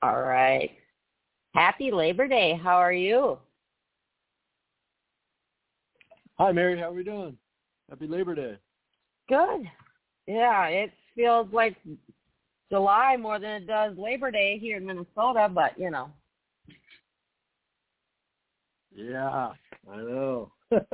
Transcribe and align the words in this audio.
All 0.03 0.23
right. 0.23 0.71
Happy 1.55 1.91
Labor 1.91 2.29
Day. 2.29 2.59
How 2.63 2.77
are 2.77 2.93
you? 2.93 3.39
Hi, 6.39 6.53
Mary. 6.53 6.79
How 6.79 6.91
are 6.91 6.93
we 6.93 7.03
doing? 7.03 7.37
Happy 7.91 8.07
Labor 8.07 8.35
Day. 8.35 8.57
Good. 9.29 9.69
Yeah, 10.27 10.67
it 10.67 10.93
feels 11.17 11.49
like 11.53 11.77
July 12.71 13.17
more 13.17 13.41
than 13.41 13.63
it 13.63 13.67
does 13.67 13.97
Labor 13.97 14.31
Day 14.31 14.59
here 14.61 14.77
in 14.77 14.87
Minnesota, 14.87 15.49
but 15.53 15.73
you 15.77 15.91
know. 15.91 16.11
Yeah, 18.95 19.53
I 19.91 19.97
know. 19.97 20.53
yeah, 20.71 20.87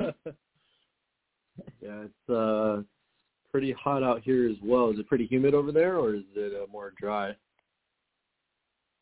it's 1.81 2.29
uh 2.29 2.81
pretty 3.51 3.71
hot 3.73 4.03
out 4.03 4.21
here 4.21 4.49
as 4.49 4.57
well. 4.63 4.89
Is 4.89 4.99
it 4.99 5.07
pretty 5.07 5.27
humid 5.27 5.53
over 5.53 5.71
there, 5.71 5.97
or 5.97 6.15
is 6.15 6.23
it 6.35 6.53
uh, 6.53 6.71
more 6.71 6.93
dry? 6.99 7.35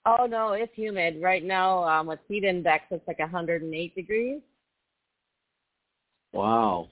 Oh 0.06 0.25
no, 0.25 0.53
it's 0.53 0.74
humid 0.75 1.22
right 1.22 1.44
now. 1.44 1.84
Um, 1.84 2.08
with 2.08 2.19
heat 2.28 2.44
index, 2.44 2.86
it's 2.91 3.08
like 3.08 3.19
108 3.19 3.96
degrees. 3.96 4.41
Wow. 6.34 6.90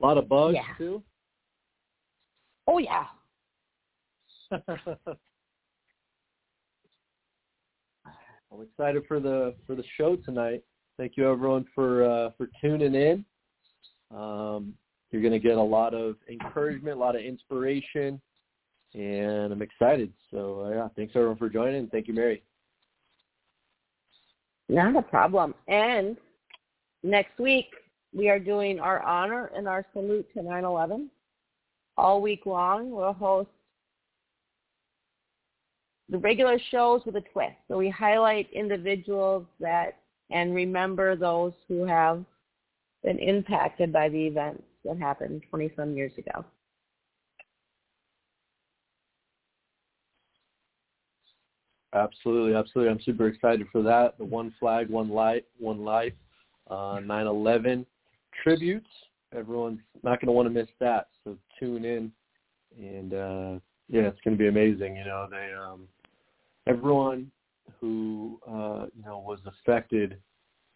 A 0.00 0.06
lot 0.06 0.18
of 0.18 0.28
bugs 0.28 0.54
Yeah. 0.54 0.74
too. 0.78 1.02
Oh 2.66 2.78
yeah. 2.78 3.06
I'm 4.52 4.60
excited 8.60 9.02
for 9.08 9.18
the 9.18 9.54
for 9.66 9.74
the 9.74 9.84
show 9.96 10.16
tonight. 10.16 10.62
Thank 10.98 11.16
you 11.16 11.28
everyone 11.28 11.64
for 11.74 12.04
uh, 12.04 12.30
for 12.36 12.48
tuning 12.60 12.94
in. 12.94 13.24
Um, 14.16 14.74
you're 15.10 15.22
going 15.22 15.32
to 15.32 15.38
get 15.38 15.56
a 15.56 15.62
lot 15.62 15.94
of 15.94 16.16
encouragement, 16.30 16.96
a 16.96 17.00
lot 17.00 17.16
of 17.16 17.22
inspiration, 17.22 18.20
and 18.94 19.52
I'm 19.52 19.62
excited. 19.62 20.12
So 20.30 20.66
uh, 20.66 20.70
yeah, 20.70 20.88
thanks 20.96 21.12
everyone 21.14 21.36
for 21.36 21.48
joining. 21.48 21.86
Thank 21.88 22.08
you, 22.08 22.14
Mary. 22.14 22.42
Not 24.68 24.96
a 24.96 25.02
problem. 25.02 25.54
And 25.68 26.16
next 27.02 27.38
week 27.38 27.66
we 28.14 28.28
are 28.28 28.38
doing 28.38 28.80
our 28.80 29.02
honor 29.02 29.50
and 29.56 29.66
our 29.66 29.84
salute 29.92 30.26
to 30.34 30.40
9/11. 30.40 31.08
All 31.96 32.22
week 32.22 32.46
long, 32.46 32.90
we'll 32.90 33.12
host 33.12 33.50
the 36.08 36.18
regular 36.18 36.58
shows 36.70 37.02
with 37.04 37.16
a 37.16 37.22
twist. 37.32 37.56
So 37.68 37.78
we 37.78 37.90
highlight 37.90 38.52
individuals 38.52 39.46
that 39.60 39.98
and 40.30 40.54
remember 40.54 41.16
those 41.16 41.52
who 41.68 41.84
have 41.84 42.24
been 43.04 43.18
impacted 43.18 43.92
by 43.92 44.08
the 44.08 44.26
events 44.26 44.62
that 44.84 44.98
happened 44.98 45.42
20 45.50 45.72
some 45.76 45.94
years 45.96 46.12
ago. 46.16 46.44
Absolutely, 51.94 52.54
absolutely. 52.54 52.90
I'm 52.90 53.02
super 53.02 53.28
excited 53.28 53.66
for 53.70 53.82
that. 53.82 54.16
The 54.18 54.24
One 54.24 54.54
Flag, 54.58 54.88
One 54.88 55.10
Light, 55.10 55.44
One 55.58 55.84
Life, 55.84 56.14
uh, 56.70 57.00
9/11 57.00 57.84
tributes. 58.42 58.88
Everyone's 59.34 59.80
not 60.02 60.20
going 60.20 60.26
to 60.26 60.32
want 60.32 60.46
to 60.46 60.50
miss 60.50 60.68
that. 60.80 61.08
So 61.24 61.36
tune 61.58 61.84
in, 61.84 62.12
and 62.78 63.12
uh, 63.12 63.60
yeah, 63.88 64.02
it's 64.02 64.20
going 64.24 64.36
to 64.36 64.42
be 64.42 64.48
amazing. 64.48 64.96
You 64.96 65.04
know, 65.04 65.28
they 65.30 65.52
um, 65.52 65.86
everyone 66.66 67.30
who 67.80 68.40
uh, 68.48 68.86
you 68.96 69.04
know 69.04 69.18
was 69.18 69.40
affected 69.46 70.18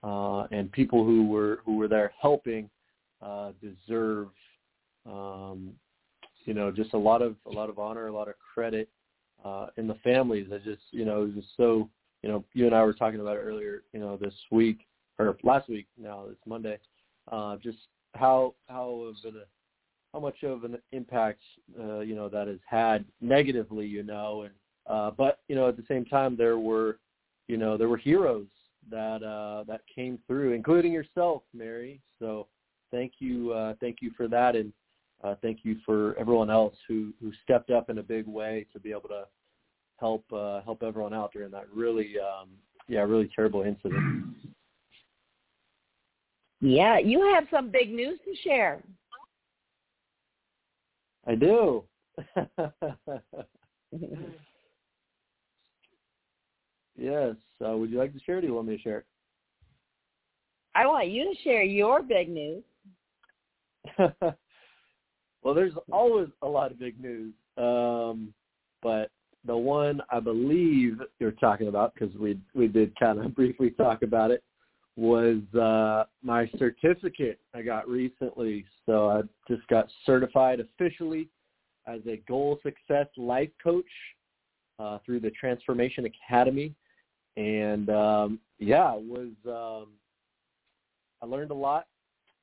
uh, 0.03 0.43
and 0.51 0.71
people 0.71 1.05
who 1.05 1.27
were 1.27 1.61
who 1.65 1.77
were 1.77 1.89
there 1.89 2.13
helping 2.21 2.69
uh, 3.23 3.53
deserve 3.63 4.29
um, 5.07 5.73
you 6.45 6.53
know 6.53 6.71
just 6.71 6.93
a 6.93 6.99
lot 6.99 7.23
of 7.23 7.37
a 7.47 7.51
lot 7.51 7.71
of 7.71 7.79
honor, 7.79 8.09
a 8.09 8.13
lot 8.13 8.29
of 8.29 8.35
credit 8.39 8.91
uh, 9.47 9.67
in 9.77 9.87
the 9.87 9.95
families. 10.03 10.49
I 10.53 10.59
just, 10.59 10.83
you 10.91 11.05
know, 11.05 11.23
it 11.23 11.27
was 11.27 11.35
just 11.35 11.57
so, 11.57 11.89
you 12.23 12.29
know, 12.31 12.45
you 12.53 12.67
and 12.67 12.75
I 12.75 12.83
were 12.83 12.93
talking 12.93 13.21
about 13.21 13.37
it 13.37 13.41
earlier, 13.41 13.83
you 13.93 14.01
know, 14.01 14.17
this 14.17 14.35
week 14.51 14.79
or 15.19 15.37
last 15.43 15.69
week. 15.69 15.87
Now 15.97 16.25
it's 16.31 16.47
Monday. 16.47 16.79
Uh, 17.31 17.57
just 17.63 17.79
how 18.15 18.55
how 18.69 18.89
of 19.09 19.17
an, 19.25 19.43
how 20.13 20.21
much 20.21 20.43
of 20.43 20.65
an 20.65 20.79
impact, 20.93 21.41
uh, 21.79 22.01
you 22.01 22.15
know, 22.15 22.29
that 22.29 22.49
has 22.49 22.59
had 22.69 23.05
negatively, 23.21 23.87
you 23.87 24.03
know, 24.03 24.43
and 24.43 24.55
uh, 24.87 25.11
but 25.11 25.41
you 25.49 25.55
know, 25.57 25.69
at 25.69 25.77
the 25.77 25.85
same 25.89 26.05
time, 26.05 26.37
there 26.37 26.59
were, 26.59 26.99
you 27.49 27.57
know, 27.57 27.77
there 27.77 27.89
were 27.89 27.97
heroes 27.97 28.47
that 28.91 29.23
uh, 29.23 29.65
that 29.69 29.83
came 29.93 30.19
through, 30.27 30.53
including 30.53 30.93
yourself, 30.93 31.43
Mary. 31.53 32.01
So 32.19 32.47
thank 32.91 33.15
you, 33.19 33.53
uh, 33.53 33.75
thank 33.81 33.99
you 34.01 34.13
for 34.17 34.29
that, 34.29 34.57
and 34.57 34.73
uh, 35.25 35.35
thank 35.43 35.59
you 35.65 35.77
for 35.85 36.17
everyone 36.19 36.51
else 36.51 36.75
who 36.89 37.13
who 37.21 37.33
stepped 37.45 37.71
up 37.71 37.91
in 37.91 37.99
a 37.99 38.03
big 38.03 38.27
way 38.27 38.67
to 38.73 38.81
be 38.81 38.91
able 38.91 39.09
to 39.09 39.25
help 39.99 40.25
uh, 40.33 40.61
help 40.63 40.83
everyone 40.83 41.15
out 41.15 41.33
during 41.33 41.51
that 41.51 41.67
really 41.73 42.15
um, 42.19 42.49
yeah, 42.89 43.01
really 43.01 43.29
terrible 43.35 43.63
incident. 43.63 44.25
Yeah, 46.61 46.99
you 46.99 47.21
have 47.35 47.45
some 47.51 47.71
big 47.71 47.93
news 47.93 48.19
to 48.25 48.35
share. 48.43 48.83
I 51.27 51.35
do. 51.35 51.85
yes. 56.97 57.35
Uh, 57.65 57.77
would 57.77 57.91
you 57.91 57.99
like 57.99 58.15
to 58.15 58.21
share? 58.21 58.39
Or 58.39 58.41
do 58.41 58.47
you 58.47 58.55
want 58.55 58.69
me 58.69 58.77
to 58.77 58.83
share? 58.83 59.05
I 60.75 60.87
want 60.87 61.09
you 61.09 61.25
to 61.25 61.43
share 61.43 61.63
your 61.63 62.03
big 62.03 62.29
news. 62.29 62.63
well, 63.99 65.55
there's 65.55 65.75
always 65.91 66.29
a 66.43 66.47
lot 66.47 66.71
of 66.71 66.79
big 66.79 67.01
news, 67.01 67.33
um, 67.57 68.33
but 68.83 69.11
the 69.47 69.57
one 69.57 70.01
I 70.11 70.21
believe 70.21 71.01
you're 71.19 71.33
talking 71.33 71.69
about, 71.69 71.95
because 71.95 72.15
we 72.17 72.39
we 72.55 72.69
did 72.69 72.99
kind 72.99 73.19
of 73.19 73.35
briefly 73.37 73.71
talk 73.71 74.03
about 74.03 74.31
it, 74.31 74.43
was 74.97 75.43
uh, 75.55 76.05
my 76.23 76.51
certificate 76.59 77.39
I 77.55 77.63
got 77.63 77.89
recently. 77.89 78.65
So 78.87 79.11
I 79.11 79.23
just 79.49 79.67
got 79.69 79.89
certified 80.05 80.61
officially 80.61 81.29
as 81.87 82.01
a 82.07 82.17
goal 82.29 82.59
success 82.63 83.07
life 83.17 83.51
coach 83.63 83.85
uh, 84.79 84.99
through 85.05 85.21
the 85.21 85.31
Transformation 85.31 86.07
Academy, 86.07 86.75
and 87.37 87.89
um, 87.91 88.41
yeah, 88.59 88.95
it 88.95 89.03
was. 89.03 89.31
Um, 89.47 89.93
I 91.23 91.27
learned 91.27 91.51
a 91.51 91.55
lot. 91.55 91.87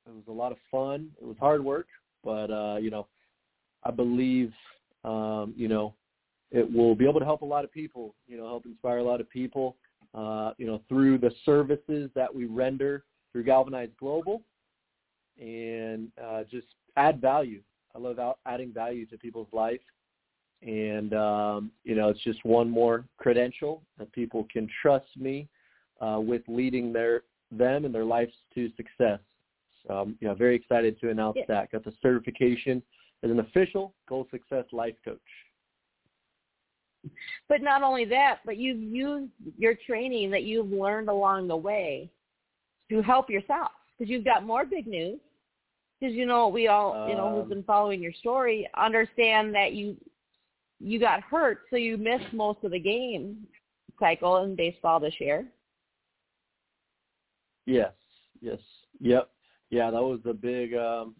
It 0.06 0.12
was 0.12 0.24
a 0.28 0.32
lot 0.32 0.52
of 0.52 0.58
fun. 0.70 1.10
It 1.20 1.26
was 1.26 1.36
hard 1.38 1.64
work, 1.64 1.86
but 2.22 2.50
uh, 2.50 2.76
you 2.80 2.90
know, 2.90 3.06
I 3.84 3.90
believe 3.90 4.52
um, 5.04 5.54
you 5.56 5.68
know 5.68 5.94
it 6.54 6.72
will 6.72 6.94
be 6.94 7.06
able 7.06 7.18
to 7.18 7.26
help 7.26 7.42
a 7.42 7.44
lot 7.44 7.64
of 7.64 7.72
people. 7.72 8.14
You 8.26 8.38
know, 8.38 8.46
help 8.46 8.64
inspire 8.64 8.98
a 8.98 9.02
lot 9.02 9.20
of 9.20 9.28
people. 9.28 9.76
Uh, 10.14 10.52
you 10.58 10.66
know, 10.66 10.80
through 10.88 11.18
the 11.18 11.32
services 11.44 12.08
that 12.14 12.32
we 12.32 12.44
render 12.44 13.02
through 13.32 13.42
Galvanize 13.42 13.88
Global, 13.98 14.42
and 15.40 16.08
uh, 16.24 16.44
just 16.48 16.68
add 16.96 17.20
value. 17.20 17.60
I 17.96 17.98
love 17.98 18.18
adding 18.46 18.72
value 18.72 19.06
to 19.06 19.18
people's 19.18 19.48
life, 19.52 19.80
and 20.62 21.12
um, 21.14 21.72
you 21.82 21.96
know, 21.96 22.10
it's 22.10 22.22
just 22.22 22.44
one 22.44 22.70
more 22.70 23.04
credential 23.18 23.82
that 23.98 24.12
people 24.12 24.46
can 24.52 24.68
trust 24.80 25.08
me 25.16 25.48
uh, 26.00 26.20
with 26.20 26.42
leading 26.46 26.92
their 26.92 27.22
them 27.50 27.84
and 27.84 27.92
their 27.92 28.04
lives 28.04 28.32
to 28.54 28.70
success. 28.76 29.18
So 29.86 29.94
I'm 29.94 30.16
you 30.20 30.28
know, 30.28 30.34
very 30.34 30.54
excited 30.54 31.00
to 31.00 31.10
announce 31.10 31.36
yeah. 31.38 31.44
that. 31.48 31.72
Got 31.72 31.84
the 31.84 31.92
certification 32.00 32.80
as 33.24 33.30
an 33.32 33.40
official 33.40 33.94
Goal 34.08 34.28
Success 34.30 34.64
Life 34.72 34.94
Coach. 35.04 35.18
But 37.48 37.62
not 37.62 37.82
only 37.82 38.04
that, 38.06 38.38
but 38.44 38.56
you've 38.56 38.80
used 38.80 39.30
your 39.58 39.74
training 39.86 40.30
that 40.30 40.44
you've 40.44 40.70
learned 40.70 41.08
along 41.08 41.48
the 41.48 41.56
way 41.56 42.10
to 42.90 43.02
help 43.02 43.30
yourself 43.30 43.72
because 43.98 44.10
you've 44.10 44.24
got 44.24 44.44
more 44.44 44.64
big 44.64 44.86
news. 44.86 45.20
Because 46.00 46.14
you 46.14 46.26
know 46.26 46.48
we 46.48 46.66
all, 46.66 47.08
you 47.08 47.14
know, 47.14 47.30
who've 47.30 47.44
um, 47.44 47.48
been 47.48 47.62
following 47.62 48.02
your 48.02 48.12
story, 48.12 48.68
understand 48.76 49.54
that 49.54 49.72
you 49.72 49.96
you 50.80 50.98
got 51.00 51.22
hurt, 51.22 51.60
so 51.70 51.76
you 51.76 51.96
missed 51.96 52.32
most 52.32 52.62
of 52.62 52.72
the 52.72 52.78
game 52.78 53.46
cycle 53.98 54.42
in 54.42 54.54
baseball 54.54 55.00
this 55.00 55.14
year. 55.18 55.46
Yes, 57.64 57.92
yes, 58.40 58.58
yep, 59.00 59.30
yeah. 59.70 59.90
That 59.90 60.02
was 60.02 60.20
a 60.26 60.34
big, 60.34 60.74
um, 60.74 61.14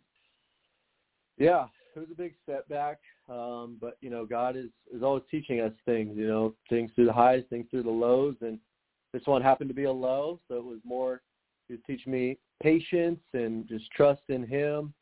yeah, 1.38 1.66
it 1.96 2.00
was 2.00 2.08
a 2.12 2.16
big 2.16 2.34
setback. 2.44 2.98
Um, 3.28 3.78
but 3.80 3.96
you 4.00 4.10
know, 4.10 4.26
God 4.26 4.56
is 4.56 4.70
is 4.94 5.02
always 5.02 5.22
teaching 5.30 5.60
us 5.60 5.72
things. 5.86 6.16
You 6.16 6.28
know, 6.28 6.54
things 6.68 6.90
through 6.94 7.06
the 7.06 7.12
highs, 7.12 7.42
things 7.48 7.66
through 7.70 7.84
the 7.84 7.90
lows, 7.90 8.36
and 8.40 8.58
this 9.12 9.22
one 9.26 9.42
happened 9.42 9.70
to 9.70 9.74
be 9.74 9.84
a 9.84 9.92
low, 9.92 10.40
so 10.48 10.56
it 10.56 10.64
was 10.64 10.80
more 10.84 11.22
to 11.70 11.78
teach 11.86 12.06
me 12.06 12.36
patience 12.62 13.20
and 13.32 13.66
just 13.68 13.90
trust 13.92 14.22
in 14.28 14.46
Him 14.46 14.92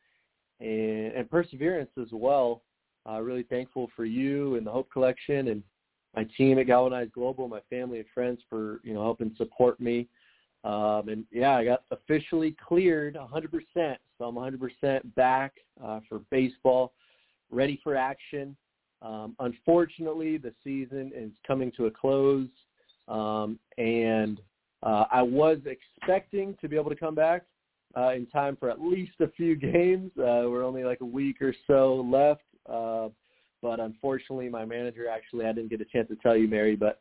and, 0.60 1.12
and 1.12 1.30
perseverance 1.30 1.90
as 2.00 2.08
well. 2.12 2.62
Uh, 3.08 3.20
really 3.20 3.42
thankful 3.42 3.90
for 3.96 4.04
you 4.04 4.54
and 4.54 4.64
the 4.64 4.70
Hope 4.70 4.88
Collection 4.92 5.48
and 5.48 5.62
my 6.14 6.25
team 6.36 6.58
at 6.58 6.66
Galvanized 6.66 7.12
Global, 7.12 7.48
my 7.48 7.60
family 7.70 7.98
and 7.98 8.08
friends 8.14 8.40
for 8.48 8.80
you 8.84 8.94
know 8.94 9.02
helping 9.02 9.34
support 9.36 9.80
me. 9.80 10.06
Um, 10.62 11.08
and 11.08 11.25
yeah, 11.32 11.56
I 11.56 11.64
got 11.64 11.82
officially 11.90 12.54
cleared 12.64 13.16
100%, 13.16 13.96
so 14.18 14.25
I'm 14.25 14.36
100% 14.36 15.14
back 15.16 15.54
uh, 15.82 15.98
for 16.08 16.20
baseball 16.30 16.92
ready 17.52 17.81
for 17.84 17.94
action. 17.94 18.56
Um, 19.02 19.37
unfortunately, 19.40 20.38
the 20.38 20.52
season 20.64 21.12
is 21.14 21.31
coming 21.46 21.72
to 21.76 21.87
a 21.87 21.90
close, 21.90 22.49
um, 23.08 23.58
and 23.78 24.40
uh, 24.82 25.04
I 25.10 25.22
was 25.22 25.58
expecting 25.66 26.56
to 26.60 26.69
be 26.69 26.76
able 26.76 26.90
to 26.90 26.96
come 26.96 27.14
back 27.14 27.43
uh, 27.96 28.12
in 28.12 28.26
time 28.26 28.56
for 28.56 28.70
at 28.70 28.81
least 28.81 29.12
a 29.20 29.28
few 29.28 29.56
games. 29.72 30.10
Uh, 30.19 30.46
we're 30.49 30.64
only 30.64 30.84
like 30.84 31.00
a 31.00 31.06
week 31.06 31.43
or 31.43 31.54
so 31.66 32.06
left, 32.10 32.43
uh, 32.70 33.08
but 33.60 33.81
unfortunately, 33.81 34.49
my 34.49 34.64
manager 34.64 35.08
actually 35.08 35.46
I 35.46 35.52
didn't 35.52 35.70
get 35.70 35.81
a 35.81 35.84
chance 35.84 36.08
to 36.08 36.16
tell 36.16 36.37
you, 36.37 36.49
Mary, 36.49 36.76
but 36.76 37.00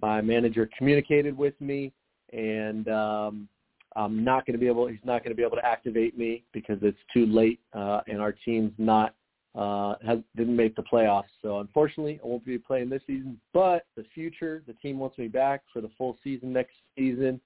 my 0.00 0.20
manager 0.20 0.68
communicated 0.76 1.36
with 1.36 1.60
me, 1.60 1.92
and 2.32 2.88
um, 2.88 3.48
I'm 3.96 4.22
not 4.22 4.46
going 4.46 4.54
to 4.54 4.60
be 4.60 4.68
able. 4.68 4.86
He's 4.86 4.98
not 5.04 5.24
going 5.24 5.30
to 5.30 5.36
be 5.36 5.42
able 5.42 5.56
to 5.56 5.64
activate 5.64 6.16
me 6.16 6.44
because 6.52 6.78
it's 6.82 6.98
too 7.12 7.26
late, 7.26 7.60
uh, 7.72 8.00
and 8.06 8.20
our 8.20 8.32
team's 8.32 8.72
not 8.78 9.14
uh, 9.58 9.96
has 10.06 10.18
didn't 10.36 10.54
make 10.54 10.76
the 10.76 10.82
playoffs. 10.82 11.24
So 11.42 11.58
unfortunately, 11.58 12.20
I 12.22 12.26
won't 12.26 12.44
be 12.44 12.58
playing 12.58 12.90
this 12.90 13.02
season. 13.06 13.40
But 13.52 13.86
the 13.96 14.04
future, 14.14 14.62
the 14.66 14.74
team 14.74 14.98
wants 14.98 15.18
me 15.18 15.26
back 15.26 15.62
for 15.72 15.80
the 15.80 15.90
full 15.98 16.16
season 16.22 16.52
next 16.52 16.74
season, 16.96 17.40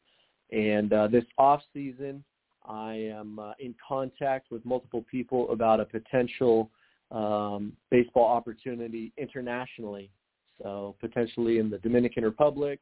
and 0.50 0.92
uh, 0.92 1.08
this 1.08 1.24
off 1.38 1.62
season, 1.72 2.22
I 2.68 2.92
am 2.94 3.38
uh, 3.38 3.52
in 3.58 3.74
contact 3.86 4.50
with 4.50 4.64
multiple 4.64 5.04
people 5.10 5.50
about 5.50 5.80
a 5.80 5.86
potential 5.86 6.70
um, 7.10 7.72
baseball 7.90 8.28
opportunity 8.28 9.12
internationally. 9.16 10.10
So 10.62 10.94
potentially 11.00 11.58
in 11.58 11.70
the 11.70 11.78
Dominican 11.78 12.24
Republic, 12.24 12.78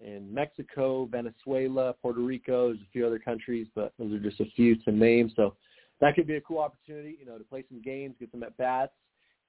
in 0.00 0.32
Mexico, 0.32 1.06
Venezuela, 1.06 1.94
Puerto 2.00 2.20
Rico. 2.20 2.68
There's 2.68 2.80
a 2.80 2.90
few 2.92 3.06
other 3.06 3.18
countries, 3.18 3.66
but 3.74 3.92
those 3.98 4.12
are 4.12 4.20
just 4.20 4.40
a 4.40 4.46
few 4.56 4.76
to 4.82 4.92
name. 4.92 5.32
So 5.34 5.54
that 6.00 6.14
could 6.14 6.26
be 6.26 6.36
a 6.36 6.40
cool 6.40 6.58
opportunity, 6.58 7.16
you 7.18 7.26
know, 7.26 7.38
to 7.38 7.44
play 7.44 7.64
some 7.68 7.82
games, 7.82 8.14
get 8.18 8.30
some 8.30 8.42
at 8.42 8.56
bats, 8.56 8.92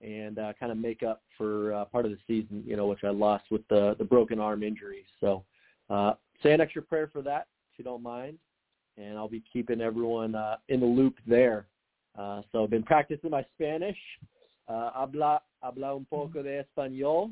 and 0.02 0.40
uh, 0.40 0.54
kind 0.60 0.72
of 0.72 0.78
make 0.78 1.04
up 1.04 1.22
for 1.38 1.74
uh, 1.74 1.86
part 1.86 2.06
of 2.06 2.12
the 2.12 2.18
season, 2.28 2.64
you 2.66 2.76
know, 2.76 2.88
which 2.88 3.04
I 3.04 3.10
lost 3.10 3.46
with 3.52 3.68
the 3.70 3.96
the 3.98 4.06
broken 4.06 4.40
arm 4.40 4.64
injury. 4.64 5.06
So 5.20 5.44
uh, 5.90 6.14
say 6.42 6.54
an 6.54 6.62
extra 6.62 6.82
prayer 6.82 7.10
for 7.12 7.22
that, 7.24 7.48
if 7.74 7.80
you 7.80 7.84
don't 7.84 8.04
mind, 8.04 8.38
and 8.98 9.18
I'll 9.18 9.30
be 9.30 9.44
keeping 9.52 9.82
everyone 9.82 10.36
uh, 10.36 10.58
in 10.70 10.80
the 10.80 10.86
loop 10.86 11.16
there. 11.28 11.68
Uh, 12.18 12.42
so 12.52 12.64
I've 12.64 12.70
been 12.70 12.84
practicing 12.84 13.30
my 13.30 13.46
Spanish. 13.56 13.98
Uh, 14.68 14.92
habla 14.94 15.42
habla 15.62 15.96
un 15.96 16.06
poco 16.10 16.44
de 16.44 16.64
español. 16.64 17.32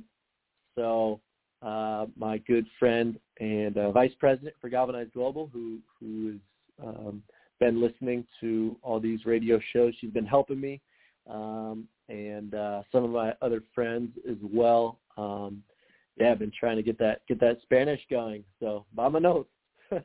So 0.75 1.19
uh, 1.61 2.05
my 2.15 2.37
good 2.39 2.65
friend 2.79 3.19
and 3.39 3.77
uh, 3.77 3.91
vice 3.91 4.13
president 4.19 4.55
for 4.59 4.69
Galvanized 4.69 5.13
Global, 5.13 5.49
who 5.51 5.79
who 5.99 6.35
is 6.35 6.39
um, 6.85 7.23
been 7.59 7.81
listening 7.81 8.25
to 8.41 8.75
all 8.81 8.99
these 8.99 9.25
radio 9.25 9.59
shows. 9.73 9.93
She's 9.99 10.11
been 10.11 10.25
helping 10.25 10.59
me, 10.59 10.81
um, 11.29 11.87
and 12.09 12.53
uh, 12.53 12.83
some 12.91 13.03
of 13.03 13.11
my 13.11 13.33
other 13.41 13.63
friends 13.73 14.11
as 14.29 14.37
well. 14.41 14.99
Um, 15.17 15.63
yeah, 16.17 16.31
I've 16.31 16.39
been 16.39 16.51
trying 16.57 16.77
to 16.77 16.83
get 16.83 16.97
that 16.99 17.21
get 17.27 17.39
that 17.39 17.57
Spanish 17.63 18.01
going. 18.09 18.43
So, 18.59 18.85
mama 18.95 19.19
notes. 19.19 19.49
there 19.89 20.01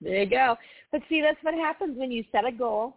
you 0.00 0.26
go. 0.26 0.56
But 0.92 1.02
see, 1.08 1.20
that's 1.20 1.42
what 1.42 1.54
happens 1.54 1.98
when 1.98 2.10
you 2.10 2.24
set 2.32 2.46
a 2.46 2.52
goal 2.52 2.96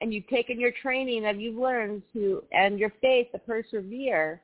and 0.00 0.12
you've 0.12 0.28
taken 0.28 0.60
your 0.60 0.72
training 0.82 1.22
that 1.22 1.38
you've 1.38 1.56
learned 1.56 2.02
to 2.12 2.42
and 2.52 2.78
your 2.78 2.92
faith 3.00 3.28
to 3.32 3.38
persevere 3.38 4.42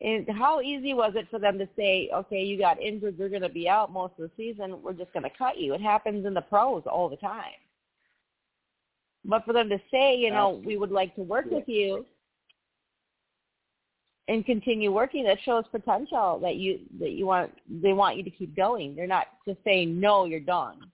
and 0.00 0.28
how 0.30 0.60
easy 0.60 0.94
was 0.94 1.12
it 1.16 1.26
for 1.30 1.40
them 1.40 1.58
to 1.58 1.68
say, 1.76 2.08
okay, 2.14 2.42
you 2.42 2.56
got 2.56 2.80
injured, 2.80 3.18
you're 3.18 3.28
going 3.28 3.42
to 3.42 3.48
be 3.48 3.68
out 3.68 3.92
most 3.92 4.12
of 4.18 4.28
the 4.28 4.30
season, 4.36 4.80
we're 4.82 4.92
just 4.92 5.12
going 5.12 5.24
to 5.24 5.36
cut 5.36 5.58
you? 5.58 5.74
It 5.74 5.80
happens 5.80 6.24
in 6.24 6.34
the 6.34 6.40
pros 6.40 6.84
all 6.86 7.08
the 7.08 7.16
time. 7.16 7.42
But 9.24 9.44
for 9.44 9.52
them 9.52 9.68
to 9.68 9.78
say, 9.90 10.16
you 10.16 10.30
know, 10.30 10.50
Absolutely. 10.50 10.66
we 10.66 10.78
would 10.78 10.92
like 10.92 11.14
to 11.16 11.22
work 11.22 11.46
with 11.50 11.68
you 11.68 12.06
and 14.28 14.44
continue 14.44 14.92
working, 14.92 15.24
that 15.24 15.38
shows 15.44 15.64
potential 15.72 16.38
that 16.42 16.56
you 16.56 16.80
that 17.00 17.12
you 17.12 17.26
want 17.26 17.50
they 17.68 17.92
want 17.94 18.16
you 18.16 18.22
to 18.22 18.30
keep 18.30 18.54
going. 18.54 18.94
They're 18.94 19.06
not 19.06 19.26
just 19.46 19.58
saying 19.64 19.98
no, 19.98 20.26
you're 20.26 20.38
done. 20.38 20.90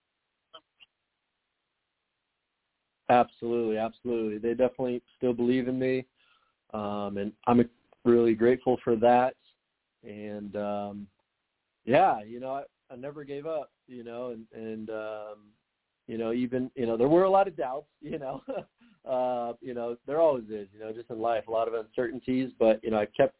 Absolutely, 3.09 3.77
absolutely. 3.77 4.37
They 4.39 4.55
definitely 4.55 5.01
still 5.17 5.33
believe 5.33 5.67
in 5.67 5.77
me, 5.77 6.05
um, 6.73 7.17
and 7.17 7.31
I'm 7.45 7.69
really 8.05 8.35
grateful 8.35 8.77
for 8.83 8.95
that. 8.97 9.35
And 10.03 10.55
um, 10.55 11.07
yeah, 11.85 12.21
you 12.23 12.39
know, 12.39 12.51
I, 12.51 12.63
I 12.93 12.95
never 12.95 13.23
gave 13.23 13.45
up. 13.45 13.71
You 13.87 14.03
know, 14.03 14.31
and 14.31 14.45
and 14.53 14.89
um, 14.89 15.37
you 16.07 16.17
know, 16.17 16.33
even 16.33 16.71
you 16.75 16.85
know, 16.85 16.97
there 16.97 17.07
were 17.07 17.23
a 17.23 17.29
lot 17.29 17.47
of 17.47 17.57
doubts. 17.57 17.87
You 18.01 18.19
know, 18.19 18.41
uh, 19.09 19.53
you 19.61 19.73
know, 19.73 19.97
there 20.07 20.21
always 20.21 20.45
is. 20.45 20.67
You 20.73 20.79
know, 20.79 20.93
just 20.93 21.09
in 21.09 21.19
life, 21.19 21.47
a 21.47 21.51
lot 21.51 21.67
of 21.67 21.73
uncertainties. 21.73 22.51
But 22.57 22.83
you 22.83 22.91
know, 22.91 22.99
I 22.99 23.05
kept 23.05 23.35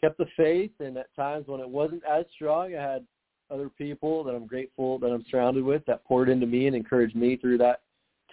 kept 0.00 0.18
the 0.18 0.26
faith, 0.36 0.72
and 0.80 0.96
at 0.96 1.14
times 1.14 1.46
when 1.48 1.60
it 1.60 1.68
wasn't 1.68 2.02
as 2.04 2.24
strong, 2.34 2.74
I 2.74 2.82
had 2.82 3.06
other 3.50 3.68
people 3.68 4.24
that 4.24 4.34
I'm 4.34 4.46
grateful 4.46 4.98
that 4.98 5.06
I'm 5.06 5.24
surrounded 5.30 5.64
with 5.64 5.84
that 5.86 6.04
poured 6.04 6.28
into 6.28 6.46
me 6.46 6.66
and 6.66 6.74
encouraged 6.74 7.14
me 7.14 7.36
through 7.36 7.58
that 7.58 7.82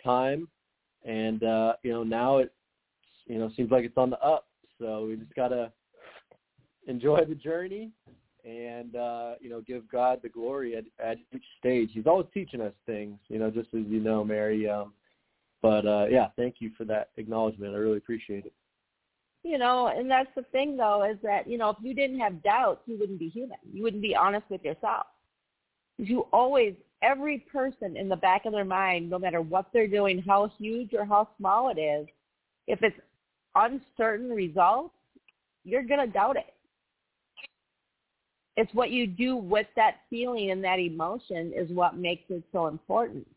time. 0.03 0.47
And 1.05 1.43
uh, 1.43 1.73
you 1.83 1.91
know, 1.91 2.03
now 2.03 2.37
it 2.37 2.51
you 3.25 3.37
know 3.37 3.51
seems 3.55 3.71
like 3.71 3.85
it's 3.85 3.97
on 3.97 4.09
the 4.09 4.19
up. 4.19 4.47
So 4.83 5.05
we 5.05 5.15
just 5.15 5.33
gotta 5.33 5.71
enjoy 6.87 7.23
the 7.23 7.35
journey 7.35 7.91
and 8.43 8.97
uh, 8.97 9.35
you 9.39 9.49
know 9.49 9.61
give 9.61 9.89
God 9.89 10.19
the 10.21 10.27
glory 10.27 10.75
at, 10.75 10.83
at 11.03 11.17
each 11.33 11.45
stage. 11.57 11.91
He's 11.93 12.05
always 12.05 12.27
teaching 12.33 12.59
us 12.59 12.73
things, 12.85 13.17
you 13.29 13.39
know, 13.39 13.49
just 13.49 13.69
as 13.73 13.85
you 13.87 14.01
know, 14.01 14.25
Mary. 14.25 14.69
Um, 14.69 14.91
but 15.61 15.87
uh, 15.87 16.07
yeah, 16.09 16.27
thank 16.35 16.55
you 16.59 16.71
for 16.77 16.83
that 16.83 17.11
acknowledgement. 17.15 17.73
I 17.73 17.77
really 17.77 17.97
appreciate 17.97 18.45
it. 18.45 18.51
You 19.43 19.57
know, 19.57 19.87
and 19.87 20.11
that's 20.11 20.29
the 20.35 20.43
thing 20.51 20.75
though, 20.75 21.09
is 21.09 21.17
that, 21.23 21.49
you 21.49 21.57
know, 21.57 21.69
if 21.69 21.77
you 21.81 21.93
didn't 21.93 22.19
have 22.19 22.43
doubts, 22.43 22.81
you 22.85 22.97
wouldn't 22.99 23.19
be 23.19 23.29
human. 23.29 23.57
You 23.71 23.83
wouldn't 23.83 24.01
be 24.01 24.15
honest 24.15 24.49
with 24.49 24.63
yourself. 24.65 25.05
You 25.97 26.27
always, 26.33 26.73
every 27.01 27.39
person 27.39 27.95
in 27.95 28.09
the 28.09 28.15
back 28.17 28.45
of 28.45 28.51
their 28.51 28.65
mind, 28.65 29.09
no 29.09 29.17
matter 29.17 29.41
what 29.41 29.67
they're 29.71 29.87
doing, 29.87 30.21
how 30.25 30.51
huge 30.57 30.93
or 30.93 31.05
how 31.05 31.29
small 31.37 31.69
it 31.69 31.79
is, 31.79 32.07
if 32.67 32.79
it's 32.81 32.97
uncertain 33.55 34.29
results, 34.29 34.93
you're 35.63 35.83
going 35.83 36.05
to 36.05 36.11
doubt 36.11 36.37
it. 36.37 36.53
It's 38.55 38.73
what 38.73 38.91
you 38.91 39.07
do 39.07 39.35
with 39.35 39.67
that 39.75 39.95
feeling 40.09 40.51
and 40.51 40.63
that 40.63 40.79
emotion 40.79 41.53
is 41.55 41.71
what 41.71 41.97
makes 41.97 42.23
it 42.29 42.43
so 42.51 42.67
important. 42.67 43.27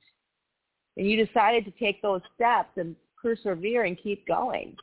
And 0.97 1.09
you 1.09 1.25
decided 1.25 1.65
to 1.65 1.71
take 1.73 2.03
those 2.03 2.21
steps 2.35 2.71
and 2.77 2.95
persevere 3.23 3.85
and 3.85 3.97
keep 4.03 4.27
going 4.27 4.77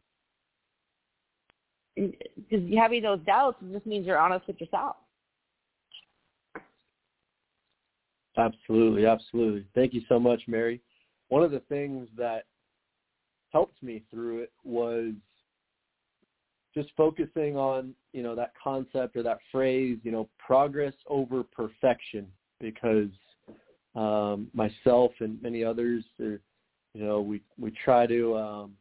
because 1.96 2.74
having 2.76 3.04
those 3.04 3.20
doubts 3.26 3.58
just 3.72 3.86
means 3.86 4.06
you're 4.06 4.18
honest 4.18 4.48
with 4.48 4.60
yourself. 4.60 4.96
Absolutely, 8.38 9.06
absolutely. 9.06 9.66
Thank 9.76 9.94
you 9.94 10.02
so 10.10 10.20
much, 10.20 10.42
Mary. 10.48 10.82
One 11.30 11.44
of 11.44 11.52
the 11.52 11.60
things 11.62 12.08
that 12.18 12.46
helped 13.54 13.82
me 13.82 14.04
through 14.12 14.40
it 14.40 14.52
was 14.64 15.14
just 16.74 16.90
focusing 16.98 17.56
on, 17.56 17.94
you 18.14 18.24
know, 18.24 18.36
that 18.36 18.54
concept 18.62 19.16
or 19.16 19.24
that 19.24 19.38
phrase, 19.52 20.00
you 20.04 20.12
know, 20.12 20.28
progress 20.40 20.94
over 21.08 21.44
perfection 21.44 22.28
because 22.60 23.10
um 23.96 24.48
myself 24.54 25.12
and 25.20 25.40
many 25.42 25.64
others 25.64 26.04
are, 26.20 26.42
you 26.94 27.06
know, 27.06 27.22
we 27.22 27.42
we 27.60 27.72
try 27.86 28.08
to 28.08 28.36
um 28.36 28.74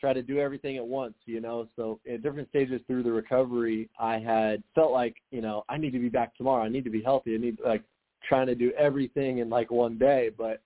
try 0.00 0.12
to 0.12 0.22
do 0.22 0.38
everything 0.38 0.76
at 0.78 0.86
once, 0.86 1.14
you 1.26 1.40
know. 1.40 1.68
So 1.76 2.00
at 2.10 2.22
different 2.22 2.48
stages 2.48 2.80
through 2.86 3.02
the 3.02 3.12
recovery, 3.12 3.90
I 3.98 4.18
had 4.18 4.62
felt 4.74 4.92
like, 4.92 5.16
you 5.30 5.42
know, 5.42 5.64
I 5.68 5.76
need 5.76 5.92
to 5.92 5.98
be 5.98 6.08
back 6.08 6.34
tomorrow. 6.36 6.64
I 6.64 6.68
need 6.68 6.84
to 6.84 6.90
be 6.90 7.02
healthy. 7.02 7.34
I 7.34 7.38
need 7.38 7.58
like 7.64 7.82
trying 8.26 8.46
to 8.46 8.54
do 8.54 8.72
everything 8.78 9.38
in 9.38 9.50
like 9.50 9.70
one 9.70 9.98
day. 9.98 10.30
But 10.36 10.62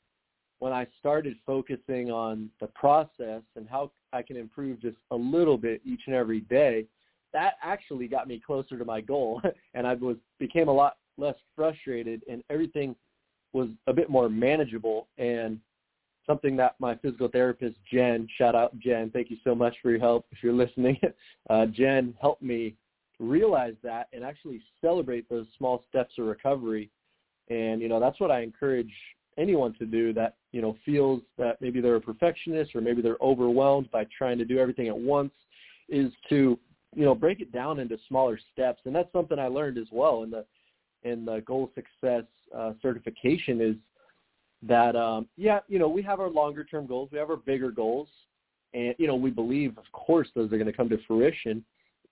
when 0.65 0.73
I 0.73 0.87
started 0.99 1.37
focusing 1.45 2.11
on 2.11 2.49
the 2.59 2.69
process 2.69 3.43
and 3.55 3.69
how 3.69 3.91
I 4.15 4.23
can 4.23 4.39
improve 4.39 4.81
just 4.81 4.97
a 5.11 5.15
little 5.15 5.59
bit 5.59 5.83
each 5.85 6.01
and 6.07 6.17
every 6.17 6.41
day, 6.41 6.87
that 7.35 7.57
actually 7.63 8.09
got 8.09 8.27
me 8.27 8.41
closer 8.41 8.79
to 8.79 8.85
my 8.87 9.03
goal. 9.03 9.43
and 9.75 9.87
I 9.87 9.93
was 9.93 10.17
became 10.39 10.69
a 10.69 10.73
lot 10.73 10.97
less 11.19 11.35
frustrated 11.55 12.23
and 12.31 12.43
everything 12.49 12.97
was 13.53 13.69
a 13.89 13.93
bit 13.93 14.09
more 14.09 14.31
manageable 14.31 15.07
and 15.19 15.61
something 16.27 16.57
that 16.57 16.77
my 16.79 16.95
physical 16.95 17.29
therapist 17.29 17.77
Jen, 17.93 18.27
shout 18.39 18.55
out 18.55 18.75
Jen, 18.79 19.11
thank 19.11 19.31
you 19.31 19.37
so 19.45 19.55
much 19.55 19.77
for 19.83 19.91
your 19.91 20.01
help. 20.01 20.25
If 20.33 20.39
you're 20.43 20.55
listening, 20.55 20.99
uh, 21.51 21.67
Jen 21.67 22.15
helped 22.23 22.41
me 22.41 22.75
realize 23.21 23.75
that 23.83 24.09
and 24.15 24.25
actually 24.25 24.63
celebrate 24.81 25.29
those 25.29 25.45
small 25.59 25.85
steps 25.91 26.15
of 26.19 26.25
recovery. 26.25 26.91
And 27.51 27.83
you 27.83 27.89
know 27.91 28.01
that's 28.01 28.19
what 28.19 28.31
I 28.31 28.41
encourage 28.41 28.95
anyone 29.39 29.75
to 29.79 29.87
do 29.87 30.13
that 30.13 30.37
you 30.53 30.63
know 30.63 30.77
feels 30.85 31.21
that 31.39 31.61
maybe 31.61 31.81
they're 31.81 31.97
a 31.97 32.01
perfectionist 32.01 32.75
or 32.75 32.81
maybe 32.81 33.03
they're 33.03 33.19
overwhelmed 33.21 33.91
by 33.91 34.07
trying 34.17 34.39
to 34.39 34.45
do 34.45 34.59
everything 34.59 34.89
at 34.89 34.97
once 34.97 35.33
is 35.89 36.13
to 36.29 36.59
you 36.95 37.05
know 37.05 37.15
break 37.15 37.41
it 37.41 37.53
down 37.53 37.81
into 37.81 37.97
smaller 38.09 38.39
steps 38.53 38.81
and 38.85 38.95
that's 38.95 39.13
something 39.13 39.39
i 39.39 39.47
learned 39.47 39.79
as 39.79 39.89
well 39.91 40.23
in 40.23 40.31
the 40.31 40.45
in 41.03 41.25
the 41.25 41.43
goal 41.47 41.71
success 41.75 42.25
uh, 42.57 42.73
certification 42.81 43.61
is 43.61 43.77
that 44.67 44.97
um, 44.97 45.29
yeah, 45.37 45.61
you 45.69 45.79
know, 45.79 45.89
we 45.89 46.03
have 46.03 46.21
our 46.21 46.31
longer 46.31 46.65
term 46.65 46.87
goals, 46.87 47.11
we 47.13 47.19
have 47.19 47.31
our 47.31 47.37
bigger 47.37 47.71
goals, 47.71 48.09
and 48.73 48.95
you 48.99 49.07
know, 49.07 49.15
we 49.15 49.31
believe, 49.31 49.77
of 49.79 49.85
course, 49.93 50.29
those 50.35 50.53
are 50.53 50.57
going 50.57 50.67
to 50.67 50.73
come 50.73 50.89
to 50.89 50.99
fruition. 51.07 51.65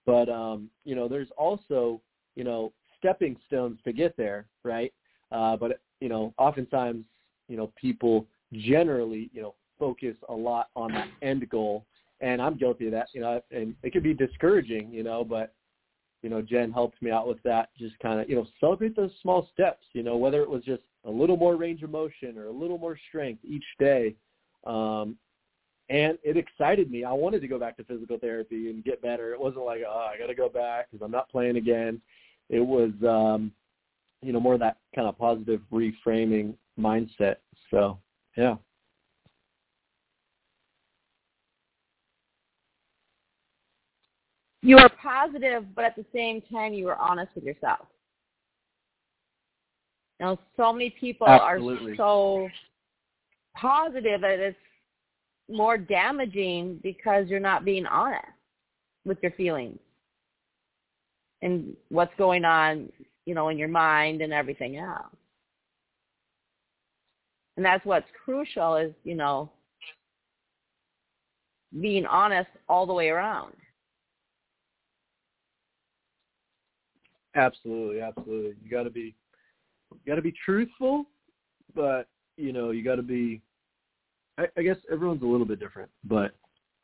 But 0.04 0.28
um, 0.28 0.68
you 0.84 0.94
know, 0.94 1.08
there's 1.08 1.28
also 1.36 2.00
you 2.34 2.44
know 2.44 2.72
stepping 2.98 3.36
stones 3.46 3.78
to 3.84 3.92
get 3.92 4.16
there, 4.16 4.46
right? 4.64 4.92
Uh, 5.30 5.56
but 5.56 5.80
you 6.00 6.08
know, 6.08 6.34
oftentimes, 6.38 7.04
you 7.52 7.58
know, 7.58 7.70
people 7.78 8.26
generally, 8.54 9.28
you 9.34 9.42
know, 9.42 9.54
focus 9.78 10.16
a 10.30 10.34
lot 10.34 10.70
on 10.74 10.90
that 10.92 11.08
end 11.20 11.46
goal, 11.50 11.84
and 12.22 12.40
I'm 12.40 12.56
guilty 12.56 12.86
of 12.86 12.92
that, 12.92 13.08
you 13.12 13.20
know, 13.20 13.42
and 13.50 13.74
it 13.82 13.92
could 13.92 14.02
be 14.02 14.14
discouraging, 14.14 14.90
you 14.90 15.02
know, 15.02 15.22
but 15.22 15.52
you 16.22 16.30
know, 16.30 16.40
Jen 16.40 16.72
helped 16.72 17.02
me 17.02 17.10
out 17.10 17.28
with 17.28 17.42
that. 17.42 17.70
Just 17.76 17.98
kind 17.98 18.20
of, 18.20 18.30
you 18.30 18.36
know, 18.36 18.46
celebrate 18.58 18.96
those 18.96 19.10
small 19.20 19.48
steps. 19.52 19.84
You 19.92 20.02
know, 20.02 20.16
whether 20.16 20.40
it 20.40 20.48
was 20.48 20.62
just 20.62 20.82
a 21.04 21.10
little 21.10 21.36
more 21.36 21.56
range 21.56 21.82
of 21.82 21.90
motion 21.90 22.38
or 22.38 22.46
a 22.46 22.52
little 22.52 22.78
more 22.78 22.96
strength 23.08 23.44
each 23.44 23.64
day. 23.78 24.14
Um, 24.64 25.16
and 25.90 26.16
it 26.22 26.36
excited 26.36 26.92
me. 26.92 27.04
I 27.04 27.12
wanted 27.12 27.40
to 27.40 27.48
go 27.48 27.58
back 27.58 27.76
to 27.78 27.84
physical 27.84 28.18
therapy 28.18 28.70
and 28.70 28.84
get 28.84 29.02
better. 29.02 29.34
It 29.34 29.40
wasn't 29.40 29.64
like, 29.64 29.82
oh, 29.86 30.10
I 30.14 30.16
got 30.16 30.28
to 30.28 30.34
go 30.34 30.48
back 30.48 30.90
because 30.90 31.04
I'm 31.04 31.10
not 31.10 31.28
playing 31.28 31.56
again. 31.56 32.00
It 32.48 32.60
was, 32.60 32.92
um, 33.06 33.50
you 34.22 34.32
know, 34.32 34.38
more 34.38 34.54
of 34.54 34.60
that 34.60 34.76
kind 34.94 35.08
of 35.08 35.18
positive 35.18 35.60
reframing 35.72 36.54
mindset. 36.78 37.36
So, 37.70 37.98
yeah. 38.36 38.56
You 44.62 44.78
are 44.78 44.90
positive, 45.02 45.64
but 45.74 45.84
at 45.84 45.96
the 45.96 46.04
same 46.14 46.40
time, 46.52 46.72
you 46.72 46.88
are 46.88 46.96
honest 46.96 47.34
with 47.34 47.44
yourself. 47.44 47.86
You 50.20 50.26
know, 50.26 50.38
so 50.56 50.72
many 50.72 50.90
people 50.90 51.26
Absolutely. 51.26 51.92
are 51.92 51.96
so 51.96 52.48
positive 53.56 54.20
that 54.20 54.38
it's 54.38 54.56
more 55.50 55.76
damaging 55.76 56.78
because 56.82 57.26
you're 57.28 57.40
not 57.40 57.64
being 57.64 57.86
honest 57.86 58.24
with 59.04 59.18
your 59.20 59.32
feelings 59.32 59.78
and 61.42 61.76
what's 61.88 62.14
going 62.16 62.44
on, 62.44 62.88
you 63.26 63.34
know, 63.34 63.48
in 63.48 63.58
your 63.58 63.68
mind 63.68 64.22
and 64.22 64.32
everything 64.32 64.76
else. 64.76 65.16
And 67.56 67.64
that's 67.66 67.84
what's 67.84 68.06
crucial 68.24 68.76
is, 68.76 68.92
you 69.04 69.14
know, 69.14 69.50
being 71.80 72.06
honest 72.06 72.48
all 72.68 72.86
the 72.86 72.92
way 72.92 73.08
around. 73.08 73.54
Absolutely, 77.34 78.00
absolutely. 78.00 78.54
You 78.62 78.70
got 78.70 78.82
to 78.82 78.90
be 78.90 79.14
you 79.90 80.00
got 80.06 80.16
to 80.16 80.22
be 80.22 80.34
truthful, 80.44 81.04
but 81.74 82.06
you 82.36 82.52
know 82.52 82.70
you 82.70 82.84
got 82.84 82.96
to 82.96 83.02
be. 83.02 83.40
I, 84.38 84.46
I 84.56 84.62
guess 84.62 84.76
everyone's 84.90 85.22
a 85.22 85.26
little 85.26 85.46
bit 85.46 85.60
different, 85.60 85.90
but 86.04 86.34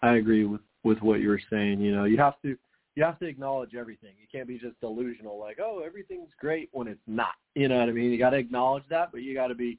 I 0.03 0.17
agree 0.17 0.45
with 0.45 0.63
with 0.85 1.01
what 1.01 1.21
you 1.21 1.29
were 1.29 1.41
saying. 1.51 1.81
You 1.81 1.95
know, 1.95 2.05
you 2.05 2.17
have 2.17 2.41
to 2.43 2.57
you 2.95 3.05
have 3.05 3.19
to 3.19 3.27
acknowledge 3.27 3.75
everything. 3.75 4.13
You 4.19 4.27
can't 4.31 4.49
be 4.49 4.59
just 4.59 4.81
delusional, 4.81 5.39
like 5.39 5.59
oh 5.63 5.83
everything's 5.85 6.31
great 6.41 6.71
when 6.73 6.89
it's 6.89 7.01
not. 7.07 7.35
You 7.55 7.69
know 7.69 7.79
what 7.79 7.89
I 7.89 7.93
mean? 7.93 8.11
You 8.11 8.19
got 8.19 8.31
to 8.31 8.39
acknowledge 8.39 8.85
that, 8.89 9.13
but 9.13 9.23
you 9.23 9.35
got 9.35 9.49
to 9.49 9.55
be 9.55 9.79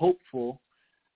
hopeful 0.00 0.60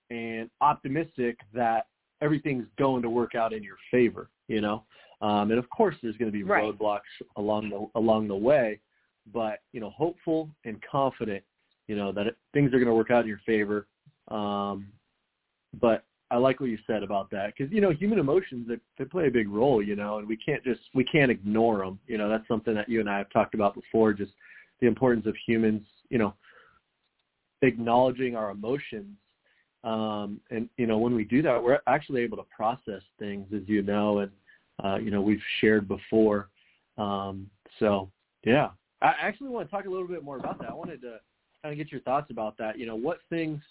and 0.09 0.49
optimistic 0.61 1.39
that 1.53 1.87
everything's 2.21 2.67
going 2.77 3.01
to 3.01 3.09
work 3.09 3.35
out 3.35 3.51
in 3.51 3.63
your 3.63 3.77
favor. 3.91 4.29
You 4.47 4.61
know, 4.61 4.83
um, 5.21 5.49
and 5.49 5.59
of 5.59 5.69
course 5.69 5.95
there's 6.01 6.17
going 6.17 6.31
to 6.31 6.37
be 6.37 6.43
right. 6.43 6.63
roadblocks 6.63 6.99
along 7.35 7.69
the 7.69 7.99
along 7.99 8.27
the 8.27 8.35
way 8.35 8.79
but 9.33 9.59
you 9.71 9.79
know, 9.79 9.89
hopeful 9.91 10.49
and 10.65 10.79
confident, 10.89 11.43
you 11.87 11.95
know, 11.95 12.11
that 12.11 12.27
it, 12.27 12.37
things 12.53 12.67
are 12.67 12.79
going 12.79 12.87
to 12.87 12.93
work 12.93 13.11
out 13.11 13.21
in 13.21 13.27
your 13.27 13.41
favor. 13.45 13.87
Um, 14.29 14.87
but 15.81 16.03
I 16.31 16.37
like 16.37 16.59
what 16.59 16.69
you 16.69 16.77
said 16.87 17.03
about 17.03 17.29
that 17.31 17.53
because 17.55 17.71
you 17.71 17.81
know, 17.81 17.91
human 17.91 18.19
emotions 18.19 18.67
they, 18.67 18.77
they 18.97 19.05
play 19.05 19.27
a 19.27 19.31
big 19.31 19.49
role, 19.49 19.81
you 19.81 19.95
know, 19.95 20.17
and 20.17 20.27
we 20.27 20.37
can't 20.37 20.63
just 20.63 20.81
we 20.93 21.03
can't 21.03 21.31
ignore 21.31 21.79
them. 21.79 21.99
You 22.07 22.17
know, 22.17 22.29
that's 22.29 22.47
something 22.47 22.73
that 22.75 22.89
you 22.89 22.99
and 22.99 23.09
I 23.09 23.17
have 23.19 23.29
talked 23.31 23.53
about 23.53 23.75
before. 23.75 24.13
Just 24.13 24.31
the 24.81 24.87
importance 24.87 25.25
of 25.25 25.35
humans, 25.45 25.83
you 26.09 26.17
know, 26.17 26.33
acknowledging 27.65 28.35
our 28.35 28.51
emotions 28.51 29.15
um, 29.83 30.39
and 30.51 30.69
you 30.77 30.87
know 30.87 30.97
when 30.97 31.13
we 31.13 31.23
do 31.23 31.41
that 31.41 31.61
we're 31.61 31.79
actually 31.87 32.21
able 32.21 32.37
to 32.37 32.45
process 32.55 33.01
things 33.19 33.47
as 33.55 33.61
you 33.67 33.81
know 33.81 34.19
and 34.19 34.31
uh, 34.83 34.97
you 34.97 35.11
know 35.11 35.21
we've 35.21 35.41
shared 35.59 35.87
before 35.87 36.49
um, 36.97 37.49
so 37.79 38.09
yeah 38.45 38.69
I 39.01 39.13
actually 39.21 39.49
want 39.49 39.67
to 39.67 39.75
talk 39.75 39.85
a 39.85 39.89
little 39.89 40.07
bit 40.07 40.23
more 40.23 40.37
about 40.37 40.59
that. 40.59 40.69
I 40.69 40.73
wanted 40.73 41.01
to 41.01 41.19
kind 41.61 41.71
of 41.71 41.77
get 41.77 41.91
your 41.91 42.01
thoughts 42.01 42.31
about 42.31 42.57
that. 42.57 42.79
You 42.79 42.85
know, 42.85 42.95
what 42.95 43.19
things, 43.29 43.61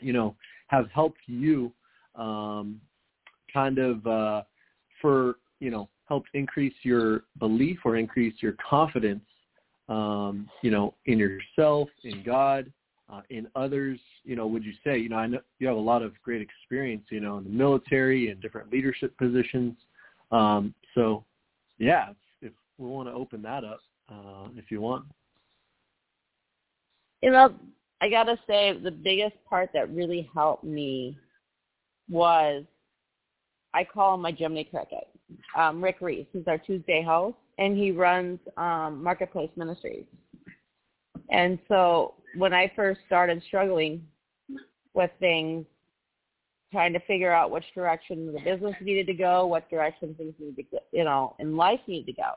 you 0.00 0.12
know, 0.12 0.36
have 0.66 0.90
helped 0.92 1.20
you 1.26 1.72
um, 2.14 2.80
kind 3.52 3.78
of 3.78 4.06
uh, 4.06 4.42
for, 5.00 5.36
you 5.60 5.70
know, 5.70 5.88
helped 6.06 6.28
increase 6.34 6.74
your 6.82 7.22
belief 7.38 7.78
or 7.84 7.96
increase 7.96 8.34
your 8.40 8.54
confidence, 8.68 9.24
um, 9.88 10.48
you 10.62 10.70
know, 10.70 10.94
in 11.06 11.18
yourself, 11.18 11.88
in 12.04 12.22
God, 12.22 12.70
uh, 13.10 13.22
in 13.30 13.48
others? 13.54 13.98
You 14.24 14.36
know, 14.36 14.46
would 14.46 14.64
you 14.64 14.72
say, 14.84 14.98
you 14.98 15.08
know, 15.08 15.16
I 15.16 15.26
know 15.26 15.40
you 15.58 15.66
have 15.66 15.76
a 15.76 15.80
lot 15.80 16.02
of 16.02 16.12
great 16.22 16.42
experience, 16.42 17.04
you 17.10 17.20
know, 17.20 17.38
in 17.38 17.44
the 17.44 17.50
military 17.50 18.30
and 18.30 18.40
different 18.40 18.72
leadership 18.72 19.16
positions. 19.18 19.74
Um, 20.30 20.74
so, 20.94 21.24
yeah, 21.78 22.10
if, 22.10 22.16
if 22.42 22.52
we 22.78 22.88
want 22.88 23.08
to 23.08 23.12
open 23.12 23.42
that 23.42 23.64
up, 23.64 23.80
uh, 24.10 24.48
if 24.56 24.70
you 24.70 24.80
want. 24.80 25.04
You 27.22 27.32
know, 27.32 27.54
I 28.00 28.08
gotta 28.08 28.38
say 28.46 28.78
the 28.82 28.90
biggest 28.90 29.36
part 29.48 29.70
that 29.74 29.92
really 29.94 30.28
helped 30.34 30.64
me 30.64 31.18
was 32.08 32.64
I 33.74 33.84
call 33.84 34.14
him 34.14 34.22
my 34.22 34.32
Jiminy 34.32 34.64
Cricket. 34.64 35.06
Um, 35.56 35.82
Rick 35.82 35.98
Reese, 36.00 36.26
he's 36.32 36.44
our 36.46 36.58
Tuesday 36.58 37.02
host, 37.02 37.36
and 37.58 37.76
he 37.76 37.92
runs 37.92 38.40
um, 38.56 39.02
Marketplace 39.02 39.50
Ministries. 39.56 40.06
And 41.30 41.58
so 41.68 42.14
when 42.36 42.52
I 42.52 42.70
first 42.74 43.00
started 43.06 43.42
struggling 43.46 44.06
with 44.94 45.10
things, 45.20 45.66
trying 46.72 46.92
to 46.92 47.00
figure 47.00 47.32
out 47.32 47.50
which 47.50 47.64
direction 47.74 48.32
the 48.32 48.40
business 48.40 48.74
needed 48.80 49.06
to 49.06 49.14
go, 49.14 49.46
what 49.46 49.68
direction 49.70 50.14
things 50.14 50.34
needed 50.38 50.56
to, 50.56 50.62
go, 50.62 50.78
you 50.92 51.04
know, 51.04 51.34
in 51.38 51.56
life 51.56 51.80
needed 51.86 52.06
to 52.06 52.12
go. 52.12 52.30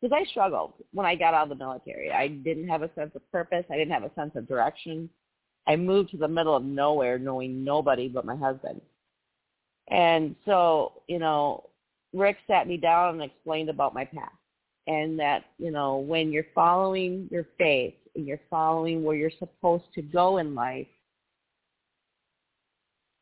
Because 0.00 0.16
I 0.20 0.28
struggled 0.30 0.74
when 0.92 1.06
I 1.06 1.14
got 1.14 1.34
out 1.34 1.44
of 1.44 1.48
the 1.48 1.64
military. 1.64 2.12
I 2.12 2.28
didn't 2.28 2.68
have 2.68 2.82
a 2.82 2.90
sense 2.94 3.12
of 3.14 3.32
purpose. 3.32 3.64
I 3.70 3.76
didn't 3.76 3.92
have 3.92 4.04
a 4.04 4.14
sense 4.14 4.32
of 4.34 4.46
direction. 4.46 5.08
I 5.66 5.76
moved 5.76 6.10
to 6.10 6.16
the 6.16 6.28
middle 6.28 6.54
of 6.54 6.64
nowhere 6.64 7.18
knowing 7.18 7.64
nobody 7.64 8.08
but 8.08 8.24
my 8.24 8.36
husband. 8.36 8.80
And 9.88 10.34
so, 10.44 11.02
you 11.06 11.18
know, 11.18 11.70
Rick 12.12 12.38
sat 12.46 12.66
me 12.66 12.76
down 12.76 13.14
and 13.14 13.22
explained 13.22 13.70
about 13.70 13.94
my 13.94 14.04
past 14.04 14.32
and 14.86 15.18
that, 15.18 15.44
you 15.58 15.70
know, 15.70 15.96
when 15.96 16.32
you're 16.32 16.46
following 16.54 17.28
your 17.30 17.46
faith 17.58 17.94
and 18.16 18.26
you're 18.26 18.40
following 18.50 19.02
where 19.02 19.16
you're 19.16 19.30
supposed 19.38 19.84
to 19.94 20.02
go 20.02 20.38
in 20.38 20.54
life, 20.54 20.86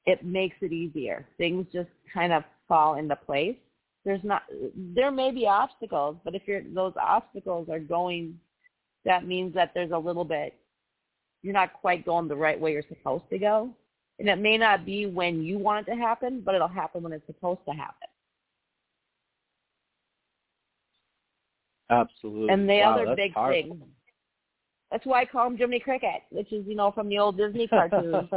it 0.07 0.25
makes 0.25 0.57
it 0.61 0.73
easier. 0.73 1.27
Things 1.39 1.67
just 1.73 1.89
kind 2.13 2.33
of 2.33 2.45
fall 2.69 2.97
into 2.97 3.17
place. 3.17 3.57
There's 4.05 4.23
not 4.23 4.43
there 4.77 5.11
may 5.11 5.31
be 5.31 5.47
obstacles, 5.47 6.17
but 6.25 6.35
if 6.35 6.43
you're 6.47 6.63
those 6.75 6.93
obstacles 7.01 7.69
are 7.71 7.79
going 7.79 8.39
that 9.05 9.27
means 9.27 9.55
that 9.55 9.73
there's 9.75 9.93
a 9.93 9.99
little 9.99 10.25
bit 10.25 10.55
you're 11.43 11.55
not 11.55 11.75
quite 11.75 12.05
going 12.05 12.27
the 12.27 12.37
right 12.37 12.59
way 12.59 12.73
you're 12.73 12.83
supposed 12.89 13.25
to 13.31 13.39
go. 13.39 13.71
And 14.19 14.29
it 14.29 14.37
may 14.37 14.57
not 14.57 14.87
be 14.87 15.07
when 15.07 15.43
you 15.43 15.59
want 15.59 15.87
it 15.87 15.91
to 15.91 15.97
happen, 15.97 16.43
but 16.45 16.55
it'll 16.55 16.69
happen 16.69 17.03
when 17.03 17.13
it's 17.13 17.27
supposed 17.27 17.61
to 17.69 17.73
happen. 17.75 18.09
Absolutely. 21.91 22.49
And 22.49 22.69
the 22.69 22.79
wow, 22.79 22.95
other 22.95 23.17
big 23.17 23.35
powerful. 23.35 23.77
thing, 23.77 23.83
that's 24.91 25.07
why 25.07 25.23
I 25.23 25.25
call 25.25 25.47
him 25.47 25.57
Jiminy 25.57 25.81
Cricket, 25.81 26.23
which 26.31 26.53
is, 26.53 26.65
you 26.67 26.75
know, 26.75 26.93
from 26.93 27.09
the 27.09 27.19
old 27.19 27.37
Disney 27.37 27.67
cartoons. 27.67 28.29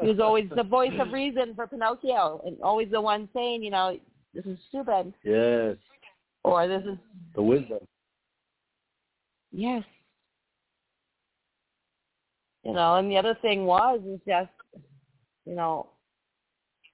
he 0.00 0.08
was 0.08 0.20
always 0.20 0.48
the 0.54 0.62
voice 0.62 0.92
of 1.00 1.12
reason 1.12 1.54
for 1.54 1.66
Pinocchio 1.66 2.40
and 2.46 2.56
always 2.62 2.90
the 2.90 3.00
one 3.00 3.28
saying, 3.34 3.62
you 3.62 3.70
know, 3.70 3.98
this 4.34 4.44
is 4.44 4.58
stupid. 4.68 5.12
Yes. 5.24 5.76
Or 6.44 6.68
this 6.68 6.82
is 6.82 6.98
the 7.34 7.42
wisdom. 7.42 7.78
Yes. 9.50 9.82
You 12.64 12.72
know, 12.72 12.96
and 12.96 13.10
the 13.10 13.16
other 13.16 13.36
thing 13.42 13.66
was 13.66 14.00
is 14.06 14.20
just, 14.26 14.50
you 15.44 15.54
know, 15.54 15.88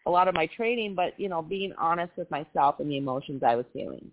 a 0.06 0.10
lot 0.10 0.28
of 0.28 0.34
my 0.34 0.46
training, 0.46 0.94
but 0.94 1.18
you 1.18 1.28
know, 1.28 1.42
being 1.42 1.72
honest 1.78 2.12
with 2.16 2.30
myself 2.30 2.80
and 2.80 2.90
the 2.90 2.96
emotions 2.96 3.42
I 3.46 3.54
was 3.54 3.66
feeling 3.72 4.10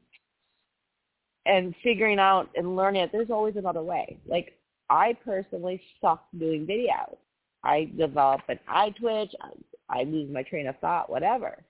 and 1.45 1.73
figuring 1.81 2.19
out 2.19 2.49
and 2.55 2.75
learning 2.75 3.01
that 3.01 3.11
there's 3.11 3.31
always 3.31 3.55
another 3.55 3.81
way. 3.81 4.17
Like 4.27 4.57
I 4.89 5.15
personally 5.25 5.81
sucked 6.01 6.37
doing 6.37 6.65
videos. 6.65 7.17
I 7.63 7.91
develop 7.97 8.41
an 8.47 8.59
eye 8.67 8.93
twitch. 8.99 9.31
I, 9.41 9.99
I 9.99 10.03
lose 10.03 10.31
my 10.31 10.43
train 10.43 10.67
of 10.67 10.77
thought, 10.79 11.09
whatever. 11.09 11.63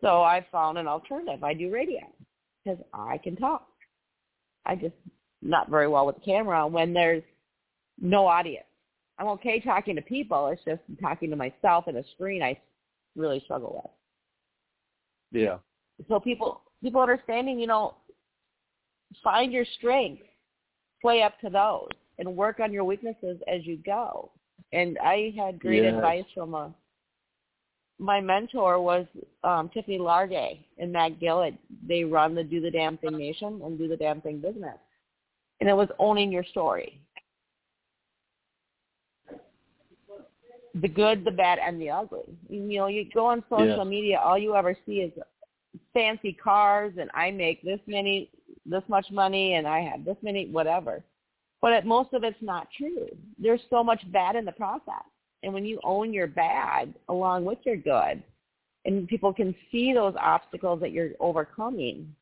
So 0.00 0.22
I 0.22 0.46
found 0.52 0.78
an 0.78 0.86
alternative. 0.86 1.42
I 1.42 1.54
do 1.54 1.70
radio 1.70 2.00
because 2.64 2.78
I 2.92 3.18
can 3.18 3.36
talk. 3.36 3.66
I 4.66 4.76
just 4.76 4.94
not 5.42 5.70
very 5.70 5.88
well 5.88 6.06
with 6.06 6.16
the 6.16 6.22
camera 6.22 6.66
when 6.66 6.92
there's 6.92 7.22
no 8.00 8.26
audience. 8.26 8.66
I'm 9.18 9.28
okay 9.28 9.60
talking 9.60 9.96
to 9.96 10.02
people. 10.02 10.48
It's 10.48 10.62
just 10.64 10.80
talking 11.00 11.30
to 11.30 11.36
myself 11.36 11.84
and 11.86 11.96
a 11.96 12.04
screen 12.14 12.42
I 12.42 12.58
really 13.14 13.40
struggle 13.44 13.82
with. 13.82 15.42
Yeah. 15.42 15.58
So 16.08 16.18
people 16.18 16.62
people 16.82 17.00
understanding, 17.00 17.58
you 17.58 17.66
know, 17.66 17.94
find 19.22 19.52
your 19.52 19.64
strengths, 19.78 20.22
play 21.04 21.22
up 21.22 21.38
to 21.38 21.50
those, 21.50 21.90
and 22.18 22.34
work 22.34 22.60
on 22.60 22.72
your 22.72 22.84
weaknesses 22.84 23.36
as 23.46 23.66
you 23.66 23.76
go. 23.84 24.30
And 24.72 24.96
I 25.00 25.34
had 25.36 25.60
great 25.60 25.84
Yes. 25.84 25.94
advice 25.96 26.24
from 26.34 26.54
a 26.54 26.72
my 27.98 28.20
mentor 28.22 28.80
was 28.80 29.06
um, 29.44 29.68
Tiffany 29.68 29.98
Largay 29.98 30.64
and 30.78 30.90
Matt 30.90 31.20
Gillett. 31.20 31.56
They 31.86 32.04
run 32.04 32.34
the 32.34 32.42
Do 32.42 32.58
the 32.58 32.70
Damn 32.70 32.96
Thing 32.96 33.18
Nation 33.18 33.60
and 33.62 33.78
Do 33.78 33.86
the 33.86 33.98
Damn 33.98 34.22
Thing 34.22 34.40
business. 34.40 34.78
And 35.60 35.68
it 35.68 35.74
was 35.74 35.88
owning 35.98 36.32
your 36.32 36.42
story. 36.44 36.98
The 40.74 40.88
good, 40.88 41.22
the 41.24 41.30
bad, 41.30 41.58
and 41.58 41.78
the 41.80 41.90
ugly. 41.90 42.36
You 42.48 42.78
know, 42.78 42.86
you 42.86 43.04
go 43.14 43.26
on 43.26 43.44
social 43.50 43.84
Yes. 43.84 43.86
media, 43.86 44.18
all 44.18 44.38
you 44.38 44.56
ever 44.56 44.74
see 44.86 45.02
is 45.02 45.12
fancy 45.92 46.32
cars 46.32 46.94
and 46.98 47.10
I 47.14 47.30
make 47.30 47.62
this 47.62 47.80
many, 47.86 48.30
this 48.66 48.82
much 48.88 49.06
money 49.10 49.54
and 49.54 49.66
I 49.66 49.80
have 49.80 50.04
this 50.04 50.16
many, 50.22 50.46
whatever. 50.46 51.02
But 51.60 51.72
it, 51.72 51.86
most 51.86 52.12
of 52.12 52.24
it's 52.24 52.40
not 52.40 52.68
true. 52.76 53.08
There's 53.38 53.60
so 53.70 53.82
much 53.82 54.00
bad 54.12 54.36
in 54.36 54.44
the 54.44 54.52
process. 54.52 55.04
And 55.42 55.52
when 55.52 55.64
you 55.64 55.80
own 55.82 56.12
your 56.12 56.26
bad 56.26 56.94
along 57.08 57.44
with 57.44 57.58
your 57.64 57.76
good, 57.76 58.22
and 58.86 59.08
people 59.08 59.32
can 59.32 59.54
see 59.72 59.92
those 59.92 60.14
obstacles 60.20 60.80
that 60.80 60.92
you're 60.92 61.12
overcoming, 61.20 62.14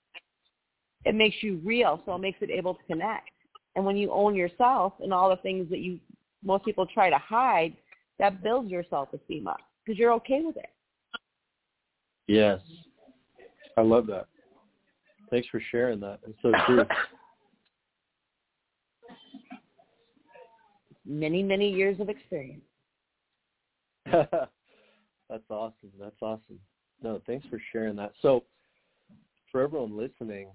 it 1.04 1.14
makes 1.14 1.36
you 1.40 1.60
real. 1.64 2.00
So 2.06 2.14
it 2.14 2.20
makes 2.20 2.38
it 2.40 2.50
able 2.50 2.74
to 2.74 2.82
connect. 2.84 3.30
And 3.74 3.84
when 3.84 3.96
you 3.96 4.12
own 4.12 4.34
yourself 4.34 4.92
and 5.00 5.12
all 5.12 5.30
the 5.30 5.36
things 5.36 5.68
that 5.70 5.80
you 5.80 5.98
most 6.44 6.64
people 6.64 6.86
try 6.86 7.08
to 7.08 7.18
hide, 7.18 7.76
that 8.18 8.42
builds 8.42 8.70
your 8.70 8.84
self-esteem 8.90 9.46
up 9.46 9.60
because 9.84 9.98
you're 9.98 10.12
okay 10.12 10.40
with 10.42 10.56
it. 10.56 10.70
Yes. 12.26 12.60
I 13.76 13.82
love 13.82 14.06
that. 14.08 14.26
Thanks 15.32 15.48
for 15.48 15.60
sharing 15.70 15.98
that. 16.00 16.20
It's 16.28 16.38
so 16.42 16.52
true. 16.66 16.84
Many, 21.04 21.42
many 21.42 21.68
years 21.68 21.98
of 21.98 22.08
experience. 22.08 22.62
That's 24.12 24.30
awesome. 25.50 25.90
That's 25.98 26.14
awesome. 26.22 26.60
No, 27.02 27.20
thanks 27.26 27.44
for 27.50 27.60
sharing 27.72 27.96
that. 27.96 28.12
So, 28.22 28.44
for 29.50 29.62
everyone 29.62 29.96
listening, 29.96 30.50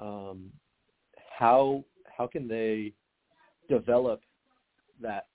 um, 0.00 0.50
how 1.38 1.84
how 2.06 2.26
can 2.26 2.48
they 2.48 2.94
develop 3.68 4.22
that? 5.00 5.28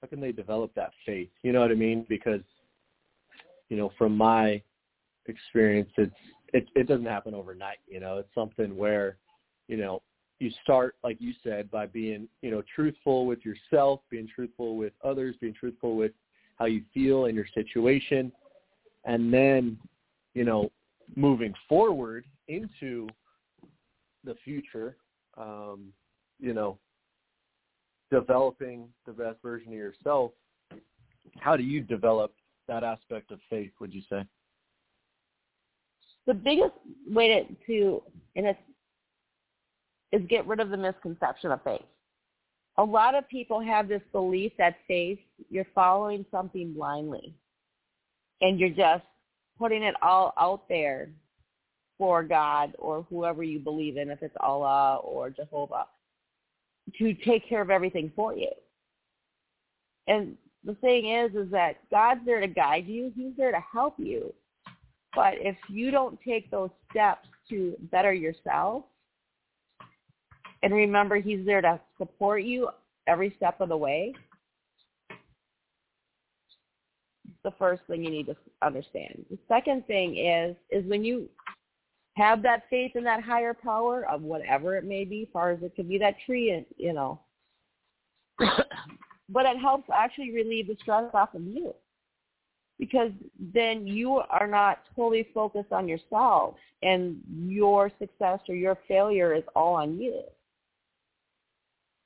How 0.00 0.08
can 0.08 0.20
they 0.20 0.32
develop 0.32 0.72
that 0.74 0.92
faith? 1.04 1.28
You 1.42 1.52
know 1.52 1.60
what 1.60 1.70
I 1.70 1.74
mean? 1.74 2.06
Because 2.08 2.40
you 3.68 3.76
know, 3.76 3.92
from 3.98 4.16
my 4.16 4.62
experience, 5.26 5.90
it's 5.98 6.14
it 6.52 6.68
it 6.74 6.86
doesn't 6.86 7.06
happen 7.06 7.34
overnight. 7.34 7.78
You 7.86 8.00
know, 8.00 8.18
it's 8.18 8.34
something 8.34 8.76
where 8.76 9.16
you 9.68 9.76
know 9.76 10.02
you 10.38 10.50
start 10.62 10.96
like 11.02 11.16
you 11.20 11.32
said 11.42 11.70
by 11.70 11.86
being 11.86 12.28
you 12.42 12.50
know 12.50 12.62
truthful 12.74 13.26
with 13.26 13.44
yourself, 13.44 14.00
being 14.10 14.28
truthful 14.32 14.76
with 14.76 14.92
others, 15.04 15.36
being 15.40 15.54
truthful 15.54 15.96
with 15.96 16.12
how 16.56 16.64
you 16.64 16.82
feel 16.92 17.26
in 17.26 17.34
your 17.34 17.46
situation, 17.54 18.32
and 19.04 19.32
then, 19.32 19.78
you 20.34 20.44
know, 20.44 20.70
moving 21.14 21.54
forward 21.68 22.24
into 22.48 23.06
the 24.24 24.34
future, 24.44 24.96
um, 25.36 25.92
you 26.40 26.52
know, 26.52 26.78
developing 28.10 28.88
the 29.06 29.12
best 29.12 29.40
version 29.42 29.68
of 29.68 29.74
yourself. 29.74 30.32
How 31.38 31.56
do 31.56 31.62
you 31.62 31.80
develop 31.80 32.34
that 32.68 32.82
aspect 32.82 33.30
of 33.30 33.38
faith? 33.48 33.70
Would 33.80 33.94
you 33.94 34.02
say? 34.08 34.24
The 36.26 36.34
biggest 36.34 36.74
way 37.08 37.46
to, 37.66 38.02
to 38.36 38.54
is 40.12 40.22
get 40.28 40.46
rid 40.46 40.60
of 40.60 40.70
the 40.70 40.76
misconception 40.76 41.52
of 41.52 41.62
faith. 41.62 41.82
A 42.78 42.84
lot 42.84 43.14
of 43.14 43.28
people 43.28 43.60
have 43.60 43.88
this 43.88 44.02
belief 44.12 44.52
that 44.58 44.76
faith, 44.86 45.18
you're 45.50 45.66
following 45.74 46.26
something 46.30 46.74
blindly. 46.74 47.34
And 48.40 48.60
you're 48.60 48.68
just 48.68 49.04
putting 49.58 49.82
it 49.82 49.94
all 50.02 50.34
out 50.38 50.68
there 50.68 51.08
for 51.96 52.22
God 52.22 52.74
or 52.78 53.06
whoever 53.08 53.42
you 53.42 53.58
believe 53.58 53.96
in, 53.96 54.10
if 54.10 54.22
it's 54.22 54.36
Allah 54.40 54.96
or 54.96 55.30
Jehovah, 55.30 55.86
to 56.98 57.14
take 57.14 57.48
care 57.48 57.62
of 57.62 57.70
everything 57.70 58.12
for 58.14 58.36
you. 58.36 58.50
And 60.06 60.36
the 60.64 60.74
thing 60.74 61.08
is, 61.08 61.34
is 61.34 61.50
that 61.52 61.76
God's 61.90 62.20
there 62.26 62.40
to 62.40 62.46
guide 62.46 62.86
you. 62.86 63.12
He's 63.16 63.32
there 63.36 63.52
to 63.52 63.64
help 63.72 63.94
you. 63.98 64.34
But 65.16 65.36
if 65.40 65.56
you 65.70 65.90
don't 65.90 66.18
take 66.20 66.50
those 66.50 66.68
steps 66.90 67.26
to 67.48 67.74
better 67.90 68.12
yourself, 68.12 68.84
and 70.62 70.74
remember 70.74 71.16
he's 71.16 71.44
there 71.46 71.62
to 71.62 71.80
support 71.96 72.42
you 72.42 72.68
every 73.08 73.32
step 73.36 73.60
of 73.62 73.70
the 73.70 73.76
way, 73.76 74.12
the 77.44 77.50
first 77.58 77.82
thing 77.86 78.04
you 78.04 78.10
need 78.10 78.26
to 78.26 78.36
understand. 78.60 79.24
The 79.30 79.38
second 79.48 79.86
thing 79.86 80.18
is 80.18 80.54
is 80.70 80.88
when 80.88 81.02
you 81.02 81.28
have 82.16 82.42
that 82.42 82.64
faith 82.68 82.92
in 82.94 83.04
that 83.04 83.22
higher 83.22 83.54
power 83.54 84.06
of 84.10 84.20
whatever 84.20 84.76
it 84.76 84.84
may 84.84 85.04
be, 85.04 85.30
far 85.32 85.52
as 85.52 85.62
it 85.62 85.74
could 85.76 85.88
be 85.88 85.98
that 85.98 86.16
tree, 86.26 86.50
and 86.50 86.66
you 86.76 86.92
know, 86.92 87.20
but 88.38 89.46
it 89.46 89.58
helps 89.58 89.88
actually 89.94 90.32
relieve 90.32 90.66
the 90.66 90.76
stress 90.82 91.08
off 91.14 91.34
of 91.34 91.42
you 91.42 91.72
because 92.78 93.10
then 93.54 93.86
you 93.86 94.22
are 94.30 94.46
not 94.46 94.80
totally 94.94 95.28
focused 95.32 95.72
on 95.72 95.88
yourself 95.88 96.56
and 96.82 97.18
your 97.46 97.90
success 97.98 98.40
or 98.48 98.54
your 98.54 98.78
failure 98.86 99.34
is 99.34 99.44
all 99.54 99.74
on 99.74 99.98
you. 99.98 100.22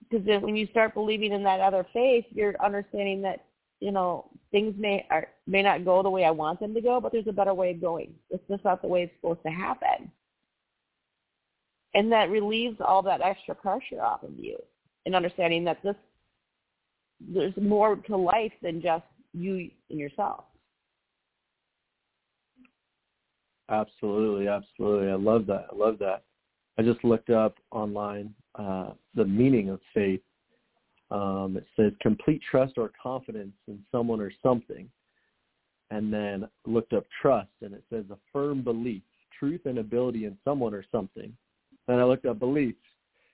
Because 0.08 0.42
when 0.42 0.56
you 0.56 0.66
start 0.68 0.94
believing 0.94 1.32
in 1.32 1.42
that 1.44 1.60
other 1.60 1.86
faith, 1.92 2.24
you're 2.30 2.54
understanding 2.64 3.22
that, 3.22 3.44
you 3.80 3.92
know, 3.92 4.26
things 4.50 4.74
may 4.76 5.06
are, 5.10 5.28
may 5.46 5.62
not 5.62 5.84
go 5.84 6.02
the 6.02 6.10
way 6.10 6.24
I 6.24 6.30
want 6.30 6.60
them 6.60 6.74
to 6.74 6.80
go, 6.80 7.00
but 7.00 7.12
there's 7.12 7.28
a 7.28 7.32
better 7.32 7.54
way 7.54 7.70
of 7.72 7.80
going. 7.80 8.12
It's 8.30 8.42
just 8.48 8.64
not 8.64 8.82
the 8.82 8.88
way 8.88 9.04
it's 9.04 9.12
supposed 9.20 9.42
to 9.44 9.50
happen. 9.50 10.10
And 11.94 12.10
that 12.12 12.30
relieves 12.30 12.76
all 12.80 13.02
that 13.02 13.20
extra 13.20 13.54
pressure 13.54 14.00
off 14.00 14.22
of 14.22 14.32
you 14.36 14.56
and 15.06 15.14
understanding 15.14 15.64
that 15.64 15.82
this 15.82 15.96
there's 17.20 17.56
more 17.60 17.96
to 17.96 18.16
life 18.16 18.52
than 18.62 18.80
just 18.80 19.04
you 19.34 19.70
and 19.90 19.98
yourself. 19.98 20.44
Absolutely, 23.70 24.48
absolutely. 24.48 25.10
I 25.10 25.14
love 25.14 25.46
that. 25.46 25.66
I 25.72 25.76
love 25.76 25.98
that. 26.00 26.24
I 26.78 26.82
just 26.82 27.04
looked 27.04 27.30
up 27.30 27.56
online 27.70 28.34
uh, 28.56 28.90
the 29.14 29.24
meaning 29.24 29.70
of 29.70 29.80
faith. 29.94 30.20
Um, 31.10 31.56
it 31.56 31.66
says 31.76 31.92
complete 32.00 32.40
trust 32.50 32.74
or 32.78 32.90
confidence 33.00 33.54
in 33.68 33.78
someone 33.92 34.20
or 34.20 34.32
something. 34.42 34.88
And 35.92 36.12
then 36.12 36.48
looked 36.66 36.92
up 36.92 37.04
trust, 37.20 37.50
and 37.62 37.74
it 37.74 37.82
says 37.92 38.04
a 38.10 38.16
firm 38.32 38.62
belief, 38.62 39.02
truth 39.38 39.62
and 39.64 39.78
ability 39.78 40.24
in 40.24 40.36
someone 40.44 40.72
or 40.72 40.84
something. 40.92 41.36
Then 41.88 41.98
I 41.98 42.04
looked 42.04 42.26
up 42.26 42.38
belief, 42.38 42.76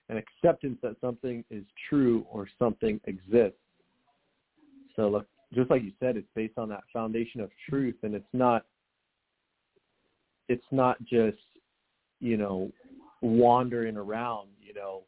and 0.08 0.18
acceptance 0.18 0.78
that 0.82 0.96
something 1.00 1.44
is 1.50 1.64
true 1.88 2.26
or 2.30 2.48
something 2.58 2.98
exists. 3.04 3.58
So 4.94 5.08
look, 5.08 5.26
just 5.52 5.70
like 5.70 5.82
you 5.82 5.92
said, 6.00 6.16
it's 6.16 6.28
based 6.34 6.56
on 6.56 6.68
that 6.70 6.84
foundation 6.92 7.40
of 7.40 7.50
truth, 7.68 7.96
and 8.02 8.14
it's 8.14 8.24
not 8.32 8.64
it's 10.48 10.64
not 10.70 10.98
just 11.04 11.38
you 12.20 12.36
know 12.36 12.70
wandering 13.22 13.96
around 13.96 14.48
you 14.60 14.74
know. 14.74 15.02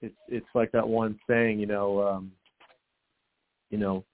It's 0.00 0.14
it's 0.28 0.46
like 0.54 0.72
that 0.72 0.86
one 0.86 1.18
saying 1.28 1.60
you 1.60 1.66
know 1.66 2.06
um 2.06 2.32
you 3.70 3.78
know 3.78 4.04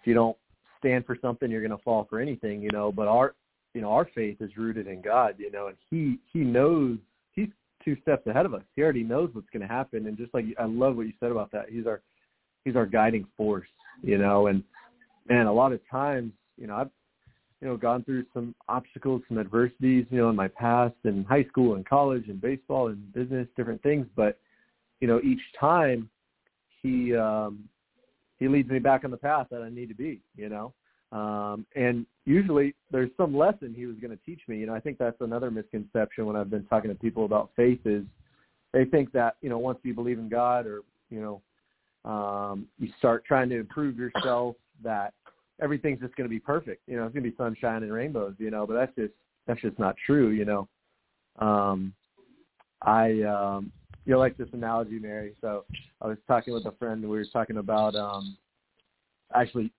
if 0.00 0.06
you 0.06 0.14
don't 0.14 0.36
stand 0.78 1.06
for 1.06 1.16
something 1.20 1.50
you're 1.50 1.66
going 1.66 1.76
to 1.76 1.82
fall 1.82 2.06
for 2.08 2.20
anything 2.20 2.60
you 2.60 2.70
know. 2.72 2.90
But 2.92 3.08
our 3.08 3.34
you 3.74 3.80
know 3.80 3.90
our 3.90 4.08
faith 4.14 4.38
is 4.40 4.56
rooted 4.56 4.86
in 4.86 5.02
god 5.02 5.34
you 5.38 5.50
know 5.50 5.66
and 5.68 5.76
he 5.90 6.18
he 6.32 6.40
knows 6.40 6.98
he's 7.32 7.48
two 7.84 7.96
steps 8.02 8.26
ahead 8.26 8.46
of 8.46 8.54
us. 8.54 8.62
He 8.74 8.82
already 8.82 9.04
knows 9.04 9.30
what's 9.32 9.50
going 9.52 9.62
to 9.62 9.72
happen. 9.72 10.06
And 10.06 10.16
just 10.16 10.34
like 10.34 10.44
i 10.58 10.64
love 10.64 10.96
what 10.96 11.06
you 11.06 11.12
said 11.20 11.30
about 11.30 11.52
that. 11.52 11.66
He's 11.70 11.86
our 11.86 12.00
he's 12.64 12.76
our 12.76 12.86
guiding 12.86 13.26
force 13.36 13.68
you 14.02 14.18
know. 14.18 14.48
And 14.48 14.62
and 15.28 15.48
a 15.48 15.52
lot 15.52 15.72
of 15.72 15.80
times 15.90 16.32
you 16.56 16.66
know 16.66 16.76
i've 16.76 16.90
you 17.60 17.68
know, 17.68 17.76
gone 17.76 18.04
through 18.04 18.24
some 18.34 18.54
obstacles, 18.68 19.22
some 19.28 19.38
adversities, 19.38 20.06
you 20.10 20.18
know, 20.18 20.28
in 20.28 20.36
my 20.36 20.48
past 20.48 20.94
in 21.04 21.24
high 21.24 21.44
school 21.44 21.74
and 21.74 21.88
college 21.88 22.28
and 22.28 22.40
baseball 22.40 22.88
and 22.88 23.12
business, 23.14 23.48
different 23.56 23.82
things. 23.82 24.06
But, 24.14 24.38
you 25.00 25.08
know, 25.08 25.20
each 25.24 25.40
time 25.58 26.10
he 26.82 27.16
um 27.16 27.64
he 28.38 28.48
leads 28.48 28.68
me 28.68 28.78
back 28.78 29.04
on 29.04 29.10
the 29.10 29.16
path 29.16 29.46
that 29.50 29.62
I 29.62 29.70
need 29.70 29.88
to 29.88 29.94
be, 29.94 30.20
you 30.36 30.48
know. 30.50 30.74
Um 31.12 31.66
and 31.74 32.04
usually 32.26 32.74
there's 32.90 33.10
some 33.16 33.34
lesson 33.34 33.72
he 33.74 33.86
was 33.86 33.96
going 33.96 34.10
to 34.10 34.22
teach 34.24 34.40
me. 34.48 34.58
You 34.58 34.66
know, 34.66 34.74
I 34.74 34.80
think 34.80 34.98
that's 34.98 35.20
another 35.20 35.50
misconception 35.50 36.26
when 36.26 36.36
I've 36.36 36.50
been 36.50 36.64
talking 36.66 36.90
to 36.90 36.96
people 36.96 37.24
about 37.24 37.50
faith 37.56 37.80
is 37.86 38.04
they 38.72 38.84
think 38.84 39.12
that, 39.12 39.36
you 39.40 39.48
know, 39.48 39.58
once 39.58 39.78
you 39.82 39.94
believe 39.94 40.18
in 40.18 40.28
God 40.28 40.66
or, 40.66 40.82
you 41.08 41.20
know, 41.22 42.10
um 42.10 42.66
you 42.78 42.90
start 42.98 43.24
trying 43.24 43.48
to 43.48 43.58
improve 43.58 43.96
yourself 43.96 44.56
that 44.84 45.14
everything's 45.60 46.00
just 46.00 46.14
going 46.16 46.28
to 46.28 46.34
be 46.34 46.40
perfect. 46.40 46.82
You 46.86 46.96
know, 46.96 47.04
it's 47.04 47.14
going 47.14 47.24
to 47.24 47.30
be 47.30 47.36
sunshine 47.36 47.82
and 47.82 47.92
rainbows. 47.92 48.34
You 48.38 48.50
know, 48.50 48.66
but 48.66 48.74
that's 48.74 48.94
just 48.94 49.12
that's 49.46 49.60
just 49.60 49.78
not 49.78 49.96
true. 50.04 50.30
You 50.30 50.44
know, 50.44 50.68
um, 51.38 51.92
I 52.82 53.22
um, 53.22 53.72
you 54.04 54.16
like 54.18 54.36
this 54.36 54.48
analogy, 54.52 54.98
Mary. 54.98 55.34
So 55.40 55.64
I 56.00 56.06
was 56.06 56.18
talking 56.26 56.54
with 56.54 56.66
a 56.66 56.72
friend, 56.72 57.02
and 57.02 57.10
we 57.10 57.18
were 57.18 57.26
talking 57.32 57.58
about 57.58 57.94
um, 57.94 58.36
actually 59.34 59.72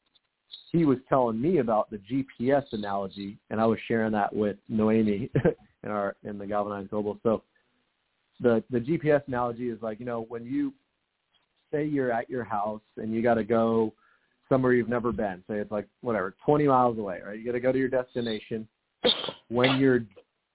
he 0.72 0.86
was 0.86 0.98
telling 1.08 1.42
me 1.42 1.60
about 1.60 1.90
the 1.90 1.98
GPS 1.98 2.66
analogy, 2.72 3.38
and 3.50 3.60
I 3.60 3.66
was 3.66 3.80
sharing 3.88 4.12
that 4.14 4.34
with 4.34 4.58
Noemi 4.68 5.30
in 5.84 5.90
our 5.90 6.16
in 6.24 6.38
the 6.38 6.46
Galvanized 6.46 6.90
Global. 6.90 7.18
So 7.24 7.44
the 8.40 8.64
the 8.70 8.80
GPS 8.80 9.22
analogy 9.28 9.70
is 9.70 9.82
like 9.82 10.00
you 10.00 10.06
know 10.06 10.26
when 10.30 10.46
you 10.46 10.74
say 11.72 11.86
you're 11.86 12.12
at 12.12 12.30
your 12.30 12.44
house 12.44 12.82
and 12.98 13.14
you 13.14 13.22
got 13.22 13.36
to 13.36 13.44
go 13.44 13.94
somewhere 14.50 14.74
you've 14.74 14.90
never 14.90 15.12
been. 15.12 15.44
Say 15.50 15.58
it's 15.58 15.72
like 15.72 15.88
whatever, 16.02 16.36
20 16.46 16.68
miles 16.68 16.98
away, 16.98 17.20
right? 17.26 17.38
You 17.38 17.46
got 17.46 17.54
to 17.54 17.60
go 17.60 17.72
to 17.72 17.78
your 17.78 17.90
destination. 17.90 18.68
When 19.50 19.78
you're 19.78 20.04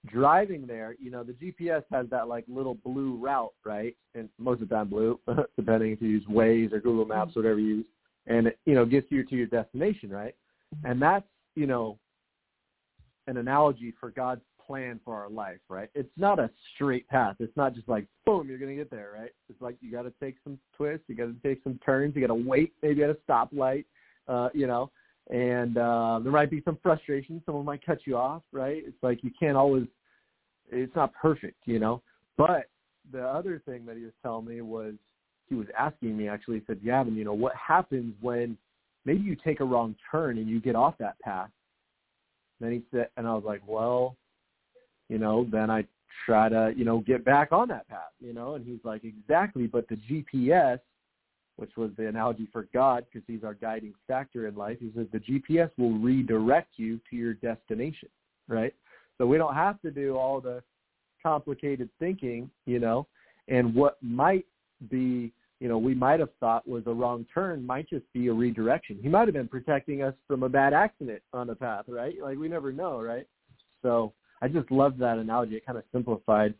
driving 0.07 0.67
there, 0.67 0.95
you 0.99 1.11
know, 1.11 1.23
the 1.23 1.33
GPS 1.33 1.83
has 1.91 2.07
that 2.09 2.27
like 2.27 2.45
little 2.47 2.75
blue 2.75 3.15
route, 3.15 3.53
right? 3.65 3.95
And 4.15 4.29
most 4.37 4.61
of 4.61 4.69
the 4.69 4.75
time 4.75 4.89
blue, 4.89 5.19
depending 5.57 5.91
if 5.91 6.01
you 6.01 6.09
use 6.09 6.25
Waze 6.29 6.73
or 6.73 6.79
Google 6.79 7.05
Maps, 7.05 7.35
or 7.35 7.41
whatever 7.41 7.59
you 7.59 7.77
use. 7.77 7.85
And 8.27 8.47
it, 8.47 8.59
you 8.65 8.73
know, 8.73 8.85
gets 8.85 9.07
you 9.09 9.23
to 9.23 9.35
your 9.35 9.47
destination, 9.47 10.09
right? 10.09 10.35
And 10.83 11.01
that's, 11.01 11.25
you 11.55 11.67
know, 11.67 11.97
an 13.27 13.37
analogy 13.37 13.93
for 13.99 14.11
God's 14.11 14.41
plan 14.65 14.99
for 15.03 15.15
our 15.15 15.29
life, 15.29 15.59
right? 15.69 15.89
It's 15.95 16.09
not 16.17 16.39
a 16.39 16.49
straight 16.73 17.07
path. 17.07 17.35
It's 17.39 17.55
not 17.55 17.73
just 17.73 17.87
like 17.87 18.05
boom, 18.25 18.47
you're 18.47 18.57
gonna 18.57 18.75
get 18.75 18.89
there, 18.89 19.11
right? 19.17 19.31
It's 19.49 19.61
like 19.61 19.75
you 19.81 19.91
got 19.91 20.03
to 20.03 20.13
take 20.21 20.35
some 20.43 20.59
twists, 20.75 21.05
you 21.07 21.15
got 21.15 21.25
to 21.25 21.35
take 21.43 21.63
some 21.63 21.79
turns, 21.85 22.15
you 22.15 22.21
got 22.21 22.27
to 22.27 22.35
wait 22.35 22.73
maybe 22.81 23.03
at 23.03 23.09
a 23.09 23.17
stoplight, 23.27 23.85
uh, 24.27 24.49
you 24.53 24.67
know, 24.67 24.91
and 25.29 25.77
uh, 25.77 26.19
there 26.21 26.31
might 26.31 26.51
be 26.51 26.61
some 26.65 26.77
frustration. 26.83 27.41
Someone 27.45 27.65
might 27.65 27.85
cut 27.85 27.99
you 28.05 28.17
off, 28.17 28.43
right? 28.51 28.83
It's 28.85 29.01
like 29.01 29.23
you 29.23 29.31
can't 29.39 29.57
always. 29.57 29.85
It's 30.69 30.95
not 30.95 31.13
perfect, 31.13 31.57
you 31.65 31.79
know. 31.79 32.01
But 32.37 32.67
the 33.11 33.23
other 33.23 33.61
thing 33.65 33.85
that 33.85 33.97
he 33.97 34.03
was 34.03 34.13
telling 34.21 34.45
me 34.45 34.61
was 34.61 34.93
he 35.47 35.55
was 35.55 35.67
asking 35.77 36.17
me 36.17 36.27
actually. 36.27 36.59
He 36.59 36.65
said, 36.67 36.83
Gavin, 36.83 37.15
you 37.15 37.23
know, 37.23 37.33
what 37.33 37.53
happens 37.55 38.13
when 38.21 38.57
maybe 39.05 39.21
you 39.21 39.35
take 39.35 39.59
a 39.59 39.65
wrong 39.65 39.95
turn 40.11 40.37
and 40.37 40.47
you 40.47 40.59
get 40.59 40.75
off 40.75 40.95
that 40.99 41.19
path? 41.19 41.49
Then 42.59 42.71
he 42.71 42.81
said, 42.91 43.09
and 43.17 43.27
I 43.27 43.33
was 43.33 43.43
like, 43.45 43.61
well, 43.65 44.15
you 45.13 45.19
know, 45.19 45.45
then 45.51 45.69
I 45.69 45.85
try 46.25 46.49
to, 46.49 46.73
you 46.75 46.85
know, 46.85 47.01
get 47.01 47.23
back 47.23 47.51
on 47.51 47.67
that 47.67 47.87
path, 47.87 48.13
you 48.19 48.33
know, 48.33 48.55
and 48.55 48.65
he's 48.65 48.79
like, 48.83 49.03
exactly, 49.03 49.67
but 49.67 49.87
the 49.87 49.95
GPS, 49.95 50.79
which 51.57 51.77
was 51.77 51.91
the 51.99 52.07
analogy 52.07 52.47
for 52.51 52.67
God, 52.73 53.05
because 53.05 53.23
he's 53.27 53.43
our 53.43 53.53
guiding 53.53 53.93
factor 54.07 54.47
in 54.47 54.55
life, 54.55 54.77
he 54.79 54.91
says 54.95 55.05
the 55.13 55.19
GPS 55.19 55.69
will 55.77 55.93
redirect 55.99 56.71
you 56.77 56.99
to 57.11 57.15
your 57.15 57.35
destination, 57.35 58.09
right? 58.47 58.73
So 59.19 59.27
we 59.27 59.37
don't 59.37 59.53
have 59.53 59.79
to 59.83 59.91
do 59.91 60.17
all 60.17 60.41
the 60.41 60.63
complicated 61.21 61.89
thinking, 61.99 62.49
you 62.65 62.79
know, 62.79 63.05
and 63.49 63.75
what 63.75 63.97
might 64.01 64.47
be, 64.89 65.31
you 65.59 65.67
know, 65.67 65.77
we 65.77 65.93
might 65.93 66.21
have 66.21 66.33
thought 66.39 66.67
was 66.67 66.87
a 66.87 66.91
wrong 66.91 67.23
turn 67.31 67.63
might 67.63 67.87
just 67.87 68.11
be 68.13 68.29
a 68.29 68.33
redirection. 68.33 68.97
He 68.99 69.09
might 69.09 69.27
have 69.27 69.35
been 69.35 69.47
protecting 69.47 70.01
us 70.01 70.15
from 70.27 70.41
a 70.41 70.49
bad 70.49 70.73
accident 70.73 71.21
on 71.33 71.45
the 71.45 71.55
path, 71.55 71.85
right? 71.87 72.15
Like 72.19 72.39
we 72.39 72.49
never 72.49 72.71
know, 72.71 72.99
right? 72.99 73.27
So 73.83 74.11
I 74.43 74.49
just 74.49 74.69
loved 74.69 74.99
that 74.99 75.19
analogy. 75.19 75.55
It 75.55 75.65
kind 75.65 75.77
of 75.77 75.85
simplified 75.93 76.53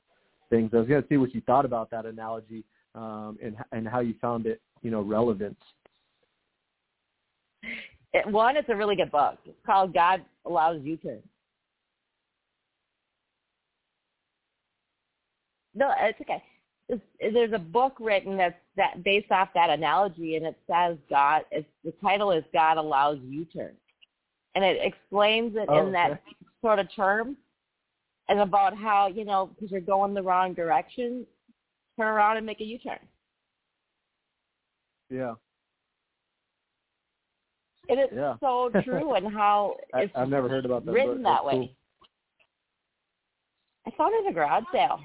things. 0.50 0.72
I 0.74 0.78
was 0.78 0.88
going 0.88 1.02
to 1.02 1.10
see 1.10 1.17
what 1.17 1.36
you 1.36 1.41
thought 1.41 1.65
about 1.65 1.91
that 1.91 2.06
analogy 2.06 2.63
um, 2.96 3.38
and 3.43 3.58
and 3.74 3.86
how 3.86 4.00
you 4.00 4.15
found 4.22 4.46
it, 4.46 4.62
you 4.82 4.89
know, 4.89 5.02
relevant. 5.02 5.58
It, 8.13 8.26
one, 8.26 8.56
it's 8.56 8.69
a 8.69 8.76
really 8.76 8.96
good 8.96 9.12
book. 9.12 9.38
It's 9.46 9.58
called 9.65 9.93
God 9.93 10.22
Allows 10.46 10.80
You 10.82 10.96
to. 10.98 11.17
No, 15.76 15.91
it's 16.00 16.22
okay. 16.22 16.41
It's, 16.88 17.02
there's 17.19 17.54
a 17.54 17.60
book 17.60 17.98
written 18.00 18.38
that's 18.38 18.56
that 18.78 19.04
based 19.04 19.32
off 19.32 19.50
that 19.56 19.69
analogy, 19.69 20.38
and 20.38 20.46
it 20.46 20.58
says 20.72 20.98
God. 21.10 21.41
It's, 21.52 21.67
the 21.84 21.93
title 22.02 22.32
is 22.32 22.46
God 22.54 22.78
allows 22.78 23.17
U-turn, 23.24 23.74
and 24.56 24.63
it 24.63 24.78
explains 24.82 25.58
it 25.58 25.67
oh, 25.67 25.86
in 25.86 25.91
that 25.91 26.22
sort 26.62 26.80
of 26.80 26.88
term 26.96 27.36
and 28.30 28.40
about 28.40 28.76
how 28.78 29.08
you 29.08 29.26
know 29.26 29.48
because 29.54 29.72
you're 29.72 29.82
going 29.82 30.14
the 30.14 30.22
wrong 30.22 30.54
direction, 30.54 31.26
turn 31.98 32.08
around 32.08 32.38
and 32.38 32.46
make 32.46 32.62
a 32.62 32.64
U-turn. 32.64 33.00
Yeah. 35.10 35.34
It 37.90 37.96
is 37.96 38.10
Yeah. 38.16 38.36
so 38.40 38.70
true, 38.84 39.14
and 39.16 39.28
how 39.34 39.76
I, 39.94 40.04
it's 40.04 40.14
I've 40.16 40.30
never 40.30 40.48
heard 40.48 40.66
about 40.66 40.86
that. 40.86 40.92
written 40.92 41.22
that 41.24 41.44
way. 41.44 41.76
I 43.86 43.92
found 43.98 44.14
it 44.16 44.26
at 44.26 44.32
a 44.32 44.34
garage 44.34 44.64
sale. 44.72 45.00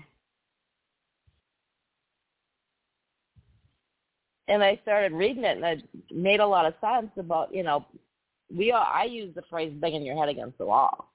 And 4.46 4.62
I 4.62 4.78
started 4.82 5.12
reading 5.12 5.44
it, 5.44 5.56
and 5.58 5.64
it 5.64 5.84
made 6.10 6.40
a 6.40 6.46
lot 6.46 6.64
of 6.64 6.72
sense 6.80 7.10
about, 7.18 7.54
you 7.54 7.62
know, 7.62 7.84
we 8.50 8.72
all, 8.72 8.82
I 8.90 9.04
use 9.04 9.34
the 9.34 9.42
phrase 9.50 9.74
banging 9.76 10.04
your 10.06 10.16
head 10.16 10.30
against 10.30 10.56
the 10.56 10.64
wall. 10.64 11.12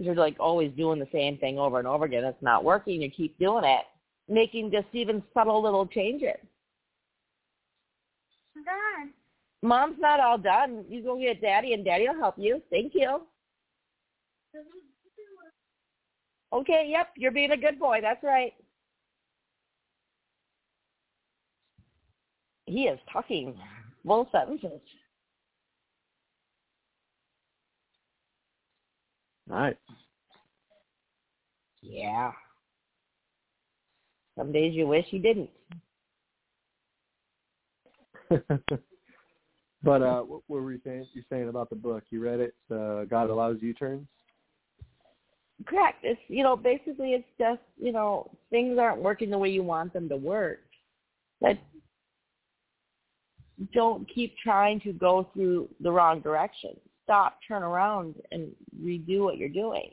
You're 0.00 0.14
like 0.14 0.36
always 0.40 0.72
doing 0.78 0.98
the 0.98 1.08
same 1.12 1.36
thing 1.36 1.58
over 1.58 1.78
and 1.78 1.86
over 1.86 2.06
again. 2.06 2.24
It's 2.24 2.42
not 2.42 2.64
working. 2.64 3.02
You 3.02 3.10
keep 3.10 3.38
doing 3.38 3.64
it, 3.64 3.84
making 4.28 4.70
just 4.70 4.86
even 4.94 5.22
subtle 5.34 5.62
little 5.62 5.86
changes. 5.86 6.38
Dad. 8.54 9.10
Mom's 9.62 9.98
not 9.98 10.18
all 10.18 10.38
done. 10.38 10.86
You 10.88 11.02
go 11.02 11.18
get 11.20 11.42
Daddy, 11.42 11.74
and 11.74 11.84
Daddy 11.84 12.08
will 12.08 12.18
help 12.18 12.36
you. 12.38 12.62
Thank 12.70 12.94
you. 12.94 13.20
Okay, 16.52 16.88
yep, 16.90 17.08
you're 17.16 17.30
being 17.30 17.50
a 17.52 17.56
good 17.56 17.78
boy. 17.78 17.98
That's 18.00 18.24
right. 18.24 18.54
He 22.64 22.84
is 22.84 22.98
talking 23.12 23.54
full 24.06 24.28
sentences. 24.32 24.80
Nice. 29.50 29.74
Yeah. 31.82 32.30
Some 34.38 34.52
days 34.52 34.74
you 34.74 34.86
wish 34.86 35.06
you 35.10 35.18
didn't. 35.18 35.50
but 39.82 40.02
uh, 40.02 40.20
what, 40.22 40.42
were 40.48 40.72
you 40.72 40.80
saying? 40.84 41.08
You 41.14 41.22
saying 41.28 41.48
about 41.48 41.68
the 41.68 41.76
book? 41.76 42.04
You 42.10 42.22
read 42.22 42.38
it? 42.38 42.54
Uh, 42.70 43.04
God 43.06 43.28
allows 43.28 43.56
U-turns. 43.60 44.06
Correct. 45.66 45.98
It's 46.04 46.20
you 46.28 46.42
know 46.42 46.56
basically 46.56 47.12
it's 47.12 47.28
just 47.38 47.60
you 47.76 47.92
know 47.92 48.30
things 48.50 48.78
aren't 48.78 49.02
working 49.02 49.28
the 49.30 49.36
way 49.36 49.50
you 49.50 49.62
want 49.62 49.92
them 49.92 50.08
to 50.08 50.16
work. 50.16 50.60
But 51.40 51.58
don't 53.74 54.08
keep 54.08 54.34
trying 54.38 54.80
to 54.80 54.92
go 54.92 55.28
through 55.34 55.68
the 55.80 55.92
wrong 55.92 56.20
direction. 56.20 56.76
Stop, 57.10 57.40
turn 57.48 57.64
around, 57.64 58.14
and 58.30 58.52
redo 58.80 59.24
what 59.24 59.36
you're 59.36 59.48
doing, 59.48 59.90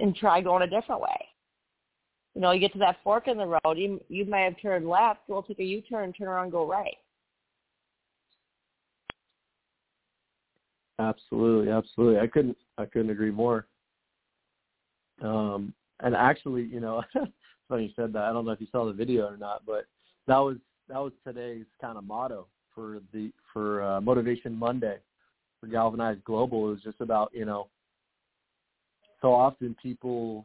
and 0.00 0.16
try 0.16 0.40
going 0.40 0.64
a 0.64 0.66
different 0.66 1.00
way. 1.00 1.28
You 2.34 2.40
know, 2.40 2.50
you 2.50 2.58
get 2.58 2.72
to 2.72 2.80
that 2.80 2.96
fork 3.04 3.28
in 3.28 3.36
the 3.36 3.46
road. 3.46 3.78
You 3.78 4.00
you 4.08 4.24
may 4.24 4.42
have 4.42 4.60
turned 4.60 4.88
left. 4.88 5.20
We'll 5.28 5.44
take 5.44 5.60
a 5.60 5.64
U-turn, 5.64 6.12
turn 6.12 6.26
around, 6.26 6.50
go 6.50 6.66
right. 6.66 6.96
Absolutely, 10.98 11.70
absolutely. 11.70 12.18
I 12.18 12.26
couldn't 12.26 12.56
I 12.78 12.84
couldn't 12.86 13.10
agree 13.10 13.30
more. 13.30 13.68
Um, 15.22 15.72
and 16.00 16.16
actually, 16.16 16.64
you 16.64 16.80
know, 16.80 17.04
funny 17.68 17.84
you 17.84 17.90
said 17.94 18.12
that. 18.14 18.24
I 18.24 18.32
don't 18.32 18.44
know 18.44 18.50
if 18.50 18.60
you 18.60 18.66
saw 18.72 18.86
the 18.86 18.92
video 18.92 19.28
or 19.28 19.36
not, 19.36 19.64
but 19.64 19.84
that 20.26 20.38
was 20.38 20.56
that 20.88 20.98
was 20.98 21.12
today's 21.24 21.66
kind 21.80 21.96
of 21.96 22.02
motto 22.02 22.48
for 22.74 23.02
the 23.12 23.30
for 23.52 23.84
uh, 23.84 24.00
Motivation 24.00 24.56
Monday 24.58 24.96
for 25.62 25.68
Galvanized 25.68 26.22
Global. 26.24 26.62
Was 26.62 26.82
just 26.82 27.00
about 27.00 27.30
you 27.32 27.46
know, 27.46 27.68
so 29.22 29.32
often 29.32 29.74
people, 29.82 30.44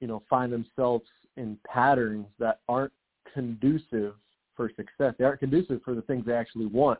you 0.00 0.08
know, 0.08 0.22
find 0.28 0.52
themselves 0.52 1.06
in 1.38 1.56
patterns 1.66 2.26
that 2.38 2.60
aren't 2.68 2.92
conducive 3.32 4.14
for 4.56 4.70
success. 4.76 5.14
They 5.18 5.24
aren't 5.24 5.40
conducive 5.40 5.80
for 5.84 5.94
the 5.94 6.02
things 6.02 6.26
they 6.26 6.34
actually 6.34 6.66
want 6.66 6.98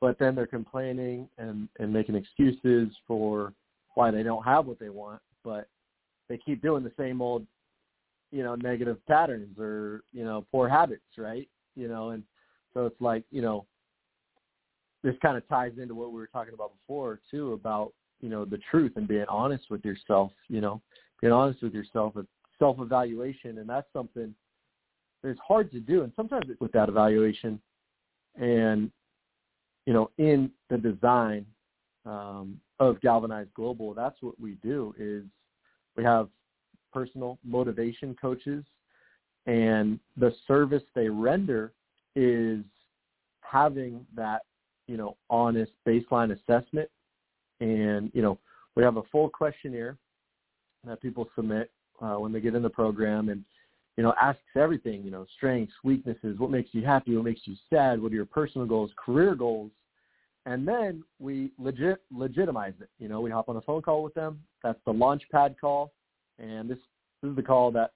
but 0.00 0.18
then 0.18 0.34
they're 0.34 0.46
complaining 0.46 1.28
and 1.38 1.68
and 1.78 1.92
making 1.92 2.14
excuses 2.14 2.94
for 3.06 3.52
why 3.94 4.10
they 4.10 4.22
don't 4.22 4.44
have 4.44 4.66
what 4.66 4.78
they 4.78 4.88
want 4.88 5.20
but 5.44 5.68
they 6.28 6.38
keep 6.38 6.62
doing 6.62 6.84
the 6.84 6.92
same 6.98 7.20
old 7.20 7.46
you 8.30 8.42
know 8.42 8.54
negative 8.54 8.98
patterns 9.06 9.58
or 9.58 10.02
you 10.12 10.24
know 10.24 10.44
poor 10.52 10.68
habits 10.68 11.02
right 11.16 11.48
you 11.74 11.88
know 11.88 12.10
and 12.10 12.22
so 12.74 12.86
it's 12.86 13.00
like 13.00 13.24
you 13.30 13.42
know 13.42 13.66
this 15.02 15.14
kind 15.22 15.36
of 15.36 15.48
ties 15.48 15.72
into 15.80 15.94
what 15.94 16.12
we 16.12 16.18
were 16.18 16.26
talking 16.26 16.54
about 16.54 16.72
before 16.80 17.20
too 17.30 17.52
about 17.52 17.92
you 18.20 18.28
know 18.28 18.44
the 18.44 18.58
truth 18.70 18.92
and 18.96 19.06
being 19.06 19.26
honest 19.28 19.64
with 19.70 19.84
yourself 19.84 20.32
you 20.48 20.60
know 20.60 20.80
being 21.20 21.32
honest 21.32 21.62
with 21.62 21.74
yourself 21.74 22.14
self 22.58 22.76
evaluation 22.80 23.58
and 23.58 23.68
that's 23.68 23.86
something 23.92 24.34
that's 25.22 25.38
hard 25.46 25.70
to 25.72 25.80
do. 25.80 26.02
And 26.02 26.12
sometimes 26.16 26.46
it's 26.48 26.60
with 26.60 26.72
that 26.72 26.88
evaluation 26.88 27.60
and 28.36 28.90
you 29.86 29.94
know, 29.94 30.10
in 30.18 30.50
the 30.68 30.76
design 30.76 31.46
um, 32.04 32.60
of 32.78 33.00
Galvanized 33.00 33.52
Global, 33.54 33.94
that's 33.94 34.20
what 34.20 34.38
we 34.38 34.52
do 34.62 34.94
is 34.98 35.24
we 35.96 36.04
have 36.04 36.28
personal 36.92 37.38
motivation 37.42 38.14
coaches 38.20 38.64
and 39.46 39.98
the 40.18 40.34
service 40.46 40.82
they 40.94 41.08
render 41.08 41.72
is 42.14 42.60
having 43.40 44.04
that, 44.14 44.42
you 44.88 44.96
know, 44.96 45.16
honest 45.30 45.70
baseline 45.86 46.32
assessment. 46.32 46.88
And, 47.60 48.10
you 48.14 48.22
know, 48.22 48.38
we 48.74 48.82
have 48.82 48.96
a 48.96 49.02
full 49.12 49.28
questionnaire 49.28 49.96
that 50.84 51.00
people 51.00 51.28
submit 51.36 51.70
uh, 52.00 52.14
when 52.14 52.32
they 52.32 52.40
get 52.40 52.54
in 52.54 52.62
the 52.62 52.70
program 52.70 53.28
and, 53.28 53.44
you 53.96 54.02
know, 54.02 54.14
asks 54.20 54.40
everything, 54.56 55.02
you 55.02 55.10
know, 55.10 55.26
strengths, 55.36 55.74
weaknesses, 55.84 56.38
what 56.38 56.50
makes 56.50 56.70
you 56.72 56.84
happy, 56.84 57.14
what 57.14 57.24
makes 57.24 57.42
you 57.44 57.54
sad, 57.68 58.00
what 58.00 58.12
are 58.12 58.14
your 58.14 58.24
personal 58.24 58.66
goals, 58.66 58.90
career 59.04 59.34
goals, 59.34 59.70
and 60.46 60.66
then 60.66 61.02
we 61.18 61.50
legit 61.58 61.98
legitimize 62.10 62.74
it. 62.80 62.88
You 62.98 63.08
know, 63.08 63.20
we 63.20 63.30
hop 63.30 63.48
on 63.48 63.56
a 63.56 63.60
phone 63.60 63.82
call 63.82 64.02
with 64.02 64.14
them. 64.14 64.40
That's 64.62 64.78
the 64.86 64.92
launch 64.92 65.24
pad 65.32 65.56
call, 65.60 65.92
and 66.38 66.70
this, 66.70 66.78
this 67.22 67.30
is 67.30 67.36
the 67.36 67.42
call 67.42 67.72
that, 67.72 67.90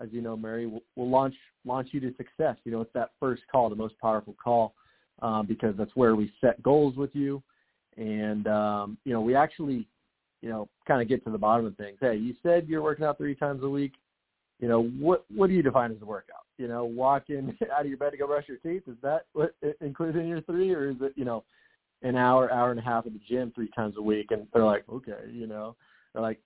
as 0.00 0.08
you 0.10 0.20
know, 0.20 0.36
Mary, 0.36 0.66
will, 0.66 0.82
will 0.96 1.08
launch 1.08 1.34
launch 1.64 1.88
you 1.92 2.00
to 2.00 2.12
success. 2.16 2.56
You 2.64 2.72
know, 2.72 2.80
it's 2.80 2.92
that 2.94 3.12
first 3.20 3.42
call, 3.50 3.70
the 3.70 3.76
most 3.76 3.94
powerful 4.00 4.34
call, 4.42 4.74
um, 5.22 5.46
because 5.46 5.74
that's 5.76 5.94
where 5.94 6.14
we 6.14 6.32
set 6.40 6.62
goals 6.62 6.96
with 6.96 7.10
you, 7.14 7.42
and 7.96 8.46
um, 8.46 8.98
you 9.04 9.12
know, 9.12 9.20
we 9.20 9.34
actually, 9.34 9.86
you 10.42 10.48
know, 10.48 10.68
kind 10.86 11.02
of 11.02 11.08
get 11.08 11.24
to 11.24 11.30
the 11.30 11.38
bottom 11.38 11.66
of 11.66 11.76
things. 11.76 11.98
Hey, 12.00 12.16
you 12.16 12.34
said 12.42 12.66
you're 12.68 12.82
working 12.82 13.04
out 13.04 13.18
three 13.18 13.34
times 13.34 13.62
a 13.62 13.68
week. 13.68 13.92
You 14.60 14.68
know, 14.68 14.84
what 14.84 15.24
what 15.34 15.48
do 15.48 15.54
you 15.54 15.62
define 15.62 15.92
as 15.92 16.02
a 16.02 16.06
workout? 16.06 16.44
You 16.56 16.68
know, 16.68 16.84
walking 16.84 17.56
out 17.72 17.82
of 17.82 17.86
your 17.86 17.98
bed 17.98 18.10
to 18.10 18.16
go 18.16 18.26
brush 18.26 18.48
your 18.48 18.58
teeth 18.58 18.82
is 18.86 18.96
that 19.02 19.26
what 19.32 19.54
included 19.80 20.20
in 20.20 20.28
your 20.28 20.42
three, 20.42 20.72
or 20.72 20.90
is 20.90 20.96
it 21.00 21.12
you 21.16 21.24
know? 21.24 21.44
an 22.02 22.14
hour, 22.16 22.52
hour 22.52 22.70
and 22.70 22.78
a 22.78 22.82
half 22.82 23.06
at 23.06 23.12
the 23.12 23.20
gym 23.28 23.50
three 23.54 23.68
times 23.74 23.96
a 23.98 24.02
week, 24.02 24.28
and 24.30 24.46
they're 24.54 24.64
like, 24.64 24.84
okay, 24.88 25.18
you 25.32 25.48
know, 25.48 25.74
they're 26.12 26.22
like 26.22 26.38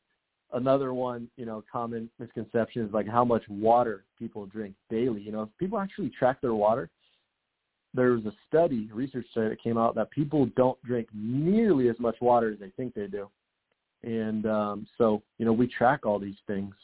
another 0.52 0.94
one, 0.94 1.28
you 1.37 1.46
know, 1.46 1.62
common 1.70 2.11
misconception 2.18 2.87
is 2.87 2.92
like 2.92 3.08
how 3.08 3.24
much 3.24 3.42
water 3.48 4.04
people 4.18 4.46
drink 4.46 4.74
daily. 4.90 5.20
You 5.20 5.32
know, 5.32 5.42
if 5.42 5.48
people 5.58 5.78
actually 5.78 6.11
track 6.11 6.40
their 6.40 6.54
water, 6.54 6.90
there 7.94 8.12
was 8.12 8.24
a 8.26 8.33
study, 8.48 8.88
research 8.92 9.26
study 9.31 9.50
that 9.50 9.62
came 9.62 9.76
out 9.76 9.94
that 9.94 10.11
people 10.11 10.46
don't 10.57 10.83
drink 10.83 11.09
nearly 11.12 11.88
as 11.88 11.96
much 11.98 12.16
water 12.20 12.50
as 12.50 12.59
they 12.59 12.70
think 12.70 12.94
they 12.94 13.07
do. 13.07 13.28
And 14.02 14.46
um, 14.46 14.87
so, 14.98 15.22
you 15.38 15.44
know, 15.44 15.52
we 15.52 15.66
track 15.66 16.07
all 16.07 16.18
these 16.18 16.37
things 16.46 16.74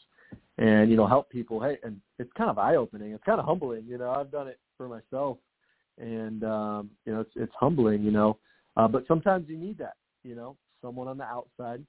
and, 0.57 0.89
you 0.89 0.95
know, 0.95 1.07
help 1.07 1.29
people. 1.29 1.61
Hey, 1.61 1.77
and 1.83 1.99
it's 2.19 2.31
kind 2.37 2.49
of 2.49 2.57
eye 2.57 2.75
opening. 2.75 3.11
It's 3.11 3.23
kind 3.23 3.39
of 3.39 3.45
humbling. 3.45 3.85
You 3.87 3.97
know, 3.97 4.11
I've 4.11 4.31
done 4.31 4.47
it 4.47 4.59
for 4.77 4.87
myself 4.87 5.37
and, 5.97 6.43
um, 6.43 6.89
you 7.05 7.13
know, 7.13 7.21
it's, 7.21 7.31
it's 7.35 7.53
humbling, 7.59 8.03
you 8.03 8.11
know, 8.11 8.37
uh, 8.77 8.87
but 8.87 9.05
sometimes 9.07 9.49
you 9.49 9.57
need 9.57 9.77
that, 9.77 9.95
you 10.23 10.35
know, 10.35 10.55
someone 10.81 11.07
on 11.07 11.17
the 11.17 11.25
outside, 11.25 11.83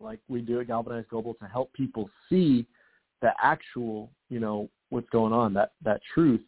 like 0.00 0.20
we 0.28 0.40
do 0.40 0.60
at 0.60 0.68
Galvanized 0.68 1.08
Global, 1.08 1.34
to 1.34 1.46
help 1.46 1.72
people 1.74 2.08
see 2.28 2.66
the 3.20 3.30
actual, 3.42 4.10
you 4.30 4.40
know, 4.40 4.70
what's 4.88 5.08
going 5.10 5.32
on, 5.32 5.52
that 5.54 5.72
that 5.84 6.00
truth, 6.14 6.40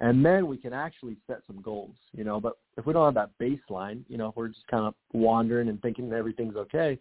and 0.00 0.24
then 0.24 0.46
we 0.46 0.56
can 0.56 0.72
actually 0.72 1.16
set 1.26 1.38
some 1.46 1.60
goals, 1.60 1.96
you 2.12 2.24
know. 2.24 2.40
But 2.40 2.54
if 2.76 2.86
we 2.86 2.92
don't 2.92 3.04
have 3.04 3.14
that 3.14 3.30
baseline, 3.40 4.02
you 4.08 4.16
know, 4.16 4.28
if 4.28 4.36
we're 4.36 4.48
just 4.48 4.66
kind 4.68 4.84
of 4.84 4.94
wandering 5.12 5.68
and 5.68 5.80
thinking 5.82 6.08
that 6.10 6.16
everything's 6.16 6.56
okay, 6.56 6.98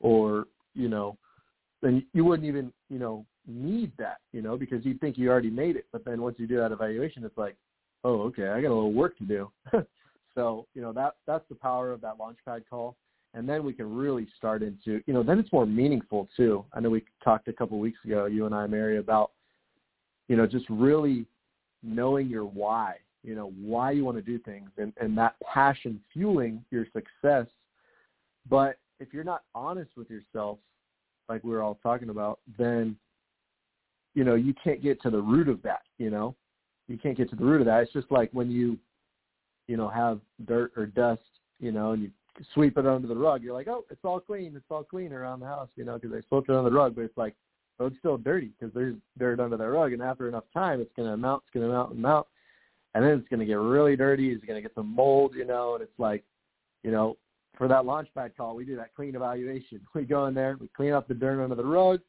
or 0.00 0.46
you 0.74 0.88
know, 0.88 1.16
then 1.82 2.04
you 2.12 2.24
wouldn't 2.24 2.48
even, 2.48 2.72
you 2.88 2.98
know, 2.98 3.24
need 3.46 3.92
that, 3.98 4.18
you 4.32 4.40
know, 4.40 4.56
because 4.56 4.84
you 4.84 4.94
think 4.94 5.18
you 5.18 5.30
already 5.30 5.50
made 5.50 5.76
it. 5.76 5.86
But 5.92 6.04
then 6.04 6.22
once 6.22 6.36
you 6.38 6.46
do 6.46 6.56
that 6.58 6.72
evaluation, 6.72 7.24
it's 7.24 7.36
like, 7.36 7.56
oh, 8.04 8.22
okay, 8.22 8.48
I 8.48 8.60
got 8.62 8.68
a 8.68 8.74
little 8.74 8.92
work 8.92 9.18
to 9.18 9.24
do. 9.24 9.50
So, 10.34 10.66
you 10.74 10.82
know, 10.82 10.92
that 10.92 11.16
that's 11.26 11.44
the 11.48 11.54
power 11.54 11.92
of 11.92 12.00
that 12.02 12.14
launchpad 12.18 12.62
call. 12.68 12.96
And 13.34 13.48
then 13.48 13.64
we 13.64 13.72
can 13.72 13.94
really 13.94 14.26
start 14.36 14.62
into, 14.62 15.02
you 15.06 15.14
know, 15.14 15.22
then 15.22 15.38
it's 15.38 15.52
more 15.52 15.66
meaningful 15.66 16.28
too. 16.36 16.64
I 16.72 16.80
know 16.80 16.90
we 16.90 17.04
talked 17.24 17.48
a 17.48 17.52
couple 17.52 17.78
of 17.78 17.82
weeks 17.82 17.98
ago, 18.04 18.26
you 18.26 18.44
and 18.44 18.54
I, 18.54 18.66
Mary, 18.66 18.98
about, 18.98 19.32
you 20.28 20.36
know, 20.36 20.46
just 20.46 20.66
really 20.68 21.26
knowing 21.82 22.28
your 22.28 22.44
why, 22.44 22.96
you 23.22 23.34
know, 23.34 23.52
why 23.60 23.90
you 23.90 24.04
want 24.04 24.16
to 24.16 24.22
do 24.22 24.38
things 24.38 24.70
and, 24.78 24.92
and 25.00 25.16
that 25.18 25.36
passion 25.40 26.00
fueling 26.12 26.64
your 26.70 26.86
success. 26.92 27.46
But 28.48 28.78
if 29.00 29.12
you're 29.12 29.24
not 29.24 29.42
honest 29.54 29.90
with 29.96 30.10
yourself, 30.10 30.58
like 31.28 31.44
we 31.44 31.50
were 31.50 31.62
all 31.62 31.78
talking 31.82 32.10
about, 32.10 32.40
then, 32.58 32.96
you 34.14 34.24
know, 34.24 34.34
you 34.34 34.54
can't 34.62 34.82
get 34.82 35.00
to 35.02 35.10
the 35.10 35.20
root 35.20 35.48
of 35.48 35.62
that, 35.62 35.82
you 35.98 36.10
know, 36.10 36.34
you 36.88 36.98
can't 36.98 37.16
get 37.16 37.30
to 37.30 37.36
the 37.36 37.44
root 37.44 37.60
of 37.60 37.66
that. 37.66 37.82
It's 37.82 37.92
just 37.92 38.10
like 38.10 38.30
when 38.32 38.50
you 38.50 38.78
you 39.68 39.76
know, 39.76 39.88
have 39.88 40.20
dirt 40.46 40.72
or 40.76 40.86
dust, 40.86 41.22
you 41.60 41.72
know, 41.72 41.92
and 41.92 42.02
you 42.02 42.10
sweep 42.54 42.76
it 42.76 42.86
under 42.86 43.08
the 43.08 43.16
rug. 43.16 43.42
You're 43.42 43.54
like, 43.54 43.68
oh, 43.68 43.84
it's 43.90 44.04
all 44.04 44.20
clean. 44.20 44.54
It's 44.56 44.66
all 44.70 44.84
clean 44.84 45.12
around 45.12 45.40
the 45.40 45.46
house, 45.46 45.68
you 45.76 45.84
know, 45.84 45.94
because 45.94 46.10
they 46.10 46.20
swept 46.28 46.48
it 46.48 46.54
under 46.54 46.68
the 46.68 46.76
rug. 46.76 46.94
But 46.94 47.02
it's 47.02 47.16
like, 47.16 47.34
oh, 47.80 47.86
it's 47.86 47.98
still 47.98 48.18
dirty 48.18 48.52
because 48.58 48.74
there's 48.74 48.96
dirt 49.18 49.40
under 49.40 49.56
the 49.56 49.66
rug. 49.66 49.92
And 49.92 50.02
after 50.02 50.28
enough 50.28 50.44
time, 50.52 50.80
it's 50.80 50.92
going 50.96 51.10
to 51.10 51.16
mount, 51.16 51.42
it's 51.46 51.54
going 51.54 51.66
to 51.66 51.72
mount 51.72 51.92
and 51.92 52.02
mount. 52.02 52.26
And 52.94 53.02
then 53.02 53.12
it's 53.12 53.28
going 53.28 53.40
to 53.40 53.46
get 53.46 53.58
really 53.58 53.96
dirty. 53.96 54.30
It's 54.30 54.44
going 54.44 54.56
to 54.56 54.62
get 54.62 54.74
some 54.74 54.94
mold, 54.94 55.32
you 55.34 55.46
know, 55.46 55.74
and 55.74 55.82
it's 55.82 55.98
like, 55.98 56.24
you 56.82 56.90
know, 56.90 57.16
for 57.56 57.68
that 57.68 57.84
launchpad 57.84 58.36
call, 58.36 58.54
we 58.54 58.64
do 58.64 58.76
that 58.76 58.94
clean 58.94 59.14
evaluation. 59.14 59.80
We 59.94 60.04
go 60.04 60.26
in 60.26 60.34
there, 60.34 60.56
we 60.60 60.68
clean 60.76 60.92
up 60.92 61.08
the 61.08 61.14
dirt 61.14 61.42
under 61.42 61.54
the 61.54 61.64
rug, 61.64 62.00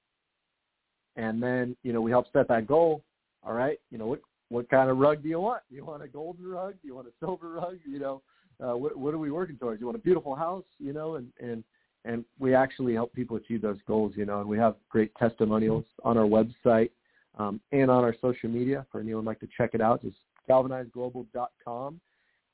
and 1.16 1.42
then, 1.42 1.76
you 1.84 1.94
know, 1.94 2.02
we 2.02 2.12
help 2.12 2.26
set 2.34 2.48
that 2.48 2.68
goal. 2.68 3.04
All 3.46 3.54
right, 3.54 3.78
you 3.92 3.98
know, 3.98 4.08
what 4.08 4.22
what 4.50 4.70
kind 4.70 4.90
of 4.90 4.98
rug 4.98 5.22
do 5.22 5.30
you 5.30 5.40
want? 5.40 5.62
Do 5.70 5.76
you 5.76 5.84
want 5.84 6.02
a 6.02 6.08
golden 6.08 6.48
rug? 6.48 6.74
Do 6.82 6.88
you 6.88 6.96
want 6.96 7.08
a 7.08 7.12
silver 7.20 7.50
rug? 7.50 7.78
You 7.86 8.00
know, 8.00 8.22
uh, 8.64 8.78
what 8.78 8.96
what 8.96 9.14
are 9.14 9.18
we 9.18 9.32
working 9.32 9.58
towards? 9.58 9.82
You 9.82 9.88
want 9.88 9.98
a 9.98 10.02
beautiful 10.02 10.34
house? 10.34 10.64
You 10.80 10.94
know, 10.94 11.16
and 11.16 11.28
and 11.42 11.64
and 12.06 12.26
we 12.40 12.54
actually 12.54 12.94
help 12.94 13.14
people 13.14 13.38
achieve 13.38 13.62
those 13.62 13.80
goals. 13.88 14.14
You 14.16 14.26
know, 14.26 14.40
and 14.40 14.50
we 14.50 14.58
have 14.58 14.76
great 14.90 15.14
testimonials 15.16 15.86
on 16.04 16.18
our 16.18 16.26
website 16.26 16.90
um, 17.38 17.60
and 17.72 17.90
on 17.90 18.04
our 18.04 18.16
social 18.22 18.50
media 18.50 18.86
for 18.92 19.02
anyone 19.02 19.26
like 19.26 19.40
to 19.40 19.48
check 19.58 19.72
it 19.74 19.82
out. 19.82 20.02
Just 20.02 20.18
galvanizeglobal.com 20.50 22.00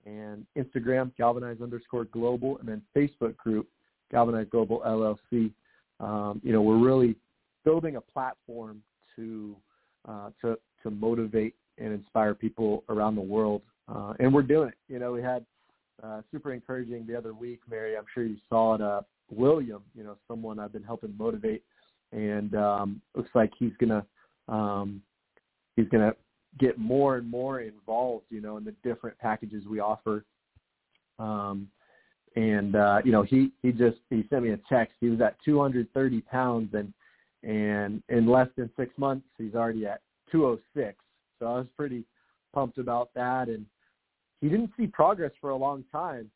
and 0.06 0.46
Instagram 0.58 1.12
galvanize 1.18 1.58
underscore 1.62 2.06
global, 2.06 2.58
and 2.60 2.68
then 2.68 2.82
Facebook 2.96 3.36
group 3.38 3.68
galvanize 4.12 4.48
global 4.50 4.82
LLC. 4.86 5.52
Um, 6.00 6.42
you 6.44 6.54
know, 6.54 6.62
we're 6.62 6.78
really 6.78 7.16
building 7.66 7.98
a 7.98 8.02
platform 8.02 8.82
to 9.16 9.56
uh, 10.08 10.30
to 10.42 10.58
to 10.84 10.92
motivate 10.92 11.56
and 11.78 11.94
inspire 11.94 12.34
people 12.34 12.84
around 12.90 13.16
the 13.16 13.22
world, 13.22 13.62
uh, 13.88 14.14
and 14.20 14.34
we're 14.34 14.42
doing 14.42 14.70
it. 14.70 14.76
You 14.88 15.00
know, 15.00 15.12
we 15.12 15.22
had 15.22 15.46
uh, 16.04 16.22
super 16.32 16.54
encouraging 16.54 17.06
the 17.06 17.18
other 17.18 17.34
week, 17.34 17.60
Mary. 17.70 17.98
I'm 17.98 18.06
sure 18.14 18.24
you 18.24 18.38
saw 18.50 18.76
it. 18.76 18.82
Uh, 18.82 19.02
William, 19.32 19.84
you 19.96 20.04
know, 20.04 20.18
someone 20.28 20.60
I've 20.60 20.74
been 20.74 20.84
helping 20.84 21.16
motivate, 21.18 21.64
and 22.12 22.56
um, 22.56 23.02
looks 23.16 23.30
like 23.34 23.52
he's 23.58 23.74
gonna 23.80 24.06
um, 24.48 25.02
he's 25.76 25.88
gonna 25.90 26.14
get 26.60 26.78
more 26.78 27.18
and 27.18 27.30
more 27.30 27.62
involved, 27.62 28.26
you 28.30 28.42
know, 28.42 28.58
in 28.58 28.64
the 28.64 28.74
different 28.84 29.18
packages 29.20 29.66
we 29.68 29.80
offer. 29.80 30.26
Um, 31.20 31.68
and 32.36 32.76
uh, 32.76 33.00
you 33.04 33.12
know, 33.12 33.24
he 33.24 33.52
he 33.62 33.72
just 33.72 33.98
he 34.10 34.26
sent 34.30 34.44
me 34.44 34.52
a 34.52 34.60
text. 34.70 34.96
He 35.00 35.10
was 35.10 35.22
at 35.22 35.38
230 35.44 36.22
pounds, 36.22 36.74
and 36.74 36.94
and 37.44 38.04
in 38.10 38.28
less 38.28 38.48
than 38.58 38.70
six 38.78 38.98
months, 38.98 39.26
he's 39.38 39.56
already 39.56 39.86
at 39.86 40.02
206. 40.32 40.98
So 41.40 41.46
I 41.46 41.58
was 41.60 41.68
pretty 41.78 42.04
pumped 42.54 42.78
about 42.78 43.10
that. 43.16 43.48
And 43.48 43.66
he 44.42 44.50
didn't 44.50 44.72
see 44.78 44.88
progress 44.88 45.32
for 45.40 45.52
a 45.52 45.56
long 45.56 45.84
time, 45.92 46.30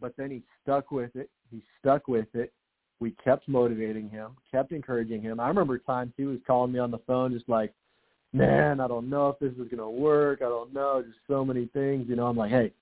but 0.00 0.14
then 0.16 0.30
he 0.30 0.42
stuck 0.62 0.90
with 0.90 1.14
it. 1.16 1.30
He 1.50 1.62
stuck 1.78 2.08
with 2.08 2.26
it. 2.34 2.52
We 3.00 3.12
kept 3.24 3.48
motivating 3.48 4.10
him, 4.10 4.32
kept 4.50 4.72
encouraging 4.72 5.22
him. 5.22 5.40
I 5.40 5.48
remember 5.48 5.78
times 5.78 6.12
he 6.16 6.24
was 6.24 6.38
calling 6.46 6.72
me 6.72 6.78
on 6.78 6.90
the 6.90 6.98
phone, 7.06 7.32
just 7.32 7.48
like, 7.48 7.72
man, 8.32 8.78
I 8.80 8.86
don't 8.86 9.08
know 9.08 9.28
if 9.28 9.38
this 9.38 9.52
is 9.52 9.70
going 9.70 9.78
to 9.78 9.88
work. 9.88 10.40
I 10.42 10.48
don't 10.48 10.72
know. 10.72 11.02
Just 11.04 11.18
so 11.26 11.44
many 11.44 11.66
things. 11.66 12.06
You 12.08 12.16
know, 12.16 12.26
I'm 12.26 12.36
like, 12.36 12.50
hey, 12.50 12.72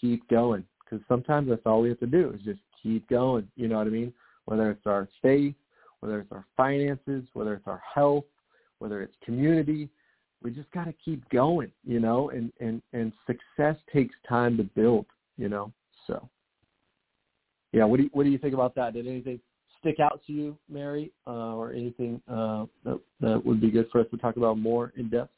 keep 0.00 0.28
going. 0.28 0.64
Because 0.84 1.04
sometimes 1.08 1.48
that's 1.48 1.62
all 1.66 1.82
we 1.82 1.88
have 1.90 2.00
to 2.00 2.06
do 2.06 2.32
is 2.34 2.42
just 2.42 2.60
keep 2.82 3.08
going. 3.08 3.48
You 3.56 3.68
know 3.68 3.78
what 3.78 3.86
I 3.86 3.90
mean? 3.90 4.12
Whether 4.46 4.70
it's 4.70 4.86
our 4.86 5.08
faith, 5.22 5.54
whether 6.00 6.18
it's 6.20 6.32
our 6.32 6.46
finances, 6.56 7.24
whether 7.34 7.54
it's 7.54 7.66
our 7.66 7.82
health, 7.94 8.24
whether 8.80 9.02
it's 9.02 9.14
community, 9.24 9.88
we 10.42 10.50
just 10.50 10.70
got 10.72 10.84
to 10.84 10.94
keep 11.04 11.26
going, 11.28 11.70
you 11.84 12.00
know, 12.00 12.30
and, 12.30 12.50
and, 12.60 12.82
and 12.92 13.12
success 13.26 13.76
takes 13.92 14.14
time 14.28 14.56
to 14.56 14.64
build, 14.64 15.06
you 15.36 15.48
know, 15.48 15.70
so 16.06 16.28
yeah. 17.72 17.84
What 17.84 17.98
do 17.98 18.04
you, 18.04 18.10
what 18.12 18.24
do 18.24 18.30
you 18.30 18.38
think 18.38 18.54
about 18.54 18.74
that? 18.74 18.94
Did 18.94 19.06
anything 19.06 19.40
stick 19.80 19.96
out 20.00 20.20
to 20.26 20.32
you, 20.32 20.58
Mary, 20.68 21.12
uh, 21.26 21.54
or 21.54 21.72
anything 21.72 22.20
uh, 22.28 22.66
that, 22.84 23.00
that 23.20 23.44
would 23.44 23.60
be 23.60 23.70
good 23.70 23.88
for 23.90 24.00
us 24.00 24.06
to 24.10 24.16
talk 24.16 24.36
about 24.36 24.58
more 24.58 24.92
in 24.96 25.08
depth? 25.08 25.30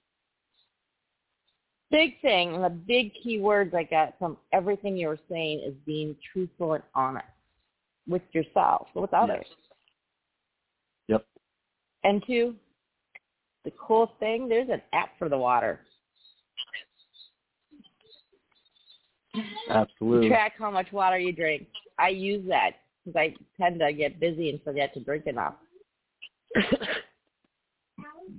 Big 1.90 2.21
thing, 2.23 2.61
the 2.62 2.71
big 2.71 3.12
key 3.23 3.38
words 3.38 3.75
I 3.75 3.83
got 3.83 4.18
from 4.18 4.38
everything 4.53 4.97
you 4.97 5.09
were 5.09 5.21
saying 5.31 5.61
is 5.61 5.75
being 5.85 6.16
truthful 6.33 6.73
and 6.73 6.83
honest 6.95 7.27
with 8.09 8.23
yourself, 8.33 8.88
with 8.95 9.12
others. 9.12 9.47
Yep. 11.09 11.27
And 12.03 12.23
two, 12.27 12.55
the 13.64 13.73
cool 13.79 14.11
thing, 14.18 14.49
there's 14.49 14.71
an 14.71 14.81
app 14.95 15.11
for 15.18 15.29
the 15.29 15.37
water. 15.37 15.81
Absolutely. 19.70 20.29
track 20.29 20.55
how 20.59 20.70
much 20.70 20.92
water 20.92 21.18
you 21.18 21.33
drink. 21.33 21.66
I 21.98 22.09
use 22.09 22.46
that 22.48 22.72
because 23.05 23.16
I 23.16 23.35
tend 23.61 23.81
to 23.81 23.92
get 23.92 24.20
busy 24.20 24.51
and 24.51 24.62
forget 24.62 24.94
to 24.94 25.01
drink 25.01 25.27
enough. 25.27 25.55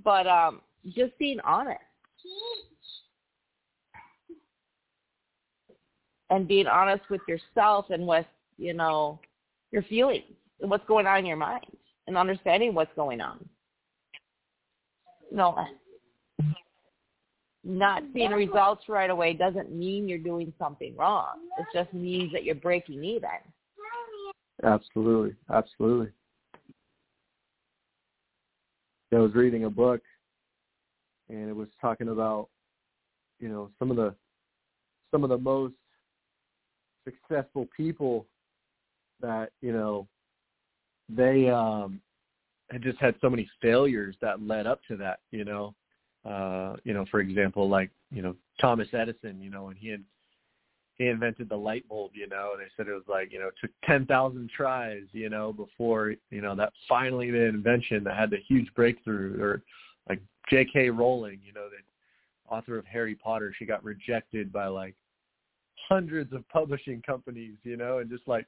but 0.03 0.27
um, 0.27 0.61
just 0.89 1.17
being 1.17 1.39
honest 1.41 1.79
and 6.29 6.47
being 6.47 6.67
honest 6.67 7.03
with 7.09 7.21
yourself 7.27 7.85
and 7.89 8.07
with 8.07 8.25
you 8.57 8.73
know 8.73 9.19
your 9.71 9.83
feelings 9.83 10.23
and 10.61 10.69
what's 10.69 10.85
going 10.87 11.07
on 11.07 11.19
in 11.19 11.25
your 11.25 11.37
mind 11.37 11.65
and 12.07 12.17
understanding 12.17 12.73
what's 12.73 12.93
going 12.95 13.21
on. 13.21 13.43
No, 15.31 15.57
not 17.63 18.03
seeing 18.13 18.31
results 18.31 18.83
right 18.89 19.09
away 19.09 19.33
doesn't 19.33 19.71
mean 19.71 20.07
you're 20.07 20.17
doing 20.17 20.51
something 20.59 20.95
wrong. 20.97 21.39
It 21.57 21.65
just 21.73 21.93
means 21.93 22.31
that 22.33 22.43
you're 22.43 22.55
breaking 22.55 23.03
even. 23.03 23.29
Absolutely, 24.63 25.35
absolutely. 25.51 26.09
I 29.13 29.17
was 29.17 29.35
reading 29.35 29.65
a 29.65 29.69
book, 29.69 30.01
and 31.29 31.49
it 31.49 31.55
was 31.55 31.67
talking 31.79 32.09
about, 32.09 32.49
you 33.39 33.47
know, 33.47 33.69
some 33.77 33.91
of 33.91 33.97
the 33.97 34.15
some 35.11 35.23
of 35.23 35.29
the 35.29 35.37
most 35.37 35.75
successful 37.05 37.67
people 37.75 38.25
that 39.21 39.51
you 39.61 39.71
know 39.71 40.07
they 41.09 41.49
um 41.49 42.01
had 42.71 42.81
just 42.81 42.99
had 42.99 43.13
so 43.21 43.29
many 43.29 43.47
failures 43.61 44.15
that 44.21 44.41
led 44.41 44.65
up 44.65 44.81
to 44.87 44.97
that 44.97 45.19
you 45.31 45.45
know 45.45 45.75
uh 46.25 46.75
you 46.83 46.93
know 46.93 47.05
for 47.11 47.19
example 47.19 47.67
like 47.67 47.89
you 48.11 48.21
know 48.21 48.35
Thomas 48.61 48.87
Edison 48.93 49.41
you 49.41 49.49
know 49.49 49.67
and 49.67 49.77
he 49.77 49.89
had 49.89 50.03
he 50.95 51.07
invented 51.07 51.49
the 51.49 51.55
light 51.55 51.87
bulb, 51.89 52.11
you 52.13 52.27
know. 52.27 52.51
They 52.57 52.65
said 52.77 52.87
it 52.87 52.93
was 52.93 53.03
like, 53.07 53.31
you 53.31 53.39
know, 53.39 53.49
took 53.59 53.71
10,000 53.85 54.49
tries, 54.55 55.03
you 55.11 55.29
know, 55.29 55.51
before, 55.51 56.13
you 56.29 56.41
know, 56.41 56.55
that 56.55 56.71
finally 56.87 57.31
the 57.31 57.45
invention 57.45 58.03
that 58.03 58.15
had 58.15 58.29
the 58.29 58.37
huge 58.47 58.71
breakthrough 58.75 59.41
or 59.41 59.61
like 60.07 60.21
J.K. 60.49 60.89
Rowling, 60.91 61.39
you 61.43 61.53
know, 61.53 61.67
the 61.69 62.53
author 62.53 62.77
of 62.77 62.85
Harry 62.85 63.15
Potter, 63.15 63.53
she 63.57 63.65
got 63.65 63.83
rejected 63.83 64.53
by 64.53 64.67
like 64.67 64.95
hundreds 65.89 66.31
of 66.31 66.47
publishing 66.49 67.01
companies, 67.01 67.55
you 67.63 67.75
know, 67.75 67.97
and 67.97 68.09
just 68.09 68.27
like 68.27 68.45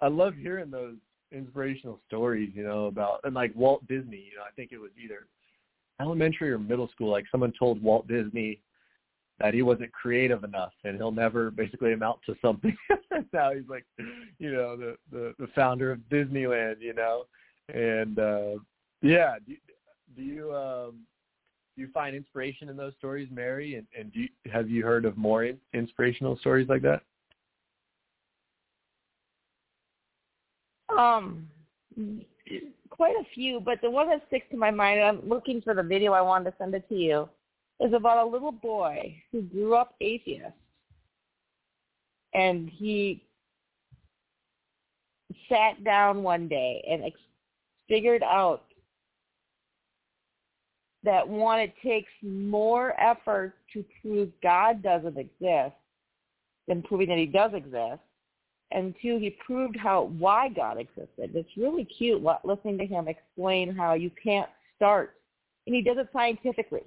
I 0.00 0.08
love 0.08 0.34
hearing 0.34 0.70
those 0.70 0.96
inspirational 1.30 2.00
stories, 2.08 2.50
you 2.54 2.64
know, 2.64 2.86
about 2.86 3.20
and 3.22 3.34
like 3.34 3.54
Walt 3.54 3.86
Disney, 3.86 4.24
you 4.30 4.36
know, 4.36 4.42
I 4.46 4.50
think 4.56 4.72
it 4.72 4.78
was 4.78 4.90
either 5.02 5.26
elementary 6.00 6.50
or 6.50 6.58
middle 6.58 6.88
school, 6.88 7.10
like 7.10 7.24
someone 7.30 7.52
told 7.58 7.82
Walt 7.82 8.06
Disney 8.08 8.60
that 9.40 9.54
he 9.54 9.62
wasn't 9.62 9.92
creative 9.92 10.44
enough 10.44 10.72
and 10.84 10.96
he'll 10.96 11.12
never 11.12 11.50
basically 11.50 11.92
amount 11.92 12.18
to 12.26 12.34
something. 12.42 12.76
now 13.32 13.52
he's 13.52 13.68
like, 13.68 13.84
you 14.38 14.52
know, 14.52 14.76
the, 14.76 14.96
the 15.12 15.34
the 15.38 15.46
founder 15.54 15.92
of 15.92 16.00
Disneyland, 16.10 16.80
you 16.80 16.94
know, 16.94 17.24
and 17.72 18.18
uh 18.18 18.58
yeah, 19.02 19.36
do, 19.46 19.54
do 20.16 20.22
you 20.22 20.54
um 20.54 21.00
do 21.76 21.82
you 21.82 21.88
find 21.92 22.16
inspiration 22.16 22.68
in 22.68 22.76
those 22.76 22.92
stories, 22.98 23.28
Mary? 23.30 23.76
And, 23.76 23.86
and 23.96 24.12
do 24.12 24.20
you, 24.20 24.28
have 24.50 24.68
you 24.68 24.84
heard 24.84 25.04
of 25.04 25.16
more 25.16 25.44
in, 25.44 25.58
inspirational 25.74 26.36
stories 26.38 26.68
like 26.68 26.82
that? 26.82 27.02
Um, 30.96 31.46
quite 32.98 33.14
a 33.14 33.24
few, 33.32 33.60
but 33.60 33.80
the 33.80 33.90
one 33.90 34.08
that 34.10 34.24
sticks 34.26 34.46
to 34.50 34.56
my 34.56 34.72
mind, 34.72 35.00
I'm 35.00 35.26
looking 35.26 35.62
for 35.62 35.72
the 35.72 35.82
video. 35.82 36.12
I 36.12 36.20
wanted 36.20 36.50
to 36.50 36.56
send 36.58 36.74
it 36.74 36.86
to 36.90 36.94
you 36.94 37.28
is 37.80 37.92
about 37.92 38.26
a 38.26 38.28
little 38.28 38.52
boy 38.52 39.14
who 39.30 39.40
grew 39.42 39.76
up 39.76 39.94
atheist. 40.00 40.52
And 42.34 42.68
he 42.68 43.24
sat 45.48 45.82
down 45.84 46.24
one 46.24 46.48
day 46.48 46.84
and 46.90 47.04
ex- 47.04 47.20
figured 47.88 48.24
out 48.24 48.64
that 51.04 51.26
one, 51.26 51.60
it 51.60 51.72
takes 51.84 52.10
more 52.20 53.00
effort 53.00 53.54
to 53.72 53.84
prove 54.02 54.30
God 54.42 54.82
doesn't 54.82 55.16
exist 55.16 55.76
than 56.66 56.82
proving 56.82 57.08
that 57.08 57.18
he 57.18 57.26
does 57.26 57.52
exist. 57.54 58.00
And 58.70 58.94
two, 59.02 59.18
he 59.18 59.36
proved 59.46 59.76
how 59.76 60.04
why 60.18 60.48
God 60.48 60.78
existed. 60.78 61.30
It's 61.34 61.56
really 61.56 61.84
cute 61.84 62.22
listening 62.44 62.78
to 62.78 62.86
him 62.86 63.08
explain 63.08 63.74
how 63.74 63.94
you 63.94 64.10
can't 64.22 64.50
start, 64.76 65.16
and 65.66 65.74
he 65.74 65.82
does 65.82 65.96
it 65.98 66.08
scientifically 66.12 66.84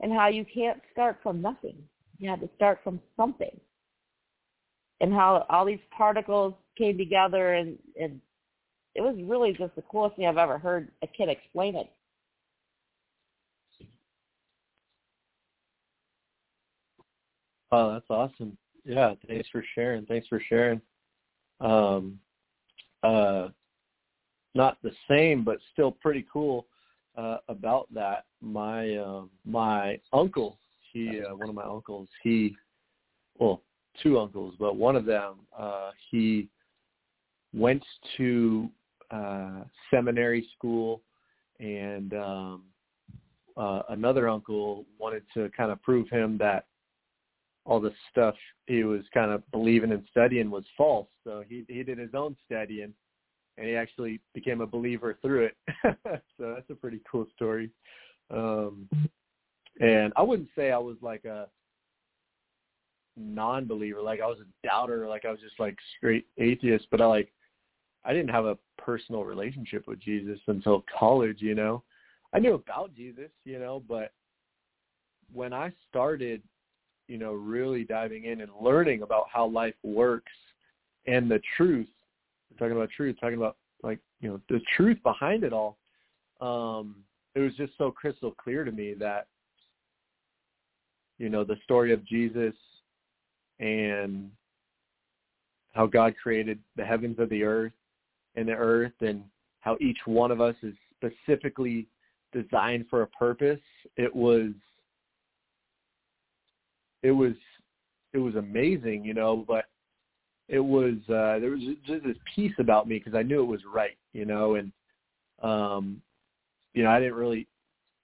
and 0.00 0.12
how 0.12 0.28
you 0.28 0.44
can't 0.44 0.80
start 0.92 1.18
from 1.22 1.42
nothing. 1.42 1.76
You 2.18 2.30
have 2.30 2.40
to 2.40 2.50
start 2.56 2.80
from 2.84 3.00
something. 3.16 3.58
and 5.02 5.12
how 5.12 5.44
all 5.50 5.66
these 5.66 5.80
particles 5.96 6.54
came 6.78 6.96
together 6.96 7.54
and, 7.54 7.78
and 8.00 8.20
it 8.94 9.00
was 9.02 9.16
really 9.24 9.52
just 9.52 9.74
the 9.74 9.82
coolest 9.82 10.16
thing 10.16 10.26
I've 10.26 10.38
ever 10.38 10.58
heard 10.58 10.90
a 11.02 11.06
kid 11.06 11.28
explain 11.28 11.76
it. 11.76 11.90
Oh, 17.72 17.92
that's 17.92 18.06
awesome. 18.10 18.56
Yeah, 18.84 19.14
thanks 19.28 19.48
for 19.50 19.64
sharing. 19.74 20.06
Thanks 20.06 20.26
for 20.28 20.40
sharing. 20.48 20.80
Um, 21.60 22.18
uh, 23.02 23.48
not 24.54 24.78
the 24.82 24.92
same, 25.08 25.44
but 25.44 25.58
still 25.72 25.92
pretty 25.92 26.26
cool 26.32 26.66
uh, 27.16 27.38
about 27.48 27.92
that. 27.94 28.24
My 28.40 28.96
uh, 28.96 29.22
my 29.44 30.00
uncle, 30.12 30.58
he 30.92 31.20
uh, 31.20 31.34
one 31.34 31.48
of 31.48 31.54
my 31.54 31.64
uncles, 31.64 32.08
he 32.22 32.56
well, 33.38 33.62
two 34.02 34.18
uncles, 34.18 34.54
but 34.58 34.76
one 34.76 34.96
of 34.96 35.04
them, 35.04 35.36
uh, 35.56 35.90
he 36.10 36.48
went 37.54 37.82
to 38.16 38.68
uh, 39.10 39.64
seminary 39.90 40.48
school, 40.56 41.02
and 41.60 42.14
um, 42.14 42.62
uh, 43.56 43.82
another 43.90 44.28
uncle 44.28 44.84
wanted 44.98 45.22
to 45.34 45.50
kind 45.56 45.70
of 45.70 45.80
prove 45.82 46.08
him 46.08 46.38
that 46.38 46.66
all 47.64 47.80
the 47.80 47.92
stuff 48.10 48.34
he 48.66 48.84
was 48.84 49.02
kind 49.14 49.30
of 49.30 49.48
believing 49.52 49.92
and 49.92 50.04
studying 50.10 50.50
was 50.50 50.64
false. 50.76 51.08
So 51.24 51.44
he 51.48 51.64
he 51.68 51.82
did 51.82 51.98
his 51.98 52.14
own 52.14 52.36
studying, 52.46 52.92
and 53.56 53.66
he 53.66 53.76
actually 53.76 54.20
became 54.34 54.60
a 54.60 54.66
believer 54.66 55.18
through 55.22 55.46
it. 55.46 55.56
so 56.04 56.54
that's 56.54 56.70
a 56.70 56.74
pretty 56.74 57.00
cool 57.10 57.26
story. 57.34 57.70
Um, 58.30 58.88
and 59.80 60.12
I 60.16 60.22
wouldn't 60.22 60.48
say 60.56 60.70
I 60.70 60.78
was 60.78 60.96
like 61.00 61.24
a 61.24 61.48
non-believer, 63.16 64.00
like 64.00 64.20
I 64.20 64.26
was 64.26 64.38
a 64.40 64.66
doubter, 64.66 65.06
like 65.06 65.24
I 65.24 65.30
was 65.30 65.40
just 65.40 65.60
like 65.60 65.76
straight 65.96 66.26
atheist. 66.38 66.86
But 66.90 67.00
I 67.00 67.06
like 67.06 67.32
I 68.04 68.12
didn't 68.12 68.30
have 68.30 68.46
a 68.46 68.58
personal 68.78 69.24
relationship 69.24 69.86
with 69.86 70.00
Jesus 70.00 70.40
until 70.48 70.84
college. 70.98 71.38
You 71.40 71.54
know, 71.54 71.84
I 72.32 72.40
knew 72.40 72.54
about 72.54 72.94
Jesus, 72.94 73.30
you 73.44 73.58
know, 73.58 73.82
but 73.88 74.12
when 75.32 75.52
I 75.52 75.72
started 75.88 76.42
you 77.08 77.18
know, 77.18 77.32
really 77.32 77.84
diving 77.84 78.24
in 78.24 78.40
and 78.40 78.50
learning 78.60 79.02
about 79.02 79.26
how 79.32 79.46
life 79.46 79.74
works 79.82 80.32
and 81.06 81.30
the 81.30 81.40
truth. 81.56 81.88
We're 82.50 82.58
talking 82.58 82.76
about 82.76 82.90
truth, 82.90 83.16
talking 83.20 83.36
about 83.36 83.56
like, 83.82 83.98
you 84.20 84.28
know, 84.28 84.40
the 84.48 84.60
truth 84.76 84.98
behind 85.02 85.44
it 85.44 85.52
all. 85.52 85.78
Um, 86.40 86.96
it 87.34 87.40
was 87.40 87.54
just 87.56 87.72
so 87.78 87.90
crystal 87.90 88.32
clear 88.32 88.64
to 88.64 88.72
me 88.72 88.94
that, 88.94 89.26
you 91.18 91.28
know, 91.28 91.44
the 91.44 91.56
story 91.64 91.92
of 91.92 92.04
Jesus 92.04 92.54
and 93.58 94.30
how 95.72 95.86
God 95.86 96.14
created 96.20 96.58
the 96.76 96.84
heavens 96.84 97.18
of 97.18 97.28
the 97.30 97.42
earth 97.42 97.72
and 98.34 98.48
the 98.48 98.52
earth 98.52 98.92
and 99.00 99.24
how 99.60 99.76
each 99.80 99.98
one 100.04 100.30
of 100.30 100.40
us 100.40 100.56
is 100.62 100.74
specifically 100.96 101.86
designed 102.32 102.86
for 102.88 103.02
a 103.02 103.06
purpose. 103.06 103.60
It 103.96 104.14
was 104.14 104.50
it 107.02 107.10
was 107.10 107.34
it 108.12 108.18
was 108.18 108.34
amazing, 108.36 109.04
you 109.04 109.14
know, 109.14 109.44
but 109.46 109.66
it 110.48 110.60
was 110.60 110.94
uh 111.08 111.38
there 111.38 111.50
was 111.50 111.60
just 111.86 112.04
this 112.04 112.16
piece 112.34 112.52
about 112.58 112.88
me 112.88 112.98
because 112.98 113.14
I 113.14 113.22
knew 113.22 113.42
it 113.42 113.46
was 113.46 113.60
right, 113.72 113.96
you 114.12 114.24
know, 114.24 114.56
and 114.56 114.72
um 115.42 116.00
you 116.74 116.82
know, 116.82 116.90
I 116.90 116.98
didn't 116.98 117.14
really, 117.14 117.46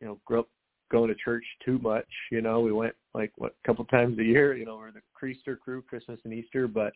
you 0.01 0.07
know, 0.07 0.19
grow 0.25 0.41
up 0.41 0.49
going 0.91 1.09
to 1.09 1.15
church 1.15 1.45
too 1.65 1.79
much, 1.79 2.09
you 2.31 2.41
know. 2.41 2.61
We 2.61 2.73
went 2.73 2.95
like 3.15 3.33
what 3.37 3.55
a 3.63 3.67
couple 3.67 3.85
times 3.87 4.19
a 4.19 4.25
year, 4.25 4.57
you 4.57 4.65
know, 4.65 4.77
we're 4.77 4.91
the 4.93 5.01
Creaster 5.21 5.59
crew, 5.59 5.83
Christmas 5.83 6.21
and 6.25 6.33
Easter, 6.33 6.69
but 6.69 6.93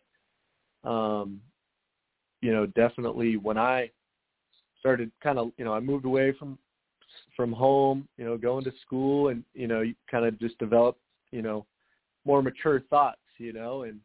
um 0.87 1.39
you 2.41 2.51
know, 2.51 2.65
definitely 2.65 3.37
when 3.37 3.57
I 3.57 3.89
started 4.79 5.11
kind 5.21 5.39
of, 5.39 5.51
you 5.57 5.63
know, 5.63 5.73
I 5.73 5.79
moved 5.79 6.03
away 6.03 6.33
from 6.37 6.57
from 7.37 7.51
home, 7.51 8.07
you 8.17 8.25
know, 8.25 8.37
going 8.37 8.63
to 8.65 8.71
school 8.85 9.29
and, 9.29 9.43
you 9.53 9.67
know, 9.67 9.81
you 9.81 9.93
kind 10.09 10.25
of 10.25 10.37
just 10.39 10.57
developed, 10.57 10.99
you 11.31 11.41
know, 11.41 11.65
more 12.25 12.41
mature 12.41 12.81
thoughts, 12.89 13.19
you 13.37 13.53
know, 13.53 13.83
and 13.83 13.99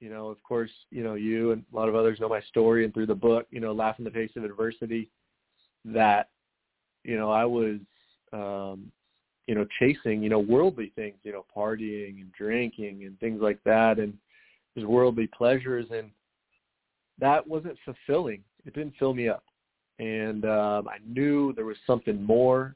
you 0.00 0.10
know, 0.10 0.28
of 0.28 0.42
course, 0.42 0.70
you 0.90 1.02
know, 1.02 1.14
you 1.14 1.52
and 1.52 1.64
a 1.72 1.76
lot 1.76 1.88
of 1.88 1.94
others 1.94 2.20
know 2.20 2.28
my 2.28 2.42
story 2.42 2.84
and 2.84 2.92
through 2.92 3.06
the 3.06 3.14
book, 3.14 3.46
you 3.50 3.60
know, 3.60 3.72
Laugh 3.72 3.98
in 3.98 4.04
the 4.04 4.10
Face 4.10 4.30
of 4.36 4.44
Adversity, 4.44 5.08
that, 5.86 6.28
you 7.02 7.16
know, 7.16 7.30
I 7.30 7.44
was 7.44 7.78
um, 8.32 8.92
you 9.46 9.54
know, 9.54 9.66
chasing, 9.78 10.22
you 10.22 10.28
know, 10.28 10.40
worldly 10.40 10.92
things, 10.96 11.16
you 11.22 11.32
know, 11.32 11.44
partying 11.56 12.20
and 12.20 12.32
drinking 12.32 13.04
and 13.04 13.18
things 13.20 13.40
like 13.40 13.62
that 13.64 13.98
and 13.98 14.12
just 14.74 14.86
worldly 14.86 15.28
pleasures 15.28 15.86
and 15.90 16.10
that 17.18 17.46
wasn't 17.46 17.78
fulfilling. 17.84 18.42
It 18.66 18.74
didn't 18.74 18.94
fill 18.98 19.14
me 19.14 19.28
up. 19.28 19.44
And 19.98 20.44
um 20.44 20.88
I 20.88 20.98
knew 21.06 21.52
there 21.52 21.64
was 21.64 21.76
something 21.86 22.22
more 22.22 22.74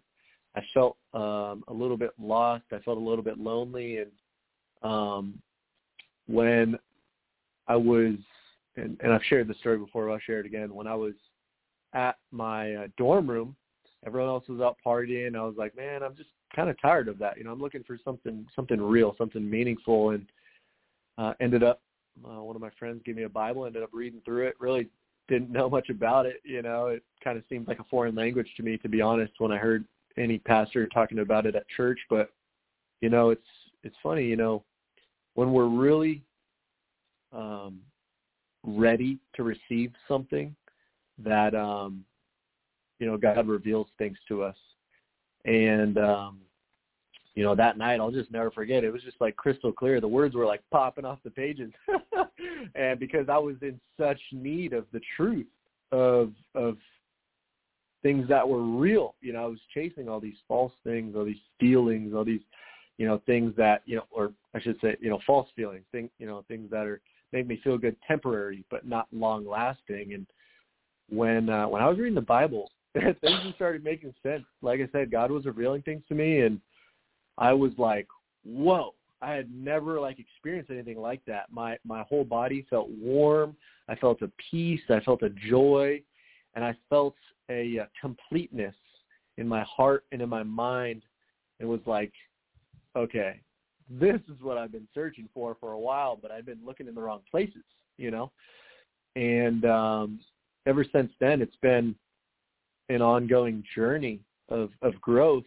I 0.57 0.63
felt 0.75 0.97
um, 1.15 1.65
a 1.69 1.73
little 1.73 1.97
bit 1.97 2.11
lost. 2.21 2.65
I 2.73 2.79
felt 2.81 2.99
a 2.99 3.01
little 3.01 3.25
bit 3.25 3.39
lonely, 3.39 3.99
and 3.99 4.11
um, 4.83 5.41
when 6.27 6.79
I 7.69 7.77
was, 7.77 8.15
and, 8.77 8.99
and 9.03 9.13
I've 9.13 9.23
shared 9.29 9.49
this 9.49 9.59
story 9.59 9.79
before, 9.79 10.07
but 10.07 10.13
I'll 10.13 10.21
share 10.21 10.41
it 10.41 10.47
again. 10.47 10.75
When 10.75 10.87
I 10.87 10.95
was 10.95 11.15
at 11.95 12.17
my 12.33 12.75
uh, 12.75 12.87
dorm 12.97 13.31
room, 13.31 13.55
everyone 14.05 14.31
else 14.31 14.49
was 14.49 14.61
out 14.61 14.77
partying. 14.85 15.37
I 15.37 15.43
was 15.43 15.55
like, 15.57 15.77
man, 15.77 16.03
I'm 16.03 16.17
just 16.17 16.31
kind 16.55 16.69
of 16.69 16.81
tired 16.81 17.09
of 17.09 17.19
that. 17.19 17.39
You 17.39 17.45
know, 17.45 17.53
I'm 17.53 17.61
looking 17.61 17.85
for 17.85 17.99
something, 18.05 18.47
something 18.57 18.81
real, 18.81 19.15
something 19.19 19.49
meaningful, 19.49 20.11
and 20.11 20.27
uh, 21.19 21.35
ended 21.41 21.63
up. 21.63 21.81
Uh, 22.25 22.43
one 22.43 22.57
of 22.57 22.63
my 22.63 22.71
friends 22.79 23.03
gave 23.05 23.17
me 23.17 23.23
a 23.23 23.29
Bible. 23.29 23.67
Ended 23.67 23.83
up 23.83 23.91
reading 23.93 24.21
through 24.25 24.49
it. 24.49 24.55
Really 24.59 24.89
didn't 25.29 25.51
know 25.53 25.71
much 25.71 25.91
about 25.91 26.27
it. 26.27 26.41
You 26.45 26.63
know, 26.63 26.87
it 26.87 27.05
kind 27.23 27.39
of 27.39 27.45
seemed 27.49 27.69
like 27.69 27.79
a 27.79 27.85
foreign 27.85 28.15
language 28.15 28.49
to 28.57 28.63
me, 28.63 28.77
to 28.79 28.89
be 28.89 29.01
honest. 29.01 29.33
When 29.39 29.53
I 29.53 29.59
heard 29.59 29.85
any 30.21 30.39
pastor 30.39 30.87
talking 30.87 31.21
about 31.21 31.47
it 31.47 31.57
at 31.57 31.69
church, 31.69 31.99
but 32.09 32.31
you 33.01 33.09
know, 33.09 33.31
it's 33.31 33.43
it's 33.83 33.97
funny, 34.03 34.25
you 34.25 34.37
know, 34.37 34.63
when 35.35 35.53
we're 35.53 35.69
really 35.69 36.23
um, 37.33 37.81
ready 38.63 39.19
to 39.35 39.43
receive 39.43 39.93
something 40.07 40.55
that 41.19 41.55
um, 41.55 42.05
you 42.99 43.07
know 43.07 43.17
God 43.17 43.49
reveals 43.49 43.89
things 43.99 44.19
to 44.29 44.43
us, 44.43 44.57
and 45.45 45.99
um, 45.99 46.39
you 47.35 47.43
know 47.43 47.55
that 47.55 47.79
night 47.79 48.01
I'll 48.01 48.11
just 48.11 48.31
never 48.31 48.51
forget. 48.51 48.85
It 48.85 48.93
was 48.93 49.03
just 49.03 49.21
like 49.21 49.37
crystal 49.37 49.73
clear. 49.73 50.01
The 50.01 50.09
words 50.09 50.35
were 50.35 50.47
like 50.47 50.63
popping 50.71 51.05
off 51.05 51.19
the 51.25 51.31
pages, 51.31 51.73
and 52.75 52.99
because 52.99 53.29
I 53.29 53.39
was 53.39 53.57
in 53.63 53.81
such 53.99 54.21
need 54.33 54.73
of 54.73 54.85
the 54.93 55.01
truth 55.17 55.47
of 55.93 56.33
of 56.55 56.77
things 58.03 58.29
that 58.29 58.49
were 58.49 58.63
real. 58.63 59.15
You 59.21 59.33
know, 59.33 59.45
I 59.45 59.47
was 59.47 59.61
chasing 59.75 60.09
all 60.09 60.21
these 60.21 60.39
false 60.49 60.73
things, 60.85 61.15
all 61.17 61.25
these 61.25 61.37
feelings, 61.59 62.15
all 62.15 62.25
these, 62.25 62.41
you 62.99 63.07
know, 63.07 63.21
things 63.27 63.55
that, 63.57 63.83
you 63.87 63.97
know, 63.97 64.05
or 64.11 64.33
I 64.55 64.61
should 64.61 64.81
say, 64.81 64.97
you 65.01 65.11
know, 65.11 65.21
false 65.27 65.49
feelings, 65.55 65.85
things, 65.93 66.11
you 66.19 66.27
know, 66.27 66.45
things 66.49 66.71
that 66.71 66.87
are 66.87 67.01
make 67.33 67.47
me 67.47 67.61
feel 67.63 67.79
good 67.79 67.97
temporary 68.07 68.65
but 68.71 68.87
not 68.87 69.07
long 69.13 69.47
lasting. 69.47 70.15
And 70.15 70.27
when 71.09 71.49
uh, 71.49 71.69
when 71.69 71.83
I 71.83 71.89
was 71.89 71.99
reading 71.99 72.15
the 72.15 72.21
Bible, 72.21 72.71
things 72.95 73.17
just 73.23 73.57
started 73.57 73.85
making 73.85 74.15
sense. 74.23 74.45
Like 74.63 74.81
I 74.81 74.89
said, 74.93 75.11
God 75.11 75.31
was 75.31 75.45
revealing 75.45 75.83
things 75.83 76.03
to 76.09 76.15
me, 76.15 76.41
and 76.41 76.61
I 77.39 77.53
was 77.53 77.73
like, 77.79 78.07
whoa. 78.45 78.95
I 79.23 79.33
had 79.33 79.55
never 79.55 80.01
like 80.01 80.19
experienced 80.19 80.71
anything 80.71 80.99
like 80.99 81.23
that. 81.27 81.53
My 81.53 81.77
my 81.85 82.03
whole 82.09 82.25
body 82.25 82.67
felt 82.71 82.89
warm. 82.89 83.55
I 83.87 83.95
felt 83.97 84.23
a 84.23 84.31
peace. 84.51 84.81
I 84.89 85.01
felt 85.01 85.23
a 85.23 85.29
joy, 85.29 86.01
and 86.55 86.65
I 86.65 86.75
felt 86.89 87.17
a, 87.51 87.77
a 87.79 87.89
completeness 88.01 88.75
in 89.37 89.47
my 89.47 89.65
heart 89.65 90.05
and 90.13 90.23
in 90.23 90.29
my 90.29 90.43
mind. 90.43 91.03
It 91.59 91.67
was 91.67 91.81
like, 91.85 92.13
okay, 92.97 93.41
this 93.91 94.21
is 94.29 94.41
what 94.41 94.57
I've 94.57 94.73
been 94.73 94.89
searching 94.95 95.29
for 95.35 95.57
for 95.61 95.73
a 95.73 95.79
while, 95.79 96.17
but 96.21 96.31
I've 96.31 96.47
been 96.47 96.65
looking 96.65 96.87
in 96.87 96.95
the 96.95 97.03
wrong 97.03 97.21
places, 97.31 97.65
you 97.99 98.11
know. 98.11 98.31
And 99.17 99.65
um, 99.65 100.21
ever 100.67 100.85
since 100.91 101.11
then, 101.21 101.43
it's 101.43 101.57
been 101.61 101.95
an 102.89 103.03
ongoing 103.03 103.65
journey 103.75 104.21
of 104.49 104.71
of 104.83 105.01
growth. 105.01 105.45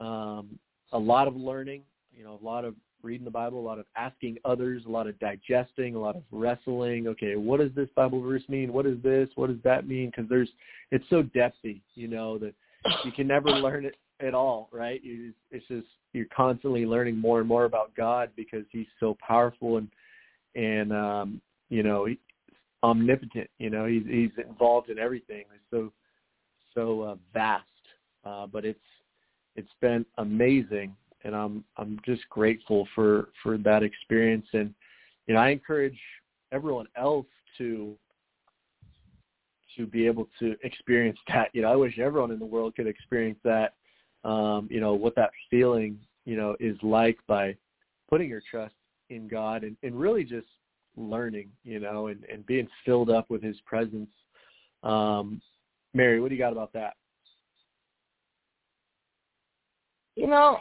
Um, 0.00 0.58
a 0.92 0.98
lot 0.98 1.26
of 1.26 1.36
learning, 1.36 1.82
you 2.12 2.24
know, 2.24 2.38
a 2.40 2.44
lot 2.44 2.64
of 2.64 2.74
reading 3.02 3.24
the 3.24 3.30
Bible, 3.30 3.60
a 3.60 3.66
lot 3.66 3.78
of 3.78 3.86
asking 3.96 4.38
others, 4.44 4.82
a 4.86 4.90
lot 4.90 5.06
of 5.06 5.18
digesting, 5.18 5.94
a 5.94 5.98
lot 5.98 6.16
of 6.16 6.22
wrestling. 6.30 7.06
Okay, 7.08 7.36
what 7.36 7.60
does 7.60 7.70
this 7.74 7.88
Bible 7.94 8.20
verse 8.20 8.42
mean? 8.48 8.72
What 8.72 8.86
is 8.86 8.98
this? 9.02 9.28
What 9.34 9.48
does 9.48 9.62
that 9.64 9.86
mean? 9.86 10.10
Because 10.10 10.28
there's, 10.28 10.48
it's 10.90 11.04
so 11.10 11.22
depthy, 11.22 11.80
you 11.94 12.08
know, 12.08 12.38
that 12.38 12.54
you 13.04 13.12
can 13.12 13.26
never 13.26 13.50
learn 13.50 13.84
it 13.84 13.96
at 14.20 14.34
all, 14.34 14.68
right? 14.72 15.00
It's 15.04 15.66
just 15.68 15.86
you're 16.12 16.26
constantly 16.34 16.86
learning 16.86 17.16
more 17.16 17.38
and 17.38 17.48
more 17.48 17.64
about 17.64 17.94
God 17.94 18.30
because 18.36 18.64
He's 18.70 18.86
so 19.00 19.16
powerful 19.26 19.76
and 19.76 19.88
and 20.54 20.92
um, 20.92 21.40
you 21.68 21.82
know 21.82 22.08
omnipotent. 22.82 23.48
You 23.58 23.70
know, 23.70 23.86
He's 23.86 24.04
He's 24.08 24.30
involved 24.44 24.90
in 24.90 24.98
everything. 24.98 25.44
It's 25.54 25.64
so 25.70 25.92
so 26.74 27.02
uh, 27.02 27.16
vast, 27.32 27.64
uh, 28.24 28.46
but 28.46 28.64
it's 28.64 28.78
it's 29.56 29.72
been 29.80 30.04
amazing 30.18 30.94
and 31.24 31.34
I'm 31.34 31.64
I'm 31.76 31.98
just 32.04 32.28
grateful 32.30 32.86
for 32.94 33.28
for 33.42 33.58
that 33.58 33.82
experience 33.82 34.46
and 34.52 34.74
you 35.28 35.34
know, 35.34 35.40
I 35.40 35.50
encourage 35.50 35.98
everyone 36.52 36.86
else 36.96 37.26
to 37.58 37.96
to 39.76 39.86
be 39.86 40.06
able 40.06 40.28
to 40.40 40.56
experience 40.64 41.18
that. 41.28 41.50
You 41.52 41.62
know, 41.62 41.72
I 41.72 41.76
wish 41.76 41.98
everyone 41.98 42.32
in 42.32 42.38
the 42.38 42.46
world 42.46 42.74
could 42.74 42.88
experience 42.88 43.38
that. 43.44 43.74
Um, 44.24 44.66
you 44.70 44.80
know, 44.80 44.94
what 44.94 45.14
that 45.14 45.30
feeling, 45.48 45.98
you 46.24 46.36
know, 46.36 46.56
is 46.58 46.76
like 46.82 47.18
by 47.28 47.54
putting 48.10 48.28
your 48.28 48.42
trust 48.50 48.74
in 49.10 49.28
God 49.28 49.62
and, 49.62 49.76
and 49.82 49.98
really 49.98 50.24
just 50.24 50.48
learning, 50.96 51.50
you 51.62 51.78
know, 51.78 52.08
and, 52.08 52.24
and 52.24 52.44
being 52.44 52.66
filled 52.84 53.10
up 53.10 53.30
with 53.30 53.42
his 53.42 53.56
presence. 53.64 54.10
Um, 54.82 55.40
Mary, 55.94 56.20
what 56.20 56.30
do 56.30 56.34
you 56.34 56.40
got 56.40 56.52
about 56.52 56.72
that? 56.72 56.94
You 60.16 60.26
know, 60.26 60.58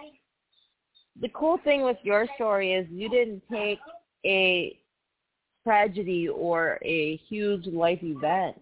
the 1.22 1.30
cool 1.30 1.60
thing 1.64 1.84
with 1.84 1.98
your 2.04 2.28
story 2.36 2.74
is 2.74 2.88
you 2.90 3.10
didn't 3.10 3.42
take 3.52 3.80
a 4.26 4.78
tragedy 5.64 6.28
or 6.30 6.80
a 6.84 7.18
huge 7.28 7.66
life 7.68 8.00
event 8.02 8.56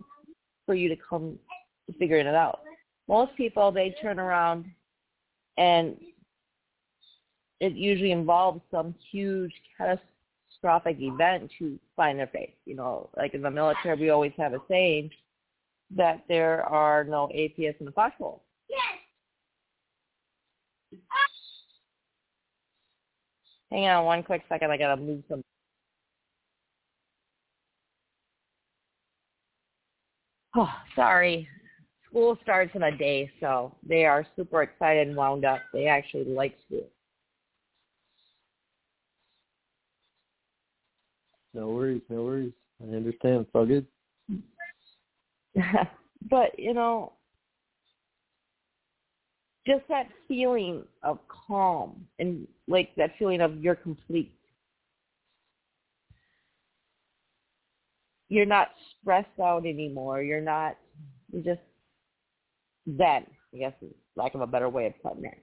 for 0.65 0.73
you 0.73 0.89
to 0.89 0.95
come 0.95 1.37
figuring 1.99 2.27
it 2.27 2.35
out. 2.35 2.61
Most 3.07 3.35
people 3.35 3.71
they 3.71 3.95
turn 4.01 4.19
around 4.19 4.65
and 5.57 5.95
it 7.59 7.73
usually 7.73 8.11
involves 8.11 8.61
some 8.71 8.95
huge 9.11 9.53
catastrophic 9.77 10.97
event 10.99 11.51
to 11.59 11.79
find 11.95 12.19
their 12.19 12.27
faith. 12.27 12.53
You 12.65 12.75
know, 12.75 13.09
like 13.15 13.33
in 13.33 13.41
the 13.41 13.51
military 13.51 13.99
we 13.99 14.09
always 14.09 14.33
have 14.37 14.53
a 14.53 14.59
saying 14.69 15.11
that 15.95 16.23
there 16.27 16.63
are 16.63 17.03
no 17.03 17.29
atheists 17.33 17.79
in 17.79 17.85
the 17.85 17.91
foxhole. 17.91 18.43
Yes. 18.69 18.79
Hang 23.71 23.87
on 23.87 24.05
one 24.05 24.23
quick 24.23 24.43
second, 24.47 24.71
I 24.71 24.77
gotta 24.77 25.01
move 25.01 25.23
some 25.29 25.41
Oh, 30.57 30.69
sorry. 30.95 31.47
School 32.09 32.37
starts 32.41 32.71
in 32.75 32.83
a 32.83 32.97
day, 32.97 33.29
so 33.41 33.75
they 33.85 34.05
are 34.05 34.25
super 34.37 34.63
excited 34.63 35.07
and 35.07 35.17
wound 35.17 35.43
up. 35.43 35.59
They 35.73 35.87
actually 35.87 36.23
like 36.25 36.55
school. 36.65 36.87
No 41.53 41.67
worries, 41.69 42.01
no 42.09 42.23
worries. 42.23 42.53
I 42.81 42.95
understand. 42.95 43.41
It's 43.41 43.49
all 43.53 43.65
good. 43.65 43.85
but, 46.29 46.57
you 46.57 46.73
know, 46.73 47.13
just 49.65 49.83
that 49.89 50.07
feeling 50.27 50.83
of 51.03 51.19
calm 51.27 52.05
and 52.19 52.47
like 52.67 52.89
that 52.97 53.11
feeling 53.17 53.41
of 53.41 53.57
you're 53.61 53.75
complete. 53.75 54.33
You're 58.29 58.45
not 58.45 58.69
stressed 59.01 59.39
out 59.41 59.65
anymore. 59.65 60.21
You're 60.21 60.41
not, 60.41 60.77
you're 61.31 61.43
just 61.43 61.61
zen, 62.97 63.25
I 63.53 63.57
guess 63.57 63.73
is 63.81 63.93
lack 64.15 64.35
of 64.35 64.41
a 64.41 64.47
better 64.47 64.69
way 64.69 64.87
of 64.87 64.93
putting 65.03 65.25
it. 65.25 65.37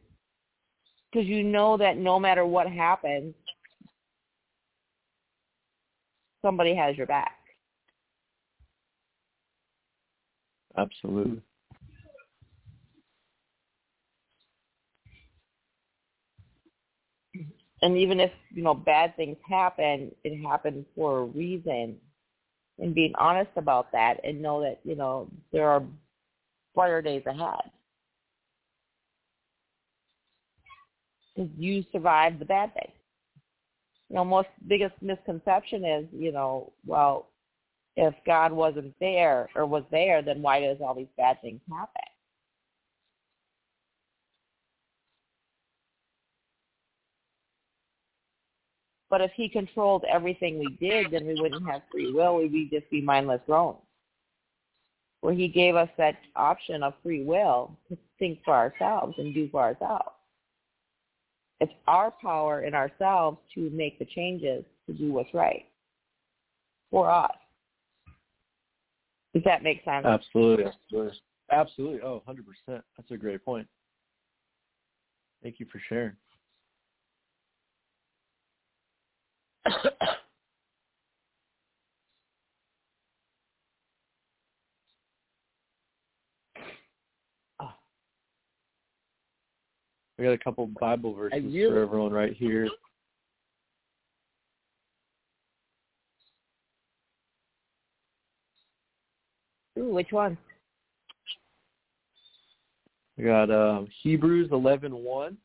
Because 1.11 1.27
you 1.29 1.43
know 1.45 1.77
that 1.77 1.97
no 1.97 2.19
matter 2.19 2.47
what 2.47 2.67
happens, 2.67 3.35
somebody 6.41 6.75
has 6.75 6.97
your 6.97 7.07
back. 7.07 7.37
Absolutely. 10.77 11.43
And 17.83 17.99
even 17.99 18.21
if, 18.21 18.31
you 18.55 18.63
know, 18.63 18.75
bad 18.75 19.17
things 19.17 19.37
happen, 19.49 20.13
it 20.23 20.41
happened 20.41 20.87
for 20.95 21.19
a 21.19 21.25
reason. 21.25 21.97
And 22.79 22.95
being 22.95 23.13
honest 23.19 23.51
about 23.57 23.93
that 23.93 24.19
and 24.25 24.41
know 24.41 24.63
that, 24.63 24.81
you 24.85 24.97
know, 24.97 25.29
there 25.53 25.69
are 25.69 25.83
brighter 26.75 27.03
days 27.03 27.23
ahead. 27.27 27.71
Because 31.35 31.51
you 31.59 31.85
survived 31.93 32.39
the 32.39 32.45
bad 32.45 32.73
days. 32.75 32.93
You 34.09 34.17
know, 34.17 34.25
most 34.25 34.49
biggest 34.69 34.95
misconception 35.01 35.85
is, 35.85 36.07
you 36.13 36.33
know, 36.33 36.73
well, 36.87 37.29
if 37.97 38.15
God 38.27 38.53
wasn't 38.53 38.95
there 39.01 39.49
or 39.55 39.67
was 39.67 39.85
there, 39.91 40.23
then 40.23 40.41
why 40.41 40.61
does 40.61 40.79
all 40.81 40.95
these 40.95 41.07
bad 41.17 41.41
things 41.43 41.61
happen? 41.71 42.12
But 49.13 49.21
if 49.21 49.31
he 49.37 49.47
controlled 49.47 50.07
everything 50.11 50.59
we 50.59 50.71
did, 50.81 51.11
then 51.11 51.27
we 51.27 51.39
wouldn't 51.39 51.69
have 51.69 51.83
free 51.93 52.15
will. 52.15 52.39
We'd 52.39 52.71
just 52.73 52.89
be 52.89 53.03
mindless 53.03 53.43
drones. 53.47 53.77
Where 55.21 55.35
he 55.35 55.49
gave 55.49 55.77
us 55.77 55.91
that 55.99 56.17
option 56.35 56.83
of 56.83 56.95
free 57.03 57.23
will 57.23 57.77
to 57.91 57.99
think 58.19 58.39
for 58.43 58.55
ourselves 58.55 59.15
and 59.19 59.35
do 59.35 59.51
for 59.51 59.61
ourselves. 59.61 60.09
It's 61.61 61.75
our 61.87 62.11
power 62.11 62.63
in 62.63 62.75
ourselves 62.75 63.37
to 63.55 63.69
make 63.69 63.99
the 63.99 64.07
changes 64.07 64.65
to 64.87 64.95
do 64.95 65.13
what's 65.13 65.35
right 65.35 65.67
for 66.91 67.11
us. 67.11 67.37
Does 69.35 69.45
that 69.45 69.63
make 69.63 69.85
sense? 69.85 70.07
Absolutely. 70.07 70.65
Absolutely. 70.65 71.19
Absolutely. 71.51 72.01
Oh, 72.01 72.23
100%. 72.27 72.83
That's 72.97 73.11
a 73.11 73.17
great 73.19 73.45
point. 73.45 73.69
Thank 75.43 75.61
you 75.61 75.67
for 75.71 75.83
sharing. 75.87 76.17
We 90.19 90.27
got 90.27 90.35
a 90.35 90.39
couple 90.39 90.69
Bible 90.81 91.15
verses 91.15 91.43
for 91.53 91.83
everyone 91.83 92.13
right 92.13 92.33
here. 92.33 92.69
Ooh, 99.79 99.93
which 99.93 100.13
one? 100.13 100.39
We 103.17 103.25
got 103.25 103.51
uh, 103.51 103.83
Hebrews 104.03 104.51
11:1 104.51 105.37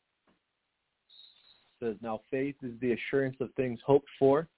says, 1.80 1.96
"Now 2.00 2.22
faith 2.30 2.56
is 2.62 2.78
the 2.80 2.92
assurance 2.92 3.36
of 3.40 3.52
things 3.54 3.80
hoped 3.82 4.08
for, 4.18 4.48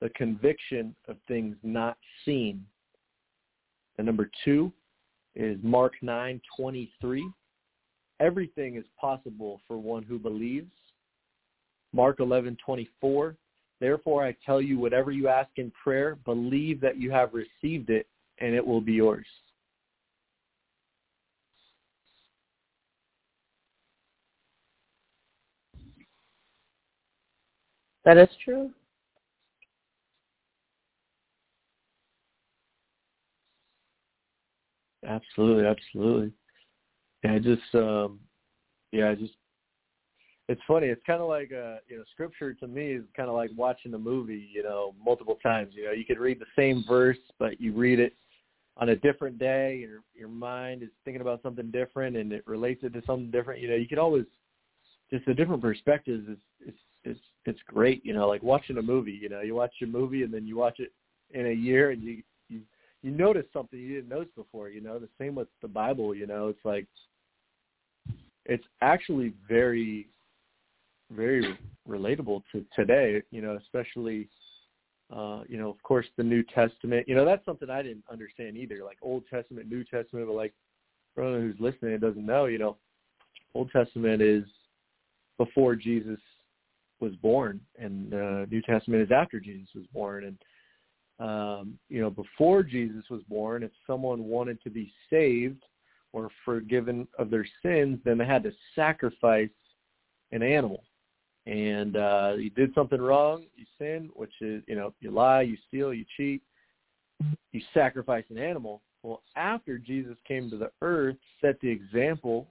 the 0.00 0.10
conviction 0.10 0.94
of 1.06 1.20
things 1.22 1.56
not 1.62 1.98
seen." 2.24 2.66
And 3.96 4.06
number 4.06 4.30
two 4.44 4.72
is 5.34 5.62
Mark 5.62 5.94
9:23. 6.02 7.32
Everything 8.20 8.76
is 8.76 8.86
possible 9.00 9.60
for 9.66 9.78
one 9.78 10.02
who 10.02 10.18
believes. 10.18 10.72
Mark 11.92 12.18
11:24. 12.18 13.36
Therefore 13.80 14.24
I 14.24 14.32
tell 14.44 14.60
you, 14.60 14.78
whatever 14.78 15.12
you 15.12 15.28
ask 15.28 15.50
in 15.58 15.70
prayer, 15.70 16.16
believe 16.16 16.80
that 16.80 16.96
you 16.96 17.10
have 17.10 17.32
received 17.34 17.90
it, 17.90 18.08
and 18.38 18.54
it 18.54 18.66
will 18.66 18.80
be 18.80 18.94
yours. 18.94 19.26
That 28.08 28.16
is 28.16 28.28
true. 28.42 28.70
Absolutely, 35.06 35.66
absolutely. 35.66 36.32
Yeah, 37.22 37.34
I 37.34 37.38
just 37.38 37.74
um 37.74 38.18
yeah, 38.92 39.10
I 39.10 39.14
just 39.14 39.34
it's 40.48 40.60
funny. 40.66 40.86
It's 40.86 41.02
kind 41.06 41.20
of 41.20 41.28
like 41.28 41.52
uh, 41.52 41.80
you 41.86 41.98
know, 41.98 42.04
scripture 42.14 42.54
to 42.54 42.66
me 42.66 42.92
is 42.92 43.04
kind 43.14 43.28
of 43.28 43.34
like 43.34 43.50
watching 43.54 43.92
a 43.92 43.98
movie, 43.98 44.48
you 44.50 44.62
know, 44.62 44.94
multiple 45.04 45.38
times. 45.42 45.74
You 45.76 45.84
know, 45.84 45.92
you 45.92 46.06
could 46.06 46.18
read 46.18 46.40
the 46.40 46.46
same 46.56 46.84
verse, 46.88 47.18
but 47.38 47.60
you 47.60 47.74
read 47.74 48.00
it 48.00 48.14
on 48.78 48.88
a 48.88 48.96
different 48.96 49.38
day. 49.38 49.76
Your 49.76 50.00
your 50.14 50.30
mind 50.30 50.82
is 50.82 50.88
thinking 51.04 51.20
about 51.20 51.42
something 51.42 51.70
different, 51.70 52.16
and 52.16 52.32
it 52.32 52.42
relates 52.46 52.82
it 52.84 52.94
to 52.94 53.02
something 53.04 53.30
different. 53.30 53.60
You 53.60 53.68
know, 53.68 53.76
you 53.76 53.86
can 53.86 53.98
always 53.98 54.24
just 55.10 55.26
the 55.26 55.34
different 55.34 55.60
perspectives 55.60 56.26
is 56.26 56.38
it's 56.66 56.78
it's 57.04 57.20
it's 57.48 57.60
great. 57.66 58.04
You 58.04 58.14
know, 58.14 58.28
like 58.28 58.42
watching 58.42 58.78
a 58.78 58.82
movie. 58.82 59.18
You 59.20 59.28
know, 59.28 59.40
you 59.40 59.54
watch 59.54 59.72
a 59.82 59.86
movie 59.86 60.22
and 60.22 60.32
then 60.32 60.46
you 60.46 60.56
watch 60.56 60.80
it 60.80 60.92
in 61.30 61.46
a 61.46 61.52
year, 61.52 61.90
and 61.90 62.02
you 62.02 62.22
you 62.48 62.60
you 63.02 63.10
notice 63.10 63.46
something 63.52 63.78
you 63.78 63.94
didn't 63.94 64.10
notice 64.10 64.32
before. 64.36 64.68
You 64.68 64.80
know, 64.80 64.98
the 64.98 65.08
same 65.18 65.34
with 65.34 65.48
the 65.62 65.68
Bible. 65.68 66.14
You 66.14 66.26
know, 66.26 66.48
it's 66.48 66.64
like 66.64 66.86
it's 68.44 68.64
actually 68.80 69.32
very 69.48 70.08
very 71.10 71.58
relatable 71.88 72.42
to 72.52 72.64
today. 72.74 73.22
You 73.30 73.42
know, 73.42 73.56
especially 73.56 74.28
uh, 75.14 75.42
you 75.48 75.58
know, 75.58 75.70
of 75.70 75.82
course, 75.82 76.06
the 76.16 76.22
New 76.22 76.42
Testament. 76.42 77.08
You 77.08 77.14
know, 77.14 77.24
that's 77.24 77.44
something 77.44 77.70
I 77.70 77.82
didn't 77.82 78.04
understand 78.10 78.56
either. 78.56 78.84
Like 78.84 78.98
Old 79.00 79.24
Testament, 79.30 79.68
New 79.68 79.84
Testament, 79.84 80.26
but 80.26 80.34
like 80.34 80.52
for 81.14 81.24
anyone 81.24 81.42
who's 81.42 81.60
listening 81.60 81.92
and 81.92 82.00
doesn't 82.00 82.26
know, 82.26 82.44
you 82.46 82.58
know, 82.58 82.76
Old 83.54 83.70
Testament 83.70 84.20
is 84.20 84.44
before 85.38 85.74
Jesus 85.74 86.20
was 87.00 87.14
born, 87.16 87.60
and 87.78 88.10
the 88.10 88.46
New 88.50 88.62
Testament 88.62 89.02
is 89.02 89.10
after 89.10 89.40
Jesus 89.40 89.68
was 89.74 89.86
born. 89.92 90.24
And 90.24 90.38
um, 91.20 91.78
you 91.88 92.00
know, 92.00 92.10
before 92.10 92.62
Jesus 92.62 93.04
was 93.10 93.22
born, 93.28 93.62
if 93.62 93.72
someone 93.86 94.24
wanted 94.24 94.62
to 94.62 94.70
be 94.70 94.92
saved 95.10 95.62
or 96.12 96.30
forgiven 96.44 97.06
of 97.18 97.30
their 97.30 97.46
sins, 97.62 97.98
then 98.04 98.18
they 98.18 98.26
had 98.26 98.42
to 98.44 98.52
sacrifice 98.74 99.50
an 100.32 100.42
animal. 100.42 100.82
And 101.46 101.96
uh, 101.96 102.34
you 102.36 102.50
did 102.50 102.74
something 102.74 103.00
wrong, 103.00 103.44
you 103.56 103.64
sin, 103.78 104.10
which 104.14 104.32
is 104.40 104.62
you 104.66 104.76
know 104.76 104.92
you 105.00 105.10
lie, 105.10 105.42
you 105.42 105.56
steal, 105.68 105.94
you 105.94 106.04
cheat, 106.16 106.42
you 107.52 107.60
sacrifice 107.72 108.24
an 108.30 108.38
animal. 108.38 108.82
Well, 109.02 109.22
after 109.36 109.78
Jesus 109.78 110.16
came 110.26 110.50
to 110.50 110.58
the 110.58 110.70
earth, 110.82 111.16
set 111.40 111.60
the 111.60 111.68
example 111.68 112.48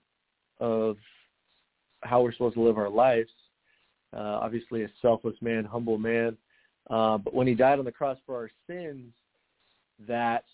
of 0.59 0.97
how 2.01 2.21
we're 2.21 2.31
supposed 2.31 2.55
to 2.55 2.61
live 2.61 2.77
our 2.77 2.89
lives. 2.89 3.29
Uh, 4.15 4.39
obviously, 4.41 4.83
a 4.83 4.89
selfless 5.01 5.35
man, 5.41 5.65
humble 5.65 5.97
man. 5.97 6.37
Uh, 6.89 7.17
but 7.17 7.33
when 7.33 7.47
he 7.47 7.53
died 7.53 7.79
on 7.79 7.85
the 7.85 7.91
cross 7.91 8.17
for 8.25 8.35
our 8.35 8.49
sins, 8.67 9.11
that 10.07 10.45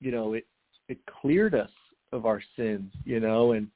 you 0.00 0.10
know 0.10 0.34
it 0.34 0.46
it 0.88 0.98
cleared 1.06 1.54
us 1.54 1.70
of 2.12 2.26
our 2.26 2.42
sins, 2.56 2.92
you 3.04 3.20
know, 3.20 3.52
and 3.52 3.68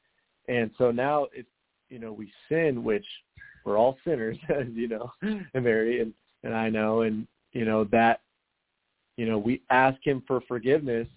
and 0.48 0.70
so 0.78 0.90
now 0.90 1.26
it's 1.32 1.48
you 1.88 1.98
know 1.98 2.12
we 2.12 2.32
sin, 2.48 2.82
which 2.82 3.06
we're 3.64 3.78
all 3.78 3.98
sinners, 4.04 4.36
as 4.48 4.66
you 4.74 4.88
know, 4.88 5.12
and 5.22 5.46
Mary 5.64 6.00
and 6.00 6.12
and 6.42 6.54
I 6.54 6.68
know, 6.68 7.02
and 7.02 7.26
you 7.52 7.64
know 7.64 7.84
that 7.84 8.20
you 9.16 9.26
know 9.26 9.38
we 9.38 9.62
ask 9.70 9.98
him 10.04 10.22
for 10.26 10.40
forgiveness 10.42 11.08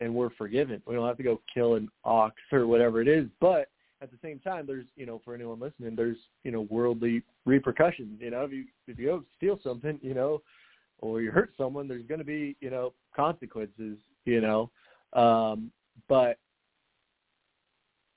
and 0.00 0.14
we're 0.14 0.30
forgiven. 0.30 0.82
We 0.86 0.94
don't 0.94 1.06
have 1.06 1.18
to 1.18 1.22
go 1.22 1.40
kill 1.52 1.74
an 1.74 1.88
ox 2.04 2.36
or 2.52 2.66
whatever 2.66 3.00
it 3.00 3.08
is. 3.08 3.26
But 3.40 3.68
at 4.02 4.10
the 4.10 4.18
same 4.22 4.38
time, 4.38 4.66
there's 4.66 4.86
you 4.96 5.06
know 5.06 5.20
for 5.24 5.34
anyone 5.34 5.60
listening, 5.60 5.94
there's 5.94 6.16
you 6.44 6.50
know 6.50 6.62
worldly 6.70 7.22
repercussions. 7.44 8.20
You 8.20 8.30
know 8.30 8.44
if 8.44 8.52
you 8.52 8.64
if 8.86 8.98
you 8.98 9.06
go 9.06 9.24
steal 9.36 9.58
something, 9.62 9.98
you 10.02 10.14
know, 10.14 10.42
or 10.98 11.20
you 11.20 11.30
hurt 11.30 11.52
someone, 11.56 11.88
there's 11.88 12.06
going 12.06 12.20
to 12.20 12.24
be 12.24 12.56
you 12.60 12.70
know 12.70 12.92
consequences. 13.14 13.98
You 14.24 14.40
know, 14.40 14.70
um, 15.12 15.70
but 16.08 16.38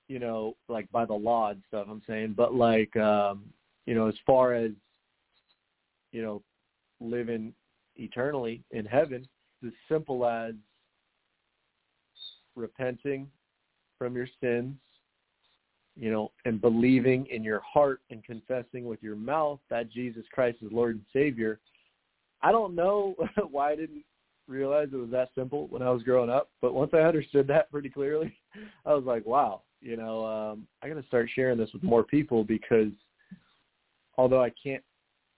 you 0.08 0.20
know 0.20 0.56
like 0.70 0.90
by 0.92 1.06
the 1.06 1.14
law 1.14 1.52
and 1.52 1.62
stuff. 1.68 1.88
I'm 1.90 2.02
saying, 2.08 2.34
but 2.38 2.54
like 2.54 2.96
um, 2.96 3.44
you 3.86 3.96
know 3.96 4.08
as 4.08 4.16
far 4.26 4.54
as 4.54 4.72
you 6.12 6.22
know 6.22 6.42
living 7.02 7.54
eternally 7.98 8.64
in 8.72 8.86
heaven, 8.86 9.28
it's 9.62 9.74
as 9.74 9.94
simple 9.94 10.26
as 10.26 10.54
repenting 12.56 13.28
from 13.98 14.16
your 14.16 14.28
sins, 14.42 14.76
you 15.96 16.12
know, 16.12 16.32
and 16.46 16.60
believing 16.60 17.28
in 17.28 17.44
your 17.44 17.62
heart 17.62 18.02
and 18.10 18.24
confessing 18.24 18.86
with 18.86 19.02
your 19.04 19.16
mouth 19.16 19.60
that 19.70 19.92
Jesus 19.92 20.26
Christ 20.32 20.58
is 20.62 20.72
Lord 20.72 20.96
and 20.96 21.06
Savior. 21.14 21.60
I 22.42 22.52
don't 22.52 22.76
know 22.76 23.16
why 23.52 23.72
I 23.72 23.76
didn't 23.76 24.04
realize 24.48 24.90
it 24.92 24.98
was 24.98 25.12
that 25.12 25.30
simple 25.36 25.68
when 25.68 25.82
I 25.82 25.90
was 25.92 26.04
growing 26.04 26.30
up, 26.30 26.50
but 26.62 26.74
once 26.74 26.92
I 26.94 27.00
understood 27.00 27.48
that 27.48 27.72
pretty 27.72 27.90
clearly, 27.90 28.36
I 28.86 28.94
was 28.94 29.06
like, 29.06 29.26
wow, 29.26 29.62
you 29.82 29.98
know, 29.98 30.26
um, 30.26 30.68
I 30.82 30.90
got 30.90 30.96
to 30.96 31.08
start 31.08 31.30
sharing 31.34 31.58
this 31.58 31.72
with 31.74 31.84
more 31.84 32.04
people 32.04 32.44
because 32.44 32.92
although 34.18 34.42
I 34.42 34.52
can't 34.62 34.84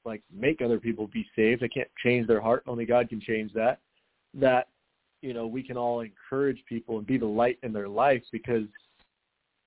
like 0.06 0.22
make 0.34 0.62
other 0.62 0.80
people 0.80 1.08
be 1.08 1.26
saved, 1.36 1.64
I 1.64 1.68
can't 1.68 1.89
change 2.03 2.28
their 2.28 2.41
heart. 2.41 2.64
Only 2.68 2.86
God 2.86 3.10
can 3.10 3.20
change 3.20 3.51
that. 3.53 3.80
That 4.34 4.68
you 5.22 5.34
know 5.34 5.47
we 5.47 5.64
can 5.64 5.78
all 5.78 6.01
encourage 6.01 6.64
people 6.70 6.97
and 6.97 7.08
be 7.08 7.18
the 7.18 7.26
light 7.26 7.58
in 7.64 7.74
their 7.74 7.88
life 7.88 8.22
because 8.32 8.66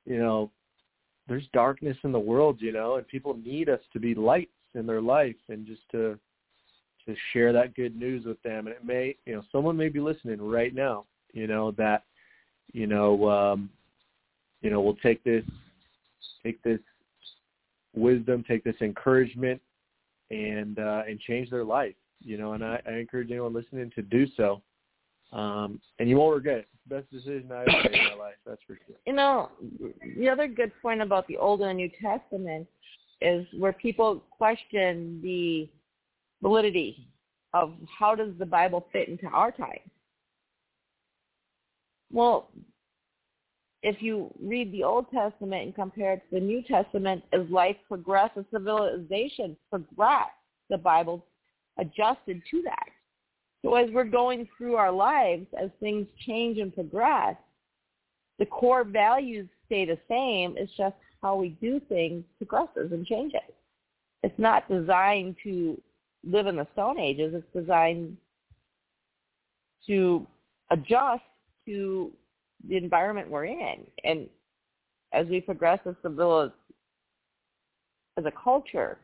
you 0.05 0.19
know 0.19 0.51
there's 1.29 1.47
darkness 1.53 1.97
in 2.05 2.13
the 2.13 2.19
world 2.19 2.57
you 2.61 2.73
know 2.73 2.97
and 2.97 3.07
people 3.09 3.39
need 3.45 3.69
us 3.69 3.81
to 3.93 4.01
be 4.01 4.15
lights 4.15 4.51
in 4.75 4.87
their 4.87 5.01
life 5.01 5.37
and 5.49 5.67
just 5.67 5.83
to 5.91 6.19
to 7.07 7.15
share 7.33 7.53
that 7.53 7.75
good 7.75 7.97
news 7.97 8.25
with 8.25 8.41
them 8.43 8.67
and 8.67 8.77
it 8.77 8.85
may 8.85 9.15
you 9.27 9.35
know 9.35 9.43
someone 9.51 9.77
may 9.77 9.89
be 9.89 10.01
listening 10.01 10.41
right 10.41 10.75
now 10.75 11.05
you 11.33 11.47
know 11.47 11.71
that 11.73 12.05
you 12.73 12.87
know 12.87 13.29
um 13.29 13.71
you 14.63 14.71
know 14.71 14.81
we'll 14.81 14.97
take 14.97 15.23
this 15.25 15.45
take 16.43 16.63
this 16.63 16.81
wisdom 17.95 18.45
take 18.47 18.65
this 18.65 18.77
encouragement 18.81 19.61
and 20.31 20.79
uh 20.79 21.03
and 21.09 21.19
change 21.21 21.49
their 21.51 21.65
life 21.65 21.95
you 22.21 22.37
know 22.37 22.53
and 22.53 22.65
i, 22.65 22.81
I 22.87 22.93
encourage 22.93 23.31
anyone 23.31 23.55
listening 23.55 23.91
to 23.95 24.03
do 24.03 24.27
so 24.37 24.63
um, 25.33 25.81
and 25.99 26.09
you 26.09 26.17
won't 26.17 26.35
regret 26.35 26.59
it. 26.59 26.69
Best 26.89 27.11
decision 27.11 27.51
I 27.53 27.63
ever 27.63 27.91
made 27.91 28.01
in 28.01 28.19
my 28.19 28.25
life, 28.25 28.35
that's 28.47 28.63
for 28.67 28.79
sure. 28.87 28.97
You 29.07 29.13
know, 29.13 29.51
the 30.17 30.29
other 30.29 30.49
good 30.49 30.73
point 30.81 31.03
about 31.03 31.27
the 31.29 31.37
Old 31.37 31.61
and 31.61 31.77
New 31.77 31.91
Testament 32.01 32.67
is 33.21 33.47
where 33.59 33.73
people 33.73 34.25
question 34.31 35.21
the 35.23 35.69
validity 36.41 37.09
of 37.53 37.75
how 37.99 38.15
does 38.15 38.33
the 38.39 38.47
Bible 38.47 38.87
fit 38.93 39.09
into 39.09 39.27
our 39.27 39.51
time. 39.51 39.81
Well, 42.11 42.49
if 43.83 44.01
you 44.01 44.33
read 44.43 44.73
the 44.73 44.85
Old 44.85 45.11
Testament 45.11 45.67
and 45.67 45.75
compare 45.75 46.15
it 46.15 46.23
to 46.31 46.41
the 46.41 46.41
New 46.41 46.63
Testament, 46.63 47.23
as 47.33 47.43
life 47.51 47.77
progressed, 47.87 48.39
as 48.39 48.45
civilization 48.51 49.57
progressed, 49.71 50.31
the 50.71 50.79
Bible 50.79 51.25
adjusted 51.79 52.43
to 52.51 52.63
that. 52.63 52.89
So 53.65 53.75
as 53.75 53.91
we're 53.91 54.05
going 54.05 54.49
through 54.57 54.77
our 54.77 54.93
lives, 54.93 55.47
as 55.61 55.71
things 55.81 56.07
change 56.27 56.59
and 56.59 56.75
progress, 56.75 57.37
the 58.39 58.47
core 58.47 58.85
values 58.85 59.49
stay 59.67 59.85
the 59.85 59.99
same. 60.09 60.55
It's 60.57 60.73
just 60.77 60.95
how 61.23 61.37
we 61.37 61.51
do 61.61 61.81
things 61.89 62.25
progresses 62.39 62.93
and 62.93 63.05
changes. 63.05 63.41
It's 64.23 64.39
not 64.39 64.69
designed 64.69 65.37
to 65.45 65.81
live 66.25 66.47
in 66.47 66.57
the 66.57 66.67
Stone 66.73 66.99
Ages. 66.99 67.35
It's 67.35 67.47
designed 67.55 68.17
to 69.87 70.27
adjust 70.71 71.23
to 71.67 72.13
the 72.69 72.77
environment 72.77 73.31
we're 73.31 73.47
in. 73.47 73.87
And 74.05 74.29
as 75.13 75.27
we 75.27 75.41
progress 75.41 75.81
as 75.87 75.95
a 76.05 76.53
as 78.17 78.25
a 78.25 78.33
culture, 78.43 78.99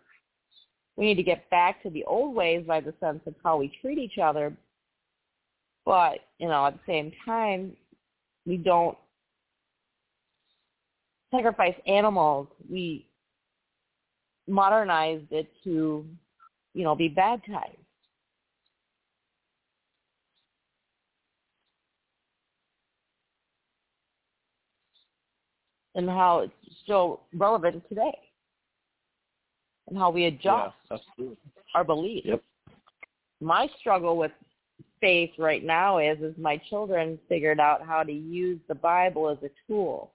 we 0.97 1.07
need 1.07 1.16
to 1.16 1.22
get 1.22 1.49
back 1.51 1.82
to 1.82 1.90
the 1.90 2.05
old 2.05 2.34
ways 2.34 2.64
by 2.66 2.80
the 2.80 2.95
sense 3.01 3.20
of 3.26 3.34
how 3.42 3.57
we 3.57 3.72
treat 3.80 3.99
each 3.99 4.18
other. 4.22 4.57
But, 5.84 6.20
you 6.38 6.49
know, 6.49 6.66
at 6.66 6.74
the 6.74 6.80
same 6.86 7.12
time, 7.24 7.72
we 8.47 8.57
don't 8.57 8.97
sacrifice 11.30 11.74
animals. 11.86 12.49
We 12.70 13.07
modernized 14.47 15.32
it 15.32 15.51
to, 15.64 16.07
you 16.74 16.84
know, 16.84 16.95
be 16.95 17.09
baptized. 17.09 17.76
And 25.97 26.09
how 26.09 26.40
it's 26.40 26.53
still 26.82 27.20
relevant 27.34 27.82
today 27.88 28.24
and 29.89 29.99
how 29.99 30.11
we 30.11 30.26
adjust 30.26 30.74
yeah, 30.91 31.26
our 31.74 31.85
beliefs. 31.85 32.26
Yep. 32.26 32.43
My 33.41 33.68
struggle 33.78 34.16
with 34.16 34.32
faith 35.01 35.30
right 35.39 35.64
now 35.64 35.99
is 35.99 36.18
is 36.20 36.35
my 36.39 36.57
children 36.70 37.18
figured 37.28 37.61
out 37.61 37.85
how 37.85 38.03
to 38.03 38.12
use 38.12 38.61
the 38.68 38.74
Bible 38.74 39.28
as 39.28 39.39
a 39.43 39.51
tool. 39.66 40.12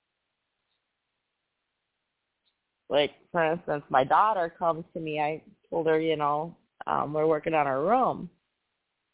Like 2.89 3.11
for 3.32 3.43
instance, 3.43 3.84
my 3.89 4.03
daughter 4.03 4.51
comes 4.57 4.84
to 4.93 4.99
me. 4.99 5.20
I 5.20 5.41
told 5.70 5.88
her, 5.88 5.99
you 5.99 6.15
know, 6.15 6.55
um, 6.88 7.13
we're 7.13 7.28
working 7.28 7.53
on 7.53 7.67
our 7.67 7.84
room 7.84 8.30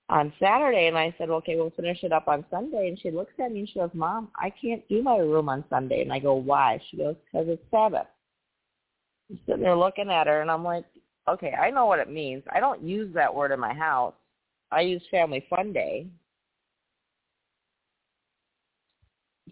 on 0.09 0.31
Saturday, 0.39 0.87
and 0.87 0.97
I 0.97 1.13
said, 1.17 1.29
okay, 1.29 1.55
we'll 1.55 1.71
finish 1.71 2.03
it 2.03 2.11
up 2.11 2.27
on 2.27 2.45
Sunday. 2.51 2.87
And 2.89 2.99
she 2.99 3.11
looks 3.11 3.33
at 3.43 3.51
me 3.51 3.61
and 3.61 3.69
she 3.69 3.79
goes, 3.79 3.89
Mom, 3.93 4.29
I 4.35 4.51
can't 4.51 4.87
do 4.87 5.01
my 5.01 5.17
room 5.17 5.49
on 5.49 5.63
Sunday. 5.69 6.01
And 6.01 6.13
I 6.13 6.19
go, 6.19 6.35
why? 6.35 6.79
She 6.89 6.97
goes, 6.97 7.15
because 7.25 7.47
it's 7.49 7.63
Sabbath. 7.71 8.07
Sitting 9.45 9.61
there 9.61 9.75
looking 9.75 10.09
at 10.09 10.27
her, 10.27 10.41
and 10.41 10.51
I'm 10.51 10.63
like, 10.63 10.85
okay, 11.27 11.53
I 11.53 11.71
know 11.71 11.85
what 11.85 11.99
it 11.99 12.09
means. 12.09 12.43
I 12.53 12.59
don't 12.59 12.83
use 12.83 13.13
that 13.15 13.33
word 13.33 13.51
in 13.51 13.59
my 13.59 13.73
house. 13.73 14.13
I 14.71 14.81
use 14.81 15.01
family 15.09 15.45
fun 15.49 15.73
day. 15.73 16.07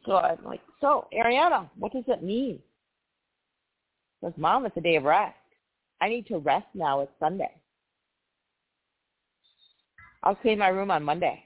So 0.06 0.18
I'm 0.18 0.44
like, 0.44 0.62
so 0.82 1.08
Ariana, 1.14 1.70
what 1.78 1.94
does 1.94 2.04
it 2.08 2.24
mean? 2.24 2.60
Goes, 4.22 4.34
Mom, 4.38 4.66
it's 4.66 4.78
a 4.78 4.82
day 4.82 4.98
of 4.98 5.04
rest. 5.04 5.36
I 6.02 6.10
need 6.10 6.28
to 6.28 6.38
rest 6.38 6.68
now. 6.74 7.02
It's 7.02 7.12
Sunday. 7.20 7.52
I'll 10.24 10.36
clean 10.36 10.60
my 10.60 10.70
room 10.70 10.92
on 10.92 11.04
Monday. 11.04 11.44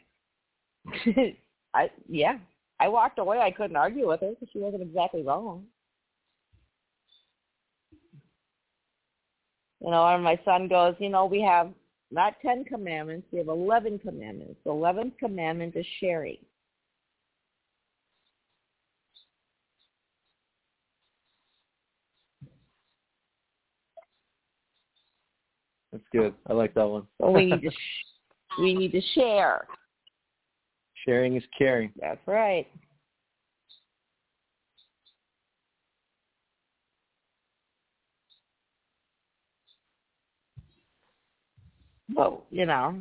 I 1.74 1.90
yeah. 2.08 2.38
I 2.80 2.88
walked 2.88 3.20
away. 3.20 3.40
I 3.40 3.52
couldn't 3.52 3.76
argue 3.76 4.08
with 4.08 4.22
her 4.22 4.32
because 4.32 4.50
she 4.54 4.60
wasn't 4.60 4.84
exactly 4.84 5.24
wrong. 5.24 5.66
You 9.82 9.92
know, 9.92 10.06
and 10.08 10.24
my 10.24 10.40
son 10.44 10.68
goes, 10.68 10.96
you 11.00 11.10
know, 11.10 11.26
we 11.26 11.42
have 11.42 11.72
not 12.12 12.34
10 12.42 12.66
commandments, 12.66 13.28
we 13.32 13.40
have 13.40 13.48
11 13.48 14.00
commandments. 14.00 14.56
The 14.64 14.72
11th 14.72 15.18
commandment 15.20 15.76
is 15.76 15.86
sharing. 16.00 16.38
That's 25.92 26.04
good. 26.12 26.34
I 26.48 26.54
like 26.54 26.74
that 26.74 26.88
one. 26.88 27.08
So 27.22 27.32
we 27.32 27.46
need 27.46 27.62
to 27.62 27.72
sh- 27.72 28.60
we 28.60 28.74
need 28.74 28.92
to 28.92 29.02
share. 29.16 29.68
Sharing 31.06 31.36
is 31.36 31.44
caring. 31.58 31.92
That's 32.00 32.20
right. 32.26 32.68
But 42.18 42.42
you 42.50 42.66
know, 42.66 43.00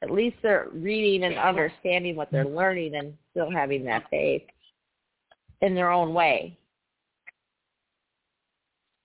at 0.00 0.12
least 0.12 0.36
they're 0.42 0.68
reading 0.72 1.24
and 1.24 1.36
understanding 1.36 2.14
what 2.14 2.30
they're 2.30 2.46
learning 2.46 2.94
and 2.94 3.12
still 3.32 3.50
having 3.50 3.84
that 3.84 4.08
faith 4.08 4.42
in 5.60 5.74
their 5.74 5.90
own 5.90 6.14
way. 6.14 6.56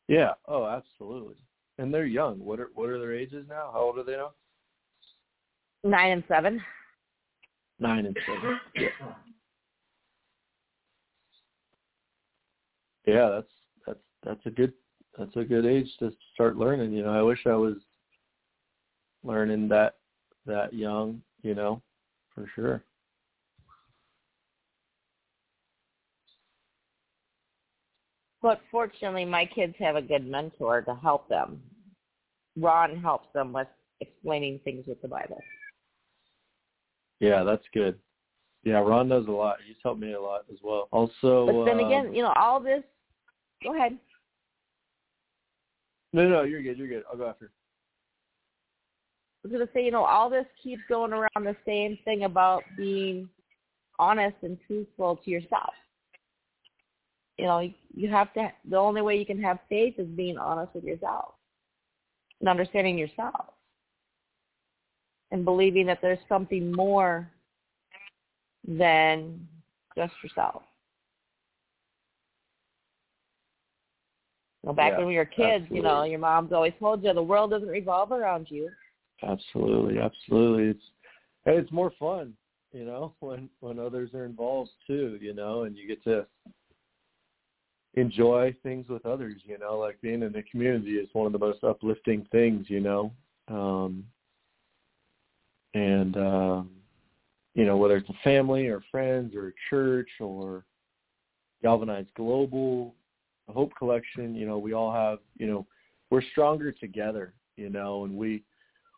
Yeah. 0.07 0.33
Oh, 0.47 0.67
absolutely. 0.67 1.35
And 1.79 1.91
they're 1.91 2.05
young. 2.05 2.37
What 2.37 2.59
are 2.59 2.69
what 2.75 2.89
are 2.89 2.99
their 2.99 3.15
ages 3.15 3.47
now? 3.49 3.71
How 3.73 3.79
old 3.79 3.97
are 3.97 4.03
they 4.03 4.11
now? 4.15 4.31
Nine 5.83 6.11
and 6.11 6.23
seven. 6.27 6.61
Nine 7.79 8.05
and 8.05 8.17
seven. 8.27 8.59
Yeah. 8.75 8.89
Yeah, 13.05 13.29
that's 13.29 13.47
that's 13.87 13.99
that's 14.23 14.45
a 14.45 14.51
good 14.51 14.73
that's 15.17 15.35
a 15.35 15.43
good 15.43 15.65
age 15.65 15.89
to 15.99 16.11
start 16.35 16.55
learning. 16.55 16.93
You 16.93 17.01
know, 17.01 17.17
I 17.17 17.23
wish 17.23 17.39
I 17.47 17.55
was 17.55 17.77
learning 19.23 19.67
that 19.69 19.95
that 20.45 20.73
young. 20.73 21.21
You 21.41 21.55
know, 21.55 21.81
for 22.33 22.49
sure. 22.55 22.83
But 28.41 28.59
fortunately, 28.69 29.23
my 29.23 29.45
kids 29.45 29.73
have 29.79 29.95
a 29.95 30.01
good 30.01 30.25
mentor 30.27 30.81
to 30.81 30.95
help 30.95 31.29
them. 31.29 31.61
Ron 32.57 32.97
helps 32.97 33.27
them 33.33 33.53
with 33.53 33.67
explaining 34.01 34.59
things 34.65 34.85
with 34.85 35.01
the 35.01 35.07
Bible. 35.07 35.41
Yeah, 37.21 37.43
that's 37.43 37.63
good. 37.73 37.97
Yeah, 38.63 38.79
Ron 38.79 39.07
knows 39.07 39.27
a 39.27 39.31
lot. 39.31 39.57
He's 39.65 39.77
helped 39.81 40.01
me 40.01 40.13
a 40.13 40.21
lot 40.21 40.41
as 40.51 40.57
well. 40.61 40.89
Also, 40.91 41.45
but 41.45 41.65
then 41.65 41.79
um, 41.79 41.85
again, 41.85 42.13
you 42.13 42.21
know, 42.21 42.33
all 42.35 42.59
this. 42.59 42.83
Go 43.63 43.75
ahead. 43.75 43.97
No, 46.11 46.27
no, 46.27 46.43
you're 46.43 46.61
good. 46.61 46.77
You're 46.77 46.87
good. 46.87 47.03
I'll 47.09 47.17
go 47.17 47.27
after. 47.27 47.51
I 49.43 49.47
was 49.47 49.51
going 49.51 49.67
to 49.67 49.73
say, 49.73 49.83
you 49.83 49.91
know, 49.91 50.05
all 50.05 50.29
this 50.29 50.45
keeps 50.61 50.81
going 50.87 51.11
around 51.11 51.43
the 51.43 51.55
same 51.65 51.97
thing 52.05 52.23
about 52.23 52.63
being 52.77 53.27
honest 53.99 54.37
and 54.41 54.57
truthful 54.67 55.17
to 55.17 55.29
yourself. 55.29 55.73
You 57.37 57.45
know, 57.45 57.69
you 57.93 58.09
have 58.09 58.33
to. 58.33 58.51
The 58.69 58.77
only 58.77 59.01
way 59.01 59.17
you 59.17 59.25
can 59.25 59.41
have 59.41 59.59
faith 59.67 59.95
is 59.97 60.07
being 60.07 60.37
honest 60.37 60.73
with 60.73 60.85
yourself 60.85 61.33
and 62.39 62.47
understanding 62.47 62.97
yourself 62.97 63.53
and 65.31 65.43
believing 65.43 65.85
that 65.87 65.99
there's 66.01 66.19
something 66.29 66.71
more 66.71 67.29
than 68.65 69.45
just 69.97 70.13
yourself. 70.23 70.61
You 74.63 74.69
know, 74.69 74.73
back 74.73 74.91
Yeah, 74.91 74.99
when 74.99 75.07
we 75.07 75.17
were 75.17 75.25
kids, 75.25 75.65
you 75.69 75.81
know, 75.81 76.03
your 76.03 76.19
mom's 76.19 76.53
always 76.53 76.73
told 76.79 77.03
you 77.03 77.13
the 77.13 77.21
world 77.21 77.51
doesn't 77.51 77.67
revolve 77.67 78.13
around 78.13 78.47
you. 78.49 78.69
Absolutely, 79.27 79.99
absolutely. 79.99 80.69
It's 80.69 80.83
it's 81.45 81.71
more 81.71 81.91
fun, 81.99 82.33
you 82.71 82.85
know, 82.85 83.13
when 83.19 83.49
when 83.59 83.79
others 83.79 84.13
are 84.13 84.25
involved 84.25 84.71
too, 84.87 85.17
you 85.21 85.33
know, 85.33 85.63
and 85.63 85.75
you 85.77 85.87
get 85.87 86.03
to 86.05 86.25
enjoy 87.95 88.55
things 88.63 88.87
with 88.89 89.05
others, 89.05 89.41
you 89.45 89.57
know, 89.59 89.77
like 89.77 90.01
being 90.01 90.23
in 90.23 90.31
the 90.31 90.43
community 90.43 90.93
is 90.97 91.07
one 91.13 91.27
of 91.27 91.31
the 91.31 91.39
most 91.39 91.63
uplifting 91.63 92.25
things, 92.31 92.65
you 92.69 92.79
know. 92.79 93.11
Um 93.47 94.03
and 95.73 96.17
um 96.17 96.69
you 97.55 97.65
know, 97.65 97.77
whether 97.77 97.97
it's 97.97 98.09
a 98.09 98.23
family 98.23 98.67
or 98.67 98.83
friends 98.89 99.35
or 99.35 99.49
a 99.49 99.53
church 99.69 100.09
or 100.19 100.65
Galvanize 101.61 102.07
Global, 102.15 102.95
Hope 103.47 103.71
Collection, 103.77 104.35
you 104.35 104.47
know, 104.47 104.57
we 104.57 104.73
all 104.73 104.91
have, 104.91 105.19
you 105.37 105.45
know, 105.45 105.67
we're 106.09 106.23
stronger 106.31 106.71
together, 106.71 107.33
you 107.57 107.69
know, 107.69 108.05
and 108.05 108.15
we 108.15 108.43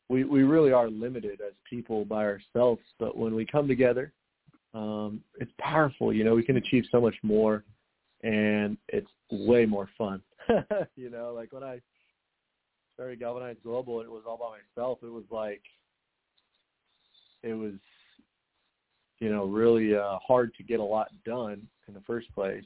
we 0.10 0.24
we 0.24 0.44
really 0.44 0.72
are 0.72 0.90
limited 0.90 1.42
as 1.42 1.54
people 1.70 2.06
by 2.06 2.26
ourselves, 2.26 2.82
but 3.00 3.18
when 3.18 3.34
we 3.34 3.46
come 3.46 3.68
together, 3.68 4.12
um, 4.74 5.22
it's 5.40 5.52
powerful. 5.60 6.14
You 6.14 6.24
know, 6.24 6.36
we 6.36 6.44
can 6.44 6.58
achieve 6.58 6.86
so 6.92 7.02
much 7.02 7.16
more, 7.24 7.64
and 8.24 8.78
it's 8.90 9.10
way 9.32 9.66
more 9.66 9.90
fun. 9.98 10.22
you 10.96 11.10
know, 11.10 11.34
like 11.36 11.52
when 11.54 11.64
I 11.64 11.80
started 12.94 13.20
Galvanize 13.20 13.58
Global, 13.64 14.02
it 14.02 14.10
was 14.10 14.24
all 14.28 14.38
by 14.38 14.58
myself. 14.58 15.00
It 15.02 15.12
was 15.12 15.24
like 15.32 15.62
it 17.42 17.54
was, 17.54 17.74
you 19.20 19.30
know, 19.32 19.46
really 19.46 19.96
uh, 19.96 20.18
hard 20.26 20.54
to 20.56 20.64
get 20.64 20.80
a 20.80 20.84
lot 20.84 21.10
done 21.26 21.68
in 21.88 21.94
the 21.94 22.02
first 22.02 22.34
place. 22.34 22.64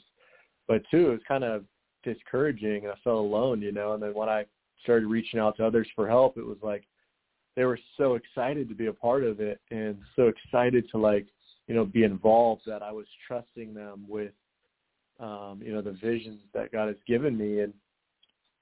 But 0.67 0.81
two, 0.91 1.09
it 1.09 1.11
was 1.11 1.21
kind 1.27 1.43
of 1.43 1.63
discouraging, 2.03 2.83
and 2.83 2.91
I 2.91 2.95
felt 3.03 3.17
alone. 3.17 3.61
You 3.61 3.71
know, 3.71 3.93
and 3.93 4.03
then 4.03 4.13
when 4.13 4.29
I 4.29 4.45
started 4.83 5.07
reaching 5.07 5.39
out 5.39 5.57
to 5.57 5.65
others 5.65 5.87
for 5.95 6.07
help, 6.07 6.37
it 6.37 6.45
was 6.45 6.57
like 6.61 6.85
they 7.59 7.65
were 7.65 7.79
so 7.97 8.13
excited 8.15 8.69
to 8.69 8.73
be 8.73 8.85
a 8.85 8.93
part 8.93 9.21
of 9.21 9.41
it 9.41 9.59
and 9.69 9.97
so 10.15 10.29
excited 10.29 10.89
to 10.91 10.97
like 10.97 11.25
you 11.67 11.75
know 11.75 11.83
be 11.83 12.03
involved 12.05 12.61
that 12.65 12.81
I 12.81 12.93
was 12.93 13.05
trusting 13.27 13.73
them 13.73 14.05
with 14.07 14.31
um 15.19 15.59
you 15.61 15.73
know 15.73 15.81
the 15.81 15.91
visions 15.91 16.39
that 16.53 16.71
God 16.71 16.87
has 16.87 16.95
given 17.05 17.37
me. 17.37 17.59
And 17.59 17.73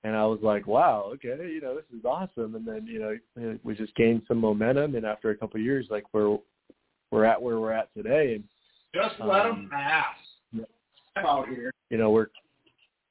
and 0.03 0.15
I 0.15 0.25
was 0.25 0.39
like 0.41 0.65
wow 0.65 1.11
okay 1.13 1.37
you 1.47 1.61
know 1.61 1.75
this 1.75 1.85
is 1.95 2.05
awesome. 2.05 2.55
And 2.55 2.67
then 2.67 2.87
you 2.87 2.97
know 2.99 3.59
we 3.63 3.75
just 3.75 3.93
gained 3.93 4.23
some 4.27 4.39
momentum. 4.39 4.95
And 4.95 5.05
after 5.05 5.29
a 5.29 5.37
couple 5.37 5.59
of 5.59 5.63
years 5.63 5.85
like 5.91 6.05
we're 6.11 6.39
we're 7.11 7.25
at 7.25 7.39
where 7.39 7.59
we're 7.59 7.73
at 7.73 7.93
today. 7.93 8.33
And 8.33 8.43
Just 8.95 9.19
let 9.19 9.45
Um, 9.45 9.57
them 9.57 9.69
pass. 9.69 10.15
Out 11.17 11.49
here. 11.49 11.71
you 11.91 11.99
know 11.99 12.09
we're 12.09 12.29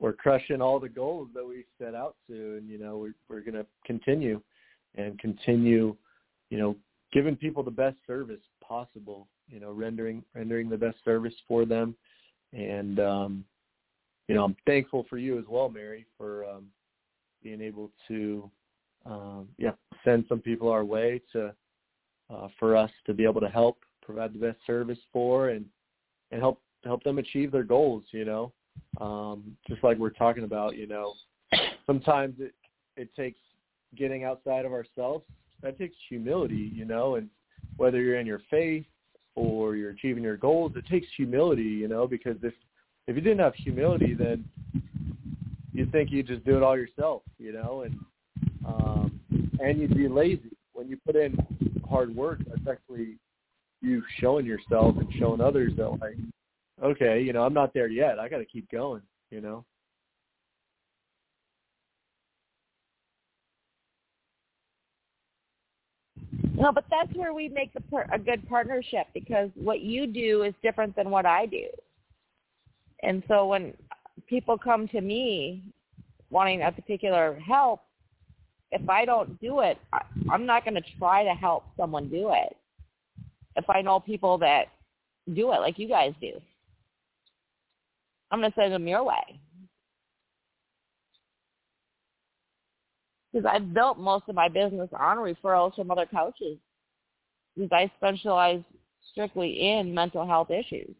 we're 0.00 0.14
crushing 0.14 0.60
all 0.60 0.80
the 0.80 0.88
goals 0.88 1.28
that 1.34 1.46
we 1.46 1.64
set 1.80 1.94
out 1.94 2.16
to. 2.28 2.56
And 2.56 2.68
you 2.68 2.78
know 2.78 2.98
we're 2.98 3.14
we're 3.28 3.40
going 3.42 3.54
to 3.54 3.66
continue 3.84 4.40
and 4.96 5.18
continue 5.18 5.96
you 6.50 6.58
know 6.58 6.76
giving 7.12 7.36
people 7.36 7.62
the 7.62 7.70
best 7.70 7.96
service 8.06 8.40
possible 8.66 9.28
you 9.48 9.60
know 9.60 9.70
rendering 9.70 10.22
rendering 10.34 10.68
the 10.68 10.76
best 10.76 10.96
service 11.04 11.34
for 11.46 11.64
them. 11.64 11.94
And 12.52 12.98
um 13.00 13.44
you 14.28 14.34
know 14.34 14.44
I'm 14.44 14.56
thankful 14.66 15.06
for 15.08 15.18
you 15.18 15.38
as 15.38 15.44
well 15.48 15.68
Mary 15.68 16.06
for 16.16 16.44
um 16.48 16.66
being 17.42 17.60
able 17.60 17.90
to 18.08 18.50
um 19.04 19.48
yeah 19.58 19.72
send 20.04 20.24
some 20.28 20.40
people 20.40 20.68
our 20.68 20.84
way 20.84 21.20
to 21.32 21.52
uh 22.32 22.48
for 22.58 22.76
us 22.76 22.90
to 23.06 23.14
be 23.14 23.24
able 23.24 23.40
to 23.40 23.48
help 23.48 23.78
provide 24.02 24.32
the 24.32 24.38
best 24.38 24.58
service 24.66 24.98
for 25.12 25.50
and 25.50 25.64
and 26.30 26.40
help 26.40 26.60
help 26.84 27.02
them 27.04 27.18
achieve 27.18 27.52
their 27.52 27.64
goals 27.64 28.04
you 28.10 28.24
know. 28.24 28.52
Um 29.00 29.56
just 29.68 29.82
like 29.84 29.96
we're 29.98 30.10
talking 30.10 30.44
about 30.44 30.76
you 30.76 30.86
know 30.86 31.14
sometimes 31.86 32.34
it 32.40 32.54
it 32.96 33.14
takes 33.14 33.38
getting 33.94 34.24
outside 34.24 34.64
of 34.64 34.72
ourselves 34.72 35.24
that 35.62 35.78
takes 35.78 35.96
humility 36.08 36.70
you 36.74 36.84
know 36.84 37.16
and 37.16 37.28
whether 37.76 38.00
you're 38.00 38.18
in 38.18 38.26
your 38.26 38.42
faith 38.50 38.84
or 39.34 39.76
you're 39.76 39.90
achieving 39.90 40.22
your 40.22 40.36
goals 40.36 40.72
it 40.76 40.86
takes 40.86 41.06
humility 41.16 41.62
you 41.62 41.88
know 41.88 42.06
because 42.06 42.36
if 42.42 42.54
if 43.06 43.14
you 43.14 43.22
didn't 43.22 43.38
have 43.38 43.54
humility 43.54 44.14
then 44.14 44.44
you'd 45.72 45.92
think 45.92 46.10
you'd 46.10 46.26
just 46.26 46.44
do 46.44 46.56
it 46.56 46.62
all 46.62 46.76
yourself 46.76 47.22
you 47.38 47.52
know 47.52 47.82
and 47.82 47.98
um 48.66 49.20
and 49.60 49.78
you'd 49.78 49.96
be 49.96 50.08
lazy. 50.08 50.50
When 50.72 50.88
you 50.88 50.98
put 51.06 51.16
in 51.16 51.36
hard 51.88 52.14
work 52.14 52.40
that's 52.46 52.66
actually 52.68 53.16
you 53.80 54.02
showing 54.18 54.44
yourself 54.44 54.96
and 54.96 55.12
showing 55.18 55.40
others 55.40 55.72
that 55.76 55.88
like 55.88 56.16
okay 56.82 57.20
you 57.20 57.32
know 57.32 57.44
i'm 57.44 57.54
not 57.54 57.72
there 57.72 57.88
yet. 57.88 58.18
I 58.18 58.28
got 58.28 58.38
to 58.38 58.44
keep 58.44 58.70
going 58.70 59.02
you 59.30 59.40
know 59.40 59.64
No, 66.56 66.72
but 66.72 66.84
that's 66.90 67.14
where 67.14 67.34
we 67.34 67.48
make 67.48 67.72
the 67.74 67.82
par- 67.82 68.08
a 68.12 68.18
good 68.18 68.48
partnership 68.48 69.06
because 69.12 69.50
what 69.54 69.80
you 69.80 70.06
do 70.06 70.42
is 70.42 70.54
different 70.62 70.96
than 70.96 71.10
what 71.10 71.26
I 71.26 71.44
do. 71.44 71.66
And 73.02 73.22
so 73.28 73.46
when 73.46 73.74
people 74.26 74.56
come 74.56 74.88
to 74.88 75.00
me 75.02 75.62
wanting 76.30 76.62
a 76.62 76.72
particular 76.72 77.38
help, 77.46 77.82
if 78.72 78.88
I 78.88 79.04
don't 79.04 79.38
do 79.40 79.60
it, 79.60 79.78
I, 79.92 80.00
I'm 80.30 80.46
not 80.46 80.64
going 80.64 80.74
to 80.74 80.82
try 80.98 81.24
to 81.24 81.34
help 81.34 81.64
someone 81.76 82.08
do 82.08 82.32
it. 82.32 82.56
If 83.56 83.68
I 83.68 83.82
know 83.82 84.00
people 84.00 84.38
that 84.38 84.64
do 85.34 85.52
it 85.52 85.60
like 85.60 85.78
you 85.78 85.88
guys 85.88 86.14
do, 86.20 86.40
I'm 88.30 88.40
going 88.40 88.50
to 88.50 88.56
send 88.58 88.72
them 88.72 88.88
your 88.88 89.04
way. 89.04 89.40
Because 93.36 93.50
I've 93.52 93.74
built 93.74 93.98
most 93.98 94.24
of 94.28 94.34
my 94.34 94.48
business 94.48 94.88
on 94.98 95.18
referrals 95.18 95.74
from 95.74 95.90
other 95.90 96.06
coaches. 96.06 96.56
Because 97.54 97.70
I 97.70 97.92
specialize 97.98 98.62
strictly 99.12 99.72
in 99.72 99.94
mental 99.94 100.26
health 100.26 100.50
issues, 100.50 100.94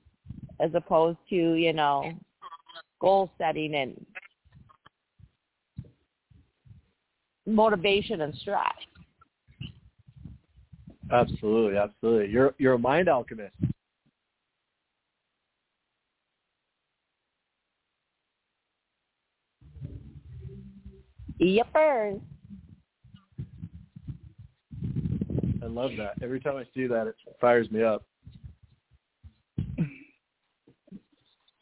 as 0.60 0.70
opposed 0.74 1.18
to 1.30 1.54
you 1.54 1.72
know 1.72 2.12
goal 3.00 3.30
setting 3.38 3.74
and 3.74 4.06
motivation 7.46 8.20
and 8.20 8.34
stress. 8.34 8.74
Absolutely, 11.10 11.78
absolutely. 11.78 12.30
You're 12.30 12.54
you're 12.58 12.74
a 12.74 12.78
mind 12.78 13.08
alchemist. 13.08 13.54
Yepers. 21.40 22.20
I 25.62 25.66
love 25.66 25.90
that. 25.98 26.22
Every 26.22 26.40
time 26.40 26.56
I 26.56 26.64
see 26.74 26.86
that, 26.86 27.06
it 27.06 27.16
fires 27.40 27.70
me 27.70 27.82
up. 27.82 28.04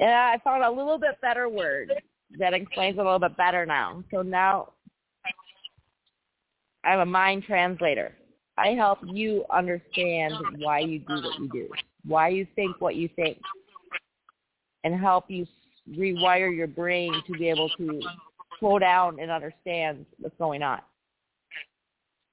Yeah, 0.00 0.32
I 0.34 0.38
found 0.42 0.62
a 0.62 0.70
little 0.70 0.98
bit 0.98 1.20
better 1.22 1.48
word 1.48 1.92
that 2.38 2.52
explains 2.52 2.98
a 2.98 3.02
little 3.02 3.18
bit 3.18 3.36
better 3.36 3.64
now. 3.64 4.02
So 4.10 4.22
now 4.22 4.72
I'm 6.84 7.00
a 7.00 7.06
mind 7.06 7.44
translator. 7.44 8.12
I 8.56 8.68
help 8.68 8.98
you 9.04 9.44
understand 9.50 10.34
why 10.58 10.80
you 10.80 10.98
do 11.00 11.14
what 11.14 11.40
you 11.40 11.48
do, 11.52 11.68
why 12.06 12.28
you 12.28 12.46
think 12.54 12.80
what 12.80 12.96
you 12.96 13.08
think, 13.16 13.38
and 14.84 14.98
help 14.98 15.24
you 15.28 15.46
rewire 15.90 16.54
your 16.54 16.66
brain 16.66 17.12
to 17.26 17.32
be 17.32 17.48
able 17.48 17.68
to 17.78 18.00
slow 18.64 18.78
down 18.78 19.20
and 19.20 19.30
understand 19.30 20.06
what's 20.18 20.36
going 20.38 20.62
on, 20.62 20.80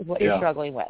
what 0.06 0.22
you're 0.22 0.38
struggling 0.38 0.74
with. 0.74 0.88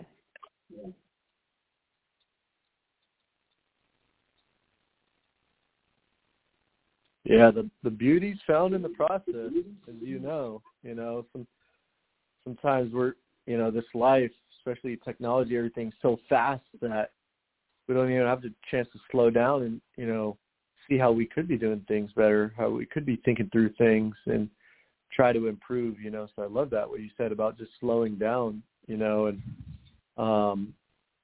Yeah, 7.24 7.52
the 7.52 7.70
the 7.84 7.90
beauty's 7.90 8.38
found 8.46 8.74
in 8.74 8.82
the 8.82 8.90
process, 8.90 9.52
as 9.88 9.96
you 10.02 10.20
know. 10.20 10.62
You 10.84 10.96
know, 10.96 11.26
some 11.32 11.48
sometimes 12.44 12.94
we're 12.94 13.14
you 13.46 13.58
know 13.58 13.72
this 13.72 13.86
life, 13.94 14.32
especially 14.60 14.98
technology, 14.98 15.58
everything's 15.58 15.94
so 16.02 16.20
fast 16.28 16.64
that 16.82 17.12
we 17.88 17.96
don't 17.96 18.12
even 18.12 18.26
have 18.26 18.42
the 18.42 18.54
chance 18.70 18.88
to 18.94 19.00
slow 19.12 19.30
down 19.30 19.64
and 19.64 19.82
you 19.98 20.08
know 20.08 20.38
see 20.90 20.98
how 20.98 21.12
we 21.12 21.26
could 21.26 21.48
be 21.48 21.58
doing 21.58 21.86
things 21.88 22.12
better, 22.16 22.54
how 22.58 22.70
we 22.70 22.86
could 22.86 23.06
be 23.06 23.22
thinking 23.24 23.50
through 23.52 23.70
things 23.78 24.16
and 24.26 24.50
try 25.14 25.34
to 25.34 25.48
improve. 25.48 26.00
You 26.00 26.12
know, 26.12 26.28
so 26.36 26.44
I 26.44 26.48
love 26.48 26.70
that 26.72 26.90
what 26.90 27.00
you 27.00 27.10
said 27.18 27.32
about 27.32 27.58
just 27.58 27.72
slowing 27.80 28.16
down. 28.16 28.62
You 28.88 28.98
know, 28.98 29.28
and 29.28 29.42
um, 30.18 30.74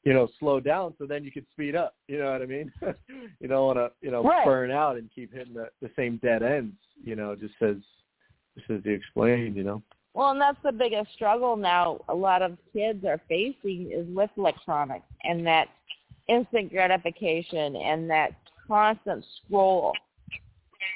you 0.03 0.13
know, 0.13 0.29
slow 0.39 0.59
down 0.59 0.93
so 0.97 1.05
then 1.05 1.23
you 1.23 1.31
could 1.31 1.45
speed 1.51 1.75
up. 1.75 1.95
You 2.07 2.19
know 2.19 2.31
what 2.31 2.41
I 2.41 2.45
mean? 2.45 2.71
you 3.39 3.47
don't 3.47 3.65
want 3.65 3.77
to, 3.77 3.91
you 4.01 4.11
know, 4.11 4.23
Right. 4.23 4.45
burn 4.45 4.71
out 4.71 4.95
and 4.97 5.09
keep 5.13 5.33
hitting 5.33 5.53
the, 5.53 5.69
the 5.81 5.89
same 5.95 6.17
dead 6.23 6.43
ends. 6.43 6.75
You 7.03 7.15
know, 7.15 7.35
just 7.35 7.55
as 7.61 7.77
just 8.57 8.69
as 8.69 8.81
you 8.85 8.93
explained. 8.93 9.55
You 9.55 9.63
know. 9.63 9.83
Well, 10.13 10.31
and 10.31 10.41
that's 10.41 10.57
the 10.63 10.71
biggest 10.71 11.13
struggle 11.13 11.55
now 11.55 11.99
a 12.09 12.15
lot 12.15 12.41
of 12.41 12.57
kids 12.73 13.05
are 13.05 13.21
facing 13.29 13.91
is 13.91 14.07
with 14.15 14.31
electronics 14.35 15.05
and 15.23 15.45
that 15.45 15.67
instant 16.27 16.71
gratification 16.71 17.75
and 17.75 18.09
that 18.09 18.31
constant 18.67 19.23
scroll. 19.45 19.93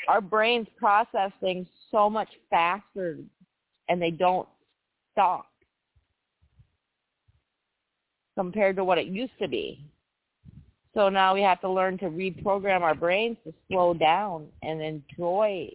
Our 0.07 0.21
brains 0.21 0.67
process 0.77 1.31
things 1.39 1.67
so 1.89 2.09
much 2.09 2.29
faster 2.49 3.17
and 3.89 4.01
they 4.01 4.11
don't 4.11 4.47
stop 5.11 5.45
compared 8.37 8.75
to 8.77 8.83
what 8.83 8.97
it 8.97 9.07
used 9.07 9.37
to 9.39 9.47
be. 9.47 9.83
So 10.93 11.09
now 11.09 11.33
we 11.33 11.41
have 11.41 11.61
to 11.61 11.69
learn 11.69 11.97
to 11.99 12.05
reprogram 12.05 12.81
our 12.81 12.95
brains 12.95 13.37
to 13.45 13.53
slow 13.67 13.93
down 13.93 14.47
and 14.61 14.81
enjoy 14.81 15.69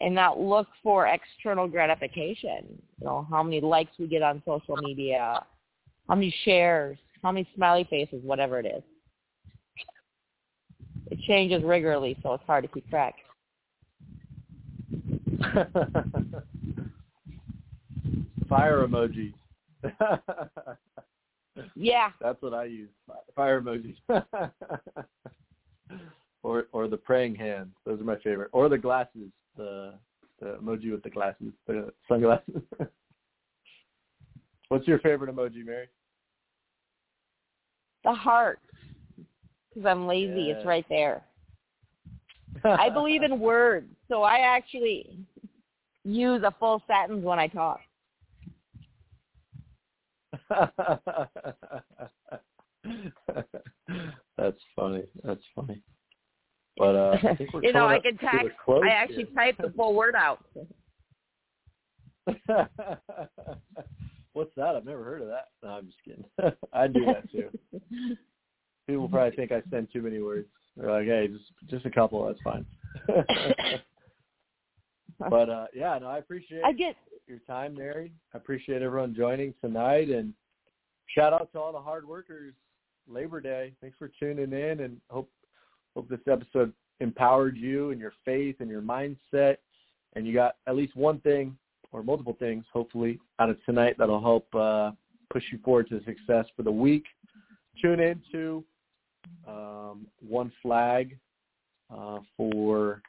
and 0.00 0.14
not 0.14 0.40
look 0.40 0.66
for 0.82 1.06
external 1.06 1.68
gratification. 1.68 2.80
You 2.98 3.06
know, 3.06 3.26
how 3.30 3.42
many 3.42 3.60
likes 3.60 3.92
we 3.98 4.06
get 4.06 4.22
on 4.22 4.42
social 4.46 4.76
media, 4.76 5.44
how 6.08 6.14
many 6.14 6.34
shares, 6.44 6.98
how 7.22 7.30
many 7.32 7.48
smiley 7.54 7.86
faces, 7.88 8.22
whatever 8.24 8.58
it 8.58 8.66
is. 8.66 8.82
It 11.20 11.26
changes 11.26 11.62
regularly, 11.64 12.16
so 12.22 12.34
it's 12.34 12.44
hard 12.46 12.64
to 12.64 12.68
keep 12.68 12.88
track. 12.88 13.14
Fire 18.48 18.86
emojis. 18.86 19.34
Yeah, 21.74 22.10
That's 22.22 22.40
what 22.40 22.54
I 22.54 22.64
use. 22.64 22.88
Fire 23.36 23.60
emojis. 23.60 23.96
or 26.42 26.68
or 26.72 26.88
the 26.88 26.96
praying 26.96 27.34
hands. 27.34 27.74
Those 27.84 28.00
are 28.00 28.04
my 28.04 28.16
favorite. 28.18 28.48
Or 28.52 28.70
the 28.70 28.78
glasses. 28.78 29.30
The 29.58 29.94
the 30.38 30.58
emoji 30.62 30.90
with 30.90 31.02
the 31.02 31.10
glasses. 31.10 31.52
The 31.66 31.92
sunglasses. 32.08 32.62
What's 34.68 34.86
your 34.88 35.00
favorite 35.00 35.34
emoji, 35.34 35.66
Mary? 35.66 35.88
the 38.04 38.12
heart. 38.12 38.60
Because 39.72 39.86
I'm 39.86 40.06
lazy, 40.06 40.42
Yeah. 40.42 40.54
it's 40.56 40.66
right 40.66 40.86
there. 40.88 41.22
I 42.64 42.90
believe 42.90 43.22
in 43.22 43.38
words, 43.40 43.88
so 44.08 44.22
I 44.22 44.38
actually 44.38 45.18
use 46.04 46.42
a 46.44 46.54
full 46.58 46.82
sentence 46.86 47.24
when 47.24 47.38
I 47.38 47.46
talk. 47.46 47.80
That's 54.36 54.58
funny. 54.74 55.04
That's 55.22 55.44
funny. 55.54 55.82
But 56.76 56.96
uh, 56.96 57.16
I 57.22 57.36
think 57.36 57.52
we're 57.52 57.62
you 57.64 57.72
know, 57.72 57.86
I 57.86 57.98
can 58.00 58.16
text. 58.16 58.56
I 58.68 58.88
actually 58.88 59.24
here. 59.24 59.34
type 59.34 59.56
the 59.60 59.70
full 59.76 59.94
word 59.94 60.14
out. 60.14 60.44
What's 64.32 64.54
that? 64.56 64.76
I've 64.76 64.84
never 64.84 65.04
heard 65.04 65.22
of 65.22 65.28
that. 65.28 65.48
No, 65.62 65.70
I'm 65.70 65.86
just 65.86 65.98
kidding. 66.04 66.24
I 66.72 66.86
do 66.86 67.04
that 67.06 67.30
too. 67.30 67.50
People 68.90 69.08
probably 69.08 69.36
think 69.36 69.52
I 69.52 69.62
send 69.70 69.88
too 69.92 70.02
many 70.02 70.20
words. 70.20 70.48
They're 70.76 70.90
like, 70.90 71.06
hey, 71.06 71.28
just 71.28 71.44
just 71.68 71.86
a 71.86 71.90
couple, 71.90 72.26
that's 72.26 72.40
fine. 72.42 72.66
but 75.30 75.48
uh 75.48 75.66
yeah, 75.74 75.98
no, 75.98 76.08
I 76.08 76.18
appreciate 76.18 76.62
I 76.64 76.72
get 76.72 76.96
your 77.26 77.38
time, 77.46 77.74
Mary. 77.74 78.12
I 78.34 78.38
appreciate 78.38 78.82
everyone 78.82 79.14
joining 79.14 79.54
tonight 79.60 80.08
and 80.08 80.34
shout 81.14 81.32
out 81.32 81.52
to 81.52 81.60
all 81.60 81.72
the 81.72 81.80
hard 81.80 82.06
workers. 82.06 82.54
Labor 83.08 83.40
Day. 83.40 83.72
Thanks 83.80 83.96
for 83.98 84.10
tuning 84.20 84.52
in 84.52 84.80
and 84.80 85.00
hope 85.08 85.30
hope 85.94 86.08
this 86.08 86.20
episode 86.30 86.72
empowered 87.00 87.56
you 87.56 87.90
and 87.90 88.00
your 88.00 88.12
faith 88.24 88.56
and 88.60 88.68
your 88.68 88.82
mindset 88.82 89.56
and 90.14 90.26
you 90.26 90.34
got 90.34 90.56
at 90.66 90.76
least 90.76 90.96
one 90.96 91.20
thing 91.20 91.56
or 91.92 92.02
multiple 92.02 92.36
things 92.38 92.64
hopefully 92.72 93.18
out 93.38 93.50
of 93.50 93.56
tonight 93.64 93.96
that'll 93.98 94.20
help 94.20 94.52
uh 94.54 94.90
push 95.30 95.44
you 95.52 95.58
forward 95.64 95.88
to 95.88 96.02
success 96.04 96.46
for 96.56 96.62
the 96.62 96.72
week. 96.72 97.04
Tune 97.80 98.00
in 98.00 98.20
to 98.32 98.64
um, 99.46 100.06
One 100.26 100.52
Flag 100.62 101.16
uh, 101.94 102.20
for 102.36 103.02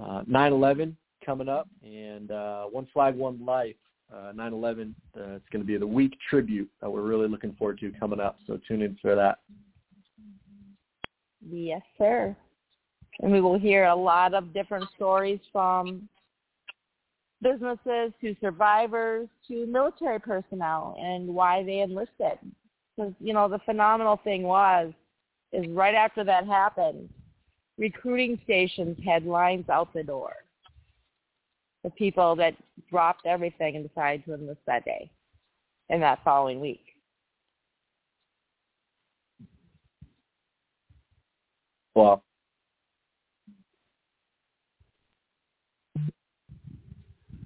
uh, 0.00 0.22
9/11 0.30 0.94
coming 1.24 1.48
up, 1.48 1.68
and 1.82 2.30
uh, 2.30 2.64
One 2.64 2.86
Flag, 2.92 3.14
One 3.14 3.44
Life. 3.44 3.76
Uh, 4.10 4.32
9/11. 4.32 4.94
Uh, 5.14 5.36
it's 5.36 5.44
going 5.52 5.60
to 5.60 5.66
be 5.66 5.76
the 5.76 5.86
week 5.86 6.16
tribute 6.30 6.70
that 6.80 6.90
we're 6.90 7.02
really 7.02 7.28
looking 7.28 7.52
forward 7.58 7.78
to 7.80 7.92
coming 8.00 8.20
up. 8.20 8.38
So 8.46 8.58
tune 8.66 8.80
in 8.80 8.96
for 9.02 9.14
that. 9.14 9.40
Yes, 11.46 11.82
sir. 11.98 12.34
And 13.20 13.32
we 13.32 13.40
will 13.40 13.58
hear 13.58 13.84
a 13.86 13.94
lot 13.94 14.34
of 14.34 14.54
different 14.54 14.86
stories 14.96 15.40
from 15.52 16.08
businesses 17.42 18.12
to 18.20 18.34
survivors 18.40 19.28
to 19.48 19.66
military 19.66 20.20
personnel 20.20 20.96
and 21.00 21.28
why 21.28 21.62
they 21.62 21.80
enlisted. 21.80 22.38
Because, 22.96 23.12
you 23.20 23.32
know, 23.32 23.48
the 23.48 23.60
phenomenal 23.64 24.20
thing 24.24 24.42
was, 24.42 24.92
is 25.52 25.66
right 25.68 25.94
after 25.94 26.24
that 26.24 26.46
happened, 26.46 27.08
recruiting 27.78 28.38
stations 28.44 28.98
had 29.04 29.24
lines 29.24 29.68
out 29.68 29.92
the 29.94 30.02
door. 30.02 30.32
The 31.84 31.90
people 31.90 32.34
that 32.36 32.54
dropped 32.90 33.24
everything 33.24 33.76
and 33.76 33.88
decided 33.88 34.24
to 34.26 34.34
enlist 34.34 34.60
that 34.66 34.84
day 34.84 35.10
and 35.88 36.02
that 36.02 36.22
following 36.24 36.60
week. 36.60 36.84
Well, 41.94 42.22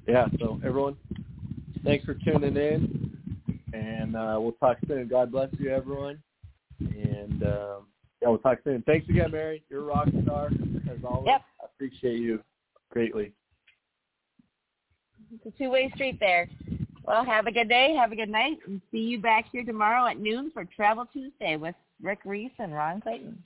yeah. 0.07 0.27
So 0.39 0.61
everyone, 0.65 0.97
thanks 1.85 2.05
for 2.05 2.15
tuning 2.15 2.57
in, 2.57 3.17
and 3.73 4.17
uh, 4.17 4.37
we'll 4.39 4.53
talk 4.53 4.77
soon. 4.87 5.09
God 5.09 5.33
bless 5.33 5.49
you, 5.59 5.71
everyone, 5.71 6.23
and 6.81 7.43
um, 7.45 7.87
yeah, 8.23 8.29
we'll 8.29 8.39
talk 8.39 8.59
soon. 8.63 8.83
Thanks 8.87 9.09
again, 9.09 9.33
Mary. 9.33 9.65
You're 9.69 9.83
a 9.83 9.85
rock 9.85 10.09
star 10.23 10.47
as 10.47 11.05
always. 11.05 11.27
Yep. 11.27 11.43
I 11.61 11.65
appreciate 11.75 12.21
you 12.21 12.41
greatly. 12.91 13.33
It's 15.35 15.47
a 15.47 15.59
two-way 15.59 15.91
street 15.95 16.19
there. 16.21 16.49
Well, 17.05 17.25
have 17.25 17.47
a 17.49 17.53
good 17.53 17.69
day, 17.69 17.97
have 17.99 18.13
a 18.13 18.17
good 18.17 18.29
night, 18.29 18.59
and 18.67 18.81
see 18.93 18.99
you 18.99 19.19
back 19.19 19.47
here 19.51 19.65
tomorrow 19.65 20.07
at 20.07 20.21
noon 20.21 20.53
for 20.53 20.65
Travel 20.65 21.05
Tuesday 21.13 21.57
with 21.57 21.75
Rick 22.01 22.21
Reese 22.25 22.53
and 22.59 22.73
Ron 22.73 23.01
Clayton. 23.01 23.43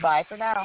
Bye 0.00 0.24
for 0.28 0.36
now. 0.36 0.64